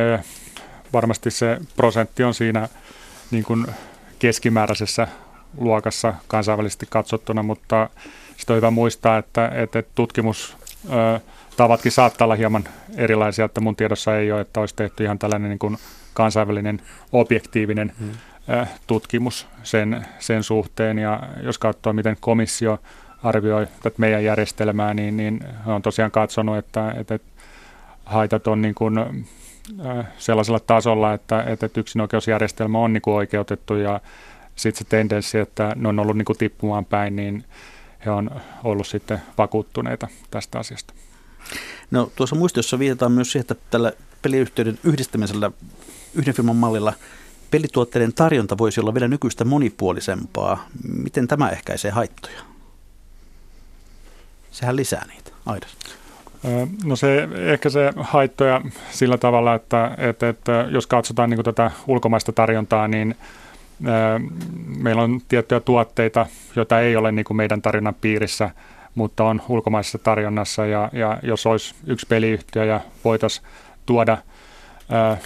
varmasti 0.93 1.31
se 1.31 1.59
prosentti 1.77 2.25
on 2.25 2.35
siinä 2.35 2.69
niin 3.31 3.45
kuin 3.45 3.67
keskimääräisessä 4.19 5.09
luokassa 5.59 6.15
kansainvälisesti 6.29 6.87
katsottuna, 6.91 7.43
mutta 7.43 7.91
sitten 8.37 8.55
on 8.55 8.57
hyvä 8.57 8.71
muistaa, 8.71 9.19
että, 9.19 9.49
että 9.55 9.83
tutkimus 9.95 10.57
tavatkin 11.57 11.93
saattaa 11.93 12.25
olla 12.27 12.35
hieman 12.35 12.65
erilaisia, 12.97 13.45
että 13.45 13.61
mun 13.61 13.77
tiedossa 13.77 14.17
ei 14.17 14.33
ole, 14.33 14.41
että 14.41 14.61
olisi 14.61 14.77
tehty 14.77 15.05
ihan 15.05 15.19
tällainen 15.19 15.51
niin 15.51 15.59
kuin 15.59 15.77
kansainvälinen 16.15 16.83
objektiivinen 17.13 17.93
hmm. 17.99 18.11
tutkimus 18.87 19.47
sen, 19.63 20.07
sen 20.19 20.43
suhteen. 20.43 20.99
Ja 20.99 21.23
jos 21.43 21.59
katsoo, 21.59 21.93
miten 21.93 22.17
komissio 22.21 22.79
arvioi 23.27 23.67
tätä 23.83 23.97
meidän 23.99 24.25
järjestelmää, 24.25 24.95
niin, 24.95 25.17
niin 25.17 25.41
on 25.67 25.83
tosiaan 25.83 26.11
katsonut, 26.11 26.57
että, 26.57 26.95
että 26.99 27.19
haitat 28.05 28.47
on 28.47 28.63
niin 28.63 28.75
kuin, 28.75 29.27
sellaisella 30.19 30.61
tasolla, 30.61 31.15
että, 31.15 31.43
että 31.43 31.81
yksinoikeusjärjestelmä 31.81 32.79
on 32.79 32.93
niin 32.93 33.03
kuin 33.03 33.15
oikeutettu 33.15 33.75
ja 33.75 34.01
sitten 34.57 34.79
se 34.79 34.91
tendenssi, 34.91 35.39
että 35.39 35.73
ne 35.77 35.89
on 35.89 35.99
ollut 35.99 36.17
niin 36.17 36.25
kuin 36.25 36.39
tippumaan 36.39 36.85
päin, 36.85 37.17
niin 37.17 37.45
he 38.05 38.11
on 38.11 38.31
ollut 38.65 38.87
sitten 38.87 39.23
vakuuttuneita 39.39 40.09
tästä 40.31 40.59
asiasta. 40.59 40.95
No 41.91 42.13
tuossa 42.17 42.37
muistiossa 42.37 42.79
viitataan 42.79 43.13
myös 43.13 43.33
siihen, 43.33 43.47
että 43.51 43.65
tällä 43.71 43.93
peliyhtiöiden 44.23 44.79
yhdistämisellä 44.85 45.51
yhden 46.15 46.35
firman 46.35 46.57
mallilla 46.57 46.93
pelituotteiden 47.51 48.13
tarjonta 48.13 48.59
voisi 48.59 48.81
olla 48.81 48.95
vielä 48.95 49.09
nykyistä 49.09 49.45
monipuolisempaa. 49.45 50.69
Miten 51.03 51.29
tämä 51.29 51.51
ehkäisee 51.51 51.91
haittoja? 51.91 52.56
Sehän 54.57 54.77
lisää 54.77 55.05
niitä, 55.09 55.31
aidas. 55.47 55.77
No 56.85 56.97
se, 56.97 57.29
ehkä 57.35 57.71
se 57.71 57.93
haittoja 57.97 58.61
sillä 58.91 59.19
tavalla, 59.19 59.55
että, 59.55 59.95
että, 59.99 60.29
että 60.29 60.67
jos 60.71 60.87
katsotaan 60.87 61.31
niin 61.31 61.45
tätä 61.45 61.71
ulkomaista 61.87 62.33
tarjontaa, 62.33 62.89
niin 62.89 63.15
meillä 64.79 65.03
on 65.03 65.21
tiettyjä 65.29 65.61
tuotteita, 65.61 66.27
joita 66.57 66.81
ei 66.81 66.97
ole 66.97 67.13
niin 67.13 67.25
kuin 67.25 67.37
meidän 67.37 67.63
tarjonnan 67.63 67.95
piirissä, 67.95 68.51
mutta 68.95 69.25
on 69.25 69.43
ulkomaisessa 69.49 69.99
tarjonnassa 69.99 70.67
ja, 70.67 70.91
ja 70.93 71.19
jos 71.23 71.47
olisi 71.47 71.75
yksi 71.87 72.07
peliyhtiö 72.07 72.65
ja 72.65 72.81
voitaisiin 73.05 73.47
tuoda 73.87 74.19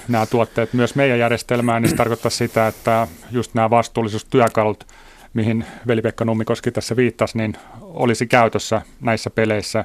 nämä 0.08 0.26
tuotteet 0.26 0.72
myös 0.72 0.94
meidän 0.94 1.18
järjestelmään, 1.18 1.82
niin 1.82 1.90
se 1.90 1.96
tarkoittaa 1.96 2.30
sitä, 2.30 2.66
että 2.66 3.08
just 3.30 3.54
nämä 3.54 3.70
vastuullisuustyökalut, 3.70 4.86
mihin 5.34 5.64
Veli-Pekka 5.86 6.24
Nummikoski 6.24 6.70
tässä 6.70 6.96
viittasi, 6.96 7.38
niin 7.38 7.56
olisi 7.80 8.26
käytössä 8.26 8.82
näissä 9.00 9.30
peleissä, 9.30 9.84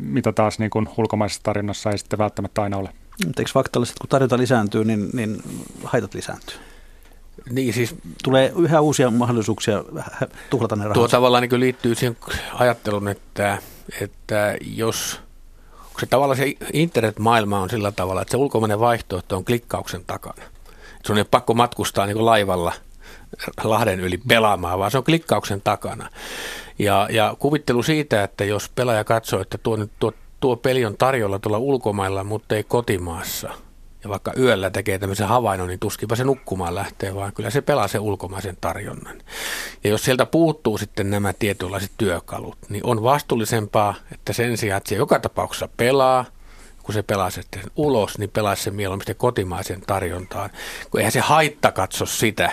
mitä 0.00 0.32
taas 0.32 0.58
niin 0.58 0.70
kuin 0.70 0.88
ulkomaisessa 0.96 1.42
tarjonnassa 1.42 1.90
ei 1.90 1.98
sitten 1.98 2.18
välttämättä 2.18 2.62
aina 2.62 2.76
ole. 2.76 2.88
Mutta 3.26 3.42
eikö 3.42 3.50
faktallisesti, 3.52 3.98
kun 4.00 4.08
tarjonta 4.08 4.38
lisääntyy, 4.38 4.84
niin, 4.84 5.10
niin 5.12 5.42
haitat 5.84 6.14
lisääntyy? 6.14 6.56
Niin 7.50 7.74
siis, 7.74 7.94
Tulee 8.24 8.52
yhä 8.58 8.80
uusia 8.80 9.10
mahdollisuuksia 9.10 9.84
tuhlata 10.50 10.76
ne 10.76 10.82
rahat. 10.82 10.94
Tuo 10.94 11.08
tavallaan 11.08 11.42
niin 11.42 11.60
liittyy 11.60 11.94
siihen 11.94 12.16
ajatteluun, 12.54 13.08
että, 13.08 13.58
että 14.00 14.56
jos 14.60 15.20
se 16.00 16.06
tavallaan 16.06 16.36
se 16.36 16.54
internetmaailma 16.72 17.60
on 17.60 17.70
sillä 17.70 17.92
tavalla, 17.92 18.22
että 18.22 18.30
se 18.30 18.36
ulkomainen 18.36 18.80
vaihtoehto 18.80 19.36
on 19.36 19.44
klikkauksen 19.44 20.04
takana. 20.06 20.42
Se 21.04 21.12
on 21.12 21.24
pakko 21.30 21.54
matkustaa 21.54 22.06
niin 22.06 22.26
laivalla 22.26 22.72
Lahden 23.64 24.00
yli 24.00 24.18
pelaamaan, 24.28 24.78
vaan 24.78 24.90
se 24.90 24.98
on 24.98 25.04
klikkauksen 25.04 25.60
takana. 25.60 26.10
Ja, 26.78 27.08
ja 27.10 27.36
kuvittelu 27.38 27.82
siitä, 27.82 28.22
että 28.22 28.44
jos 28.44 28.68
pelaaja 28.74 29.04
katsoo, 29.04 29.40
että 29.40 29.58
tuo, 29.58 29.78
tuo, 29.98 30.12
tuo 30.40 30.56
peli 30.56 30.84
on 30.84 30.96
tarjolla 30.96 31.38
tuolla 31.38 31.58
ulkomailla, 31.58 32.24
mutta 32.24 32.56
ei 32.56 32.64
kotimaassa– 32.64 33.50
ja 34.04 34.10
vaikka 34.10 34.32
yöllä 34.38 34.70
tekee 34.70 34.98
tämmöisen 34.98 35.28
havainnon, 35.28 35.68
niin 35.68 35.80
tuskinpa 35.80 36.16
se 36.16 36.24
nukkumaan 36.24 36.74
lähtee, 36.74 37.14
vaan 37.14 37.32
kyllä 37.32 37.50
se 37.50 37.60
pelaa 37.60 37.88
sen 37.88 38.00
ulkomaisen 38.00 38.56
tarjonnan. 38.60 39.22
Ja 39.84 39.90
jos 39.90 40.04
sieltä 40.04 40.26
puuttuu 40.26 40.78
sitten 40.78 41.10
nämä 41.10 41.32
tietynlaiset 41.32 41.92
työkalut, 41.98 42.58
niin 42.68 42.86
on 42.86 43.02
vastuullisempaa, 43.02 43.94
että 44.12 44.32
sen 44.32 44.56
sijaan, 44.56 44.78
että 44.78 44.88
se 44.88 44.94
joka 44.94 45.18
tapauksessa 45.18 45.68
pelaa, 45.76 46.24
kun 46.82 46.94
se 46.94 47.02
pelaa 47.02 47.30
sitten 47.30 47.62
ulos, 47.76 48.18
niin 48.18 48.30
pelaa 48.30 48.54
se 48.54 48.70
mieluummin 48.70 49.16
kotimaisen 49.16 49.80
tarjontaan. 49.80 50.50
Kun 50.90 51.00
eihän 51.00 51.12
se 51.12 51.20
haitta 51.20 51.72
katso 51.72 52.06
sitä, 52.06 52.52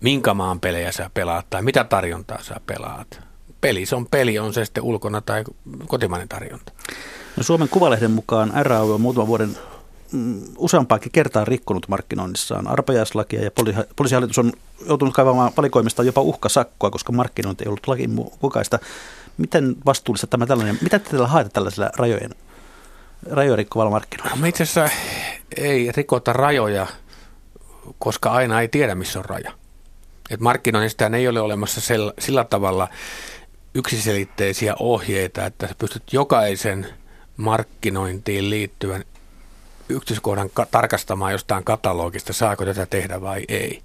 minkä 0.00 0.34
maan 0.34 0.60
pelejä 0.60 0.92
sä 0.92 1.10
pelaat 1.14 1.46
tai 1.50 1.62
mitä 1.62 1.84
tarjontaa 1.84 2.42
sä 2.42 2.60
pelaat. 2.66 3.20
Peli 3.60 3.86
se 3.86 3.96
on 3.96 4.06
peli, 4.06 4.38
on 4.38 4.54
se 4.54 4.64
sitten 4.64 4.82
ulkona 4.82 5.20
tai 5.20 5.44
kotimainen 5.86 6.28
tarjonta. 6.28 6.72
No 7.36 7.42
Suomen 7.42 7.68
Kuvalehden 7.68 8.10
mukaan 8.10 8.52
RAU 8.62 8.92
on 8.92 9.00
muutaman 9.00 9.26
vuoden 9.26 9.56
mm, 10.12 10.40
useampaakin 10.58 11.12
kertaa 11.12 11.44
rikkonut 11.44 11.88
markkinoinnissaan 11.88 12.68
arpajaislakia 12.68 13.44
ja 13.44 13.50
poliisihallitus 13.96 14.38
on 14.38 14.52
joutunut 14.86 15.14
kaivamaan 15.14 15.52
valikoimista 15.56 16.02
jopa 16.02 16.20
uhkasakkoa, 16.20 16.90
koska 16.90 17.12
markkinointi 17.12 17.64
ei 17.64 17.68
ollut 17.68 17.86
lakin 17.86 18.10
mukaista. 18.42 18.78
Miten 19.38 19.76
vastuullista 19.86 20.26
tämä 20.26 20.46
tällainen, 20.46 20.78
mitä 20.82 20.98
te 20.98 21.10
tällä 21.10 21.26
haette 21.26 21.52
tällaisella 21.52 21.90
rajojen, 21.96 22.30
rajojen 23.30 23.58
rikkovalla 23.58 23.90
markkinoilla? 23.90 24.36
No, 24.36 24.46
itse 24.46 24.62
asiassa 24.62 24.96
ei 25.56 25.92
rikota 25.96 26.32
rajoja, 26.32 26.86
koska 27.98 28.30
aina 28.30 28.60
ei 28.60 28.68
tiedä, 28.68 28.94
missä 28.94 29.18
on 29.18 29.24
raja. 29.24 29.59
Et 30.30 30.40
markkinoinnista 30.40 31.10
ei 31.16 31.28
ole 31.28 31.40
olemassa 31.40 31.80
sillä, 31.80 32.12
sillä 32.18 32.44
tavalla 32.44 32.88
yksiselitteisiä 33.74 34.74
ohjeita, 34.78 35.46
että 35.46 35.68
sä 35.68 35.74
pystyt 35.78 36.12
jokaisen 36.12 36.86
markkinointiin 37.36 38.50
liittyvän 38.50 39.04
yksityiskohdan 39.88 40.50
ka- 40.54 40.66
tarkastamaan 40.70 41.32
jostain 41.32 41.64
katalogista, 41.64 42.32
saako 42.32 42.64
tätä 42.64 42.86
tehdä 42.86 43.20
vai 43.20 43.44
ei. 43.48 43.82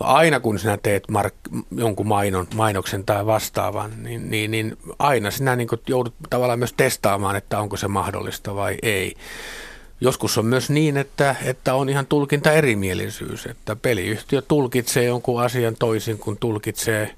Aina 0.00 0.40
kun 0.40 0.58
sinä 0.58 0.78
teet 0.82 1.04
mark- 1.08 1.64
jonkun 1.76 2.06
mainon, 2.06 2.46
mainoksen 2.54 3.04
tai 3.04 3.26
vastaavan, 3.26 4.02
niin, 4.02 4.30
niin, 4.30 4.50
niin 4.50 4.76
aina 4.98 5.30
sinä 5.30 5.56
niin 5.56 5.68
joudut 5.88 6.14
tavallaan 6.30 6.58
myös 6.58 6.72
testaamaan, 6.72 7.36
että 7.36 7.58
onko 7.58 7.76
se 7.76 7.88
mahdollista 7.88 8.54
vai 8.54 8.76
ei. 8.82 9.14
Joskus 10.00 10.38
on 10.38 10.46
myös 10.46 10.70
niin, 10.70 10.96
että, 10.96 11.36
että 11.44 11.74
on 11.74 11.88
ihan 11.88 12.06
tulkinta 12.06 12.52
erimielisyys, 12.52 13.46
että 13.46 13.76
peliyhtiö 13.76 14.42
tulkitsee 14.42 15.04
jonkun 15.04 15.42
asian 15.42 15.76
toisin 15.78 16.18
kuin 16.18 16.38
tulkitsee 16.38 17.14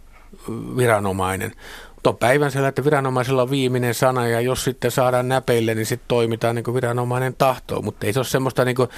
viranomainen 0.76 1.52
on 2.08 2.16
päivän 2.16 2.50
siellä, 2.50 2.68
että 2.68 2.84
viranomaisella 2.84 3.42
on 3.42 3.50
viimeinen 3.50 3.94
sana 3.94 4.28
ja 4.28 4.40
jos 4.40 4.64
sitten 4.64 4.90
saadaan 4.90 5.28
näpeille, 5.28 5.74
niin 5.74 5.86
sitten 5.86 6.08
toimitaan 6.08 6.54
niin 6.54 6.64
kuin 6.64 6.74
viranomainen 6.74 7.34
tahtoo. 7.34 7.82
Mutta 7.82 8.06
ei 8.06 8.12
se 8.12 8.18
ole 8.18 8.26
semmoista 8.26 8.64
niin 8.64 8.76
kuin 8.76 8.88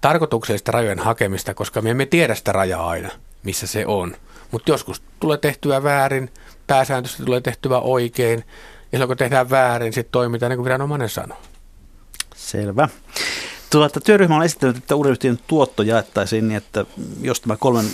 tarkoituksellista 0.00 0.72
rajojen 0.72 0.98
hakemista, 0.98 1.54
koska 1.54 1.82
me 1.82 1.90
emme 1.90 2.06
tiedä 2.06 2.34
sitä 2.34 2.52
rajaa 2.52 2.88
aina, 2.88 3.08
missä 3.42 3.66
se 3.66 3.86
on. 3.86 4.16
Mutta 4.50 4.70
joskus 4.70 5.02
tulee 5.20 5.38
tehtyä 5.38 5.82
väärin, 5.82 6.30
pääsääntöisesti 6.66 7.24
tulee 7.24 7.40
tehtyä 7.40 7.78
oikein. 7.78 8.44
Ja 8.92 8.96
silloin 8.96 9.08
kun 9.08 9.16
tehdään 9.16 9.50
väärin, 9.50 9.92
sitten 9.92 10.12
toimitaan 10.12 10.50
niin 10.50 10.58
kuin 10.58 10.64
viranomainen 10.64 11.08
sanoo. 11.08 11.38
Selvä. 12.40 12.88
Tuota, 13.70 14.00
työryhmä 14.00 14.36
on 14.36 14.44
esittänyt, 14.44 14.76
että 14.76 14.94
uuden 14.94 15.16
tuotto 15.46 15.82
jaettaisiin 15.82 16.48
niin, 16.48 16.56
että 16.56 16.84
jos 17.20 17.40
tämä 17.40 17.56
kolmen 17.56 17.86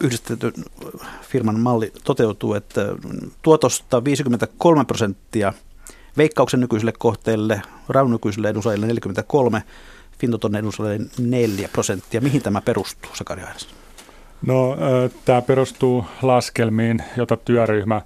yhdistetyn 0.00 0.52
firman 1.22 1.60
malli 1.60 1.92
toteutuu, 2.04 2.54
että 2.54 2.80
tuotosta 3.42 4.04
53 4.04 4.84
prosenttia 4.84 5.52
Veikkauksen 6.16 6.60
nykyisille 6.60 6.92
kohteille, 6.98 7.62
Raun 7.88 8.10
nykyisille 8.10 8.48
edunsaajille 8.48 8.86
43, 8.86 9.62
Fintoton 10.18 10.56
edunsaajille 10.56 11.10
4 11.18 11.68
prosenttia. 11.72 12.20
Mihin 12.20 12.42
tämä 12.42 12.60
perustuu, 12.60 13.10
Sakari 13.14 13.42
Airas? 13.42 13.68
No, 14.46 14.76
tämä 15.24 15.42
perustuu 15.42 16.04
laskelmiin, 16.22 17.02
jota 17.16 17.36
työryhmä, 17.36 18.02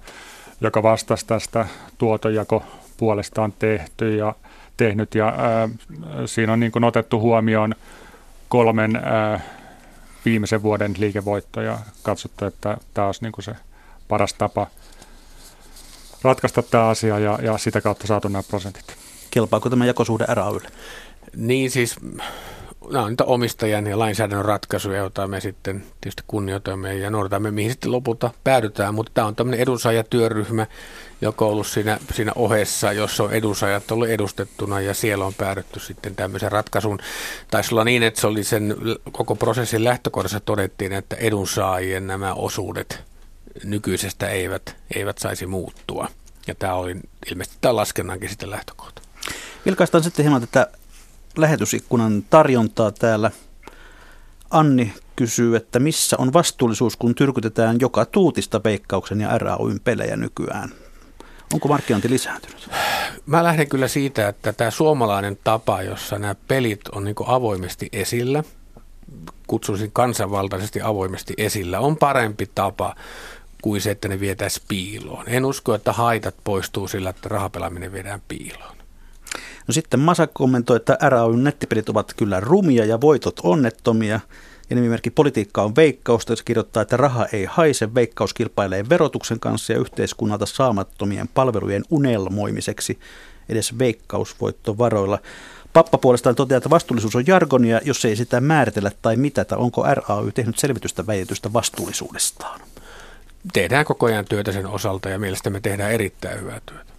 joka 0.61 0.83
vastasi 0.83 1.25
tästä 1.25 1.67
tuotonjako 1.97 2.63
puolestaan 2.97 3.53
tehty 3.59 4.15
ja 4.15 4.35
tehnyt. 4.77 5.15
Ja 5.15 5.27
ää, 5.37 5.69
siinä 6.25 6.53
on 6.53 6.59
niin 6.59 6.71
kuin 6.71 6.83
otettu 6.83 7.19
huomioon 7.19 7.75
kolmen 8.49 8.95
ää, 8.95 9.39
viimeisen 10.25 10.63
vuoden 10.63 10.93
liikevoitto 10.97 11.61
ja 11.61 11.79
katsottu, 12.03 12.45
että 12.45 12.77
tämä 12.93 13.07
olisi 13.07 13.23
niin 13.23 13.31
kuin 13.31 13.45
se 13.45 13.55
paras 14.07 14.33
tapa 14.33 14.67
ratkaista 16.21 16.63
tämä 16.63 16.87
asia 16.87 17.19
ja, 17.19 17.39
ja 17.41 17.57
sitä 17.57 17.81
kautta 17.81 18.07
saatu 18.07 18.27
nämä 18.27 18.43
prosentit. 18.43 18.95
Kelpaako 19.31 19.69
tämä 19.69 19.85
jakosuhde 19.85 20.25
RAYlle? 20.27 20.69
Niin 21.35 21.71
siis 21.71 21.95
nämä 22.91 23.05
on 23.05 23.11
niitä 23.11 23.23
omistajan 23.23 23.87
ja 23.87 23.99
lainsäädännön 23.99 24.45
ratkaisuja, 24.45 24.97
joita 24.97 25.27
me 25.27 25.39
sitten 25.39 25.83
tietysti 26.01 26.23
kunnioitamme 26.27 26.95
ja 26.95 27.09
noudatamme, 27.09 27.51
mihin 27.51 27.71
sitten 27.71 27.91
lopulta 27.91 28.31
päädytään. 28.43 28.95
Mutta 28.95 29.11
tämä 29.13 29.27
on 29.27 29.35
tämmöinen 29.35 29.59
edunsaajatyöryhmä, 29.59 30.67
joka 31.21 31.45
on 31.45 31.51
ollut 31.51 31.67
siinä, 31.67 31.97
siinä 32.13 32.31
ohessa, 32.35 32.93
jossa 32.93 33.23
on 33.23 33.33
edunsaajat 33.33 33.91
ollut 33.91 34.07
edustettuna 34.07 34.81
ja 34.81 34.93
siellä 34.93 35.25
on 35.25 35.33
päädytty 35.33 35.79
sitten 35.79 36.15
tämmöisen 36.15 36.51
ratkaisun. 36.51 36.99
Taisi 37.51 37.73
olla 37.73 37.83
niin, 37.83 38.03
että 38.03 38.21
se 38.21 38.27
oli 38.27 38.43
sen 38.43 38.75
koko 39.11 39.35
prosessin 39.35 39.83
lähtökohdassa 39.83 40.39
todettiin, 40.39 40.93
että 40.93 41.15
edunsaajien 41.15 42.07
nämä 42.07 42.33
osuudet 42.33 43.03
nykyisestä 43.63 44.29
eivät, 44.29 44.75
eivät 44.95 45.17
saisi 45.17 45.45
muuttua. 45.45 46.07
Ja 46.47 46.55
tämä 46.55 46.73
oli 46.73 46.95
ilmeisesti 47.31 47.57
tämä 47.61 47.75
laskennankin 47.75 48.29
sitten 48.29 48.49
lähtökohta. 48.49 49.01
Vilkaistaan 49.65 50.03
sitten 50.03 50.23
hieman 50.25 50.41
tätä 50.41 50.67
lähetysikkunan 51.37 52.23
tarjontaa 52.29 52.91
täällä. 52.91 53.31
Anni 54.49 54.93
kysyy, 55.15 55.55
että 55.55 55.79
missä 55.79 56.15
on 56.19 56.33
vastuullisuus, 56.33 56.97
kun 56.97 57.15
tyrkytetään 57.15 57.77
joka 57.79 58.05
tuutista 58.05 58.61
veikkauksen 58.63 59.21
ja 59.21 59.37
RAUin 59.37 59.79
pelejä 59.79 60.15
nykyään? 60.15 60.69
Onko 61.53 61.67
markkinointi 61.67 62.09
lisääntynyt? 62.09 62.69
Mä 63.25 63.43
lähden 63.43 63.69
kyllä 63.69 63.87
siitä, 63.87 64.27
että 64.27 64.53
tämä 64.53 64.71
suomalainen 64.71 65.37
tapa, 65.43 65.81
jossa 65.81 66.19
nämä 66.19 66.35
pelit 66.47 66.87
on 66.87 67.03
niin 67.03 67.15
avoimesti 67.25 67.89
esillä, 67.91 68.43
kutsuisin 69.47 69.91
kansanvaltaisesti 69.91 70.81
avoimesti 70.81 71.33
esillä, 71.37 71.79
on 71.79 71.97
parempi 71.97 72.49
tapa 72.55 72.95
kuin 73.61 73.81
se, 73.81 73.91
että 73.91 74.07
ne 74.07 74.19
vietäisiin 74.19 74.65
piiloon. 74.67 75.23
En 75.27 75.45
usko, 75.45 75.75
että 75.75 75.93
haitat 75.93 76.35
poistuu 76.43 76.87
sillä, 76.87 77.09
että 77.09 77.29
rahapelaaminen 77.29 77.91
viedään 77.91 78.21
piiloon. 78.27 78.82
No 79.67 79.73
sitten 79.73 79.99
Masa 79.99 80.27
kommentoi, 80.27 80.77
että 80.77 80.97
RAYn 81.01 81.43
nettipelit 81.43 81.89
ovat 81.89 82.13
kyllä 82.17 82.39
rumia 82.39 82.85
ja 82.85 83.01
voitot 83.01 83.39
onnettomia. 83.43 84.19
Ja 84.69 84.75
nimimerkki 84.75 85.09
Politiikka 85.09 85.61
on 85.61 85.75
veikkausta, 85.75 86.31
jos 86.31 86.43
kirjoittaa, 86.43 86.81
että 86.81 86.97
raha 86.97 87.25
ei 87.33 87.45
haise. 87.45 87.95
Veikkaus 87.95 88.33
kilpailee 88.33 88.89
verotuksen 88.89 89.39
kanssa 89.39 89.73
ja 89.73 89.79
yhteiskunnalta 89.79 90.45
saamattomien 90.45 91.27
palvelujen 91.27 91.83
unelmoimiseksi 91.89 92.99
edes 93.49 93.79
veikkausvoittovaroilla. 93.79 95.19
Pappa 95.73 95.97
puolestaan 95.97 96.35
toteaa, 96.35 96.57
että 96.57 96.69
vastuullisuus 96.69 97.15
on 97.15 97.27
jargonia, 97.27 97.81
jos 97.83 98.05
ei 98.05 98.15
sitä 98.15 98.41
määritellä 98.41 98.91
tai 99.01 99.15
mitata. 99.15 99.57
Onko 99.57 99.83
RAY 99.93 100.31
tehnyt 100.31 100.59
selvitystä 100.59 101.07
väitetystä 101.07 101.53
vastuullisuudestaan? 101.53 102.59
Tehdään 103.53 103.85
koko 103.85 104.05
ajan 104.05 104.25
työtä 104.25 104.51
sen 104.51 104.67
osalta 104.67 105.09
ja 105.09 105.19
mielestäni 105.19 105.53
me 105.53 105.59
tehdään 105.59 105.91
erittäin 105.91 106.41
hyvää 106.41 106.61
työtä. 106.65 106.93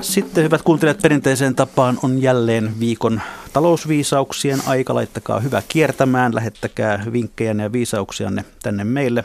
Sitten 0.00 0.44
hyvät 0.44 0.62
kuuntelijat, 0.62 1.02
perinteiseen 1.02 1.54
tapaan 1.54 1.98
on 2.02 2.22
jälleen 2.22 2.80
viikon 2.80 3.20
talousviisauksien 3.52 4.62
aika. 4.66 4.94
Laittakaa 4.94 5.40
hyvä 5.40 5.62
kiertämään, 5.68 6.34
lähettäkää 6.34 7.04
vinkkejä 7.12 7.52
ja 7.52 7.72
viisauksianne 7.72 8.44
tänne 8.62 8.84
meille 8.84 9.24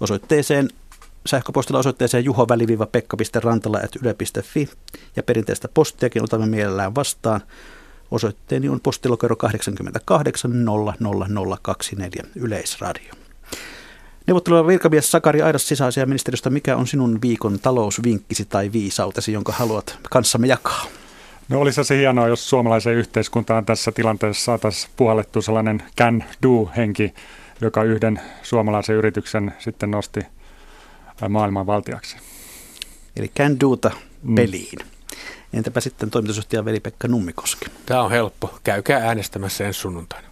osoitteeseen 0.00 0.68
sähköpostilla 1.26 1.78
osoitteeseen 1.78 2.24
juhoväliviiva.pekka.rantala.yle.fi 2.24 4.68
ja 5.16 5.22
perinteistä 5.22 5.68
postiakin 5.68 6.22
otamme 6.22 6.46
mielellään 6.46 6.94
vastaan. 6.94 7.40
Osoitteeni 8.10 8.68
on 8.68 8.80
postilokero 8.80 9.36
88 9.36 10.64
00024 10.64 12.22
Yleisradio. 12.34 13.21
Neuvotteleva 14.26 14.66
virkamies 14.66 15.10
Sakari 15.10 15.42
Aidas 15.42 15.68
sisäasiaministeriöstä, 15.68 16.50
mikä 16.50 16.76
on 16.76 16.86
sinun 16.86 17.18
viikon 17.22 17.58
talousvinkkisi 17.58 18.44
tai 18.44 18.72
viisautesi, 18.72 19.32
jonka 19.32 19.52
haluat 19.52 19.98
kanssamme 20.10 20.46
jakaa? 20.46 20.86
No 21.48 21.60
olisi 21.60 21.84
se 21.84 21.98
hienoa, 21.98 22.28
jos 22.28 22.50
suomalaiseen 22.50 22.96
yhteiskuntaan 22.96 23.66
tässä 23.66 23.92
tilanteessa 23.92 24.44
saataisiin 24.44 24.92
puhallettu 24.96 25.42
sellainen 25.42 25.82
can 25.98 26.24
do-henki, 26.42 27.14
joka 27.60 27.82
yhden 27.82 28.20
suomalaisen 28.42 28.96
yrityksen 28.96 29.54
sitten 29.58 29.90
nosti 29.90 30.20
maailman 31.28 31.66
valtiaksi. 31.66 32.16
Eli 33.16 33.28
can 33.36 33.60
doota 33.60 33.90
mm. 34.22 34.34
peliin. 34.34 34.78
Mm. 34.78 35.58
Entäpä 35.58 35.80
sitten 35.80 36.10
toimitusjohtaja 36.10 36.64
Veli-Pekka 36.64 37.08
Nummikoski? 37.08 37.66
Tämä 37.86 38.02
on 38.02 38.10
helppo. 38.10 38.58
Käykää 38.64 38.98
äänestämässä 38.98 39.66
ensi 39.66 39.80
sunnuntaina. 39.80 40.28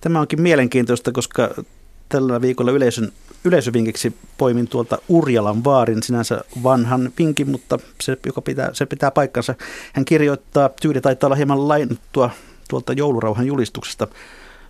Tämä 0.00 0.20
onkin 0.20 0.42
mielenkiintoista, 0.42 1.12
koska 1.12 1.54
tällä 2.10 2.40
viikolla 2.40 2.70
yleisön, 2.70 3.12
yleisövinkiksi 3.44 4.14
poimin 4.38 4.68
tuolta 4.68 4.98
Urjalan 5.08 5.64
vaarin, 5.64 6.02
sinänsä 6.02 6.40
vanhan 6.62 7.12
vinkin, 7.18 7.50
mutta 7.50 7.78
se, 8.00 8.16
joka 8.26 8.40
pitää, 8.42 8.70
se 8.72 8.86
pitää 8.86 9.10
paikkansa. 9.10 9.54
Hän 9.92 10.04
kirjoittaa, 10.04 10.70
tyyli 10.82 11.00
taitaa 11.00 11.28
olla 11.28 11.36
hieman 11.36 11.68
lainattua 11.68 12.30
tuolta 12.68 12.92
joulurauhan 12.92 13.46
julistuksesta. 13.46 14.08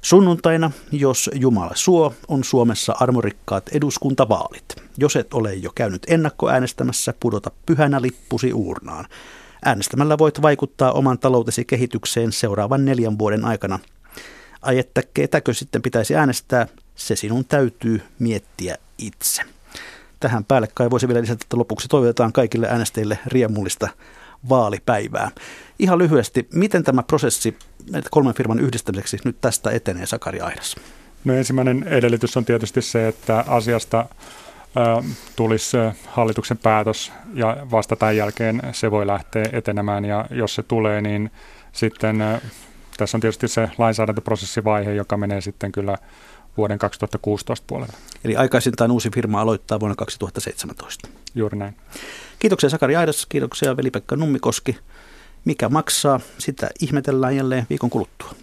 Sunnuntaina, 0.03 0.70
jos 0.93 1.30
Jumala 1.34 1.72
suo, 1.74 2.14
on 2.28 2.45
Suomessa 2.45 2.95
armorikkaat 3.01 3.68
eduskuntavaalit. 3.68 4.64
Jos 4.99 5.16
et 5.16 5.34
ole 5.34 5.55
jo 5.55 5.70
käynyt 5.74 6.03
ennakkoäänestämässä, 6.09 7.14
pudota 7.20 7.51
pyhänä 7.66 8.03
lippusi 8.03 8.53
uurnaan. 8.53 9.07
Äänestämällä 9.64 10.18
voit 10.18 10.43
vaikuttaa 10.43 10.93
oman 10.93 11.18
taloutesi 11.18 11.64
kehitykseen 11.64 12.32
seuraavan 12.32 12.84
neljän 12.84 13.18
vuoden 13.18 13.45
aikana. 13.45 13.78
Ai 14.62 14.78
että 14.78 15.03
ketäkö 15.14 15.55
sitten 15.55 15.82
pitäisi 15.82 16.14
äänestää, 16.16 16.66
se 17.01 17.17
sinun 17.17 17.45
täytyy 17.45 18.03
miettiä 18.19 18.77
itse. 18.99 19.43
Tähän 20.21 20.45
päälle 20.45 20.69
kai 20.75 20.91
voisi 20.91 21.09
vielä 21.09 21.21
lisätä, 21.21 21.43
että 21.45 21.57
lopuksi 21.57 21.89
toivotetaan 21.89 22.33
kaikille 22.33 22.69
äänestäjille 22.69 23.19
riemullista 23.27 23.89
vaalipäivää. 24.49 25.31
Ihan 25.79 25.99
lyhyesti, 25.99 26.49
miten 26.55 26.85
tämä 26.85 27.03
prosessi 27.03 27.57
kolmen 28.11 28.35
firman 28.35 28.61
yhdistämiseksi 28.61 29.19
nyt 29.25 29.37
tästä 29.41 29.71
etenee, 29.71 30.07
Sakari 30.07 30.41
Aidas? 30.41 30.77
No 31.25 31.35
ensimmäinen 31.35 31.83
edellytys 31.83 32.37
on 32.37 32.45
tietysti 32.45 32.83
se, 32.83 33.09
että 33.09 33.45
asiasta 33.49 34.07
tulisi 35.37 35.77
hallituksen 36.07 36.59
päätös 36.59 37.13
ja 37.35 37.57
vasta 37.71 37.97
tämän 37.97 38.17
jälkeen 38.17 38.63
se 38.73 38.91
voi 38.91 39.07
lähteä 39.07 39.45
etenemään 39.53 40.05
ja 40.05 40.27
jos 40.31 40.55
se 40.55 40.63
tulee, 40.63 41.01
niin 41.01 41.31
sitten 41.73 42.19
tässä 42.97 43.17
on 43.17 43.21
tietysti 43.21 43.49
se 43.49 43.71
lainsäädäntöprosessivaihe, 43.79 44.93
joka 44.93 45.17
menee 45.17 45.41
sitten 45.41 45.73
kyllä 45.73 45.97
vuoden 46.61 46.79
2016 46.79 47.65
puolella. 47.67 47.93
Eli 48.25 48.37
aikaisintaan 48.37 48.91
uusi 48.91 49.11
firma 49.15 49.41
aloittaa 49.41 49.81
vuonna 49.81 49.95
2017. 49.95 51.09
Juuri 51.35 51.59
näin. 51.59 51.77
Kiitoksia 52.39 52.71
Sakari 52.71 52.97
Aidas, 52.97 53.27
kiitoksia 53.27 53.77
Veli-Pekka 53.77 54.17
Nummikoski. 54.17 54.79
Mikä 55.45 55.69
maksaa, 55.69 56.21
sitä 56.39 56.71
ihmetellään 56.81 57.37
jälleen 57.37 57.67
viikon 57.71 57.91
kuluttua. 57.91 58.35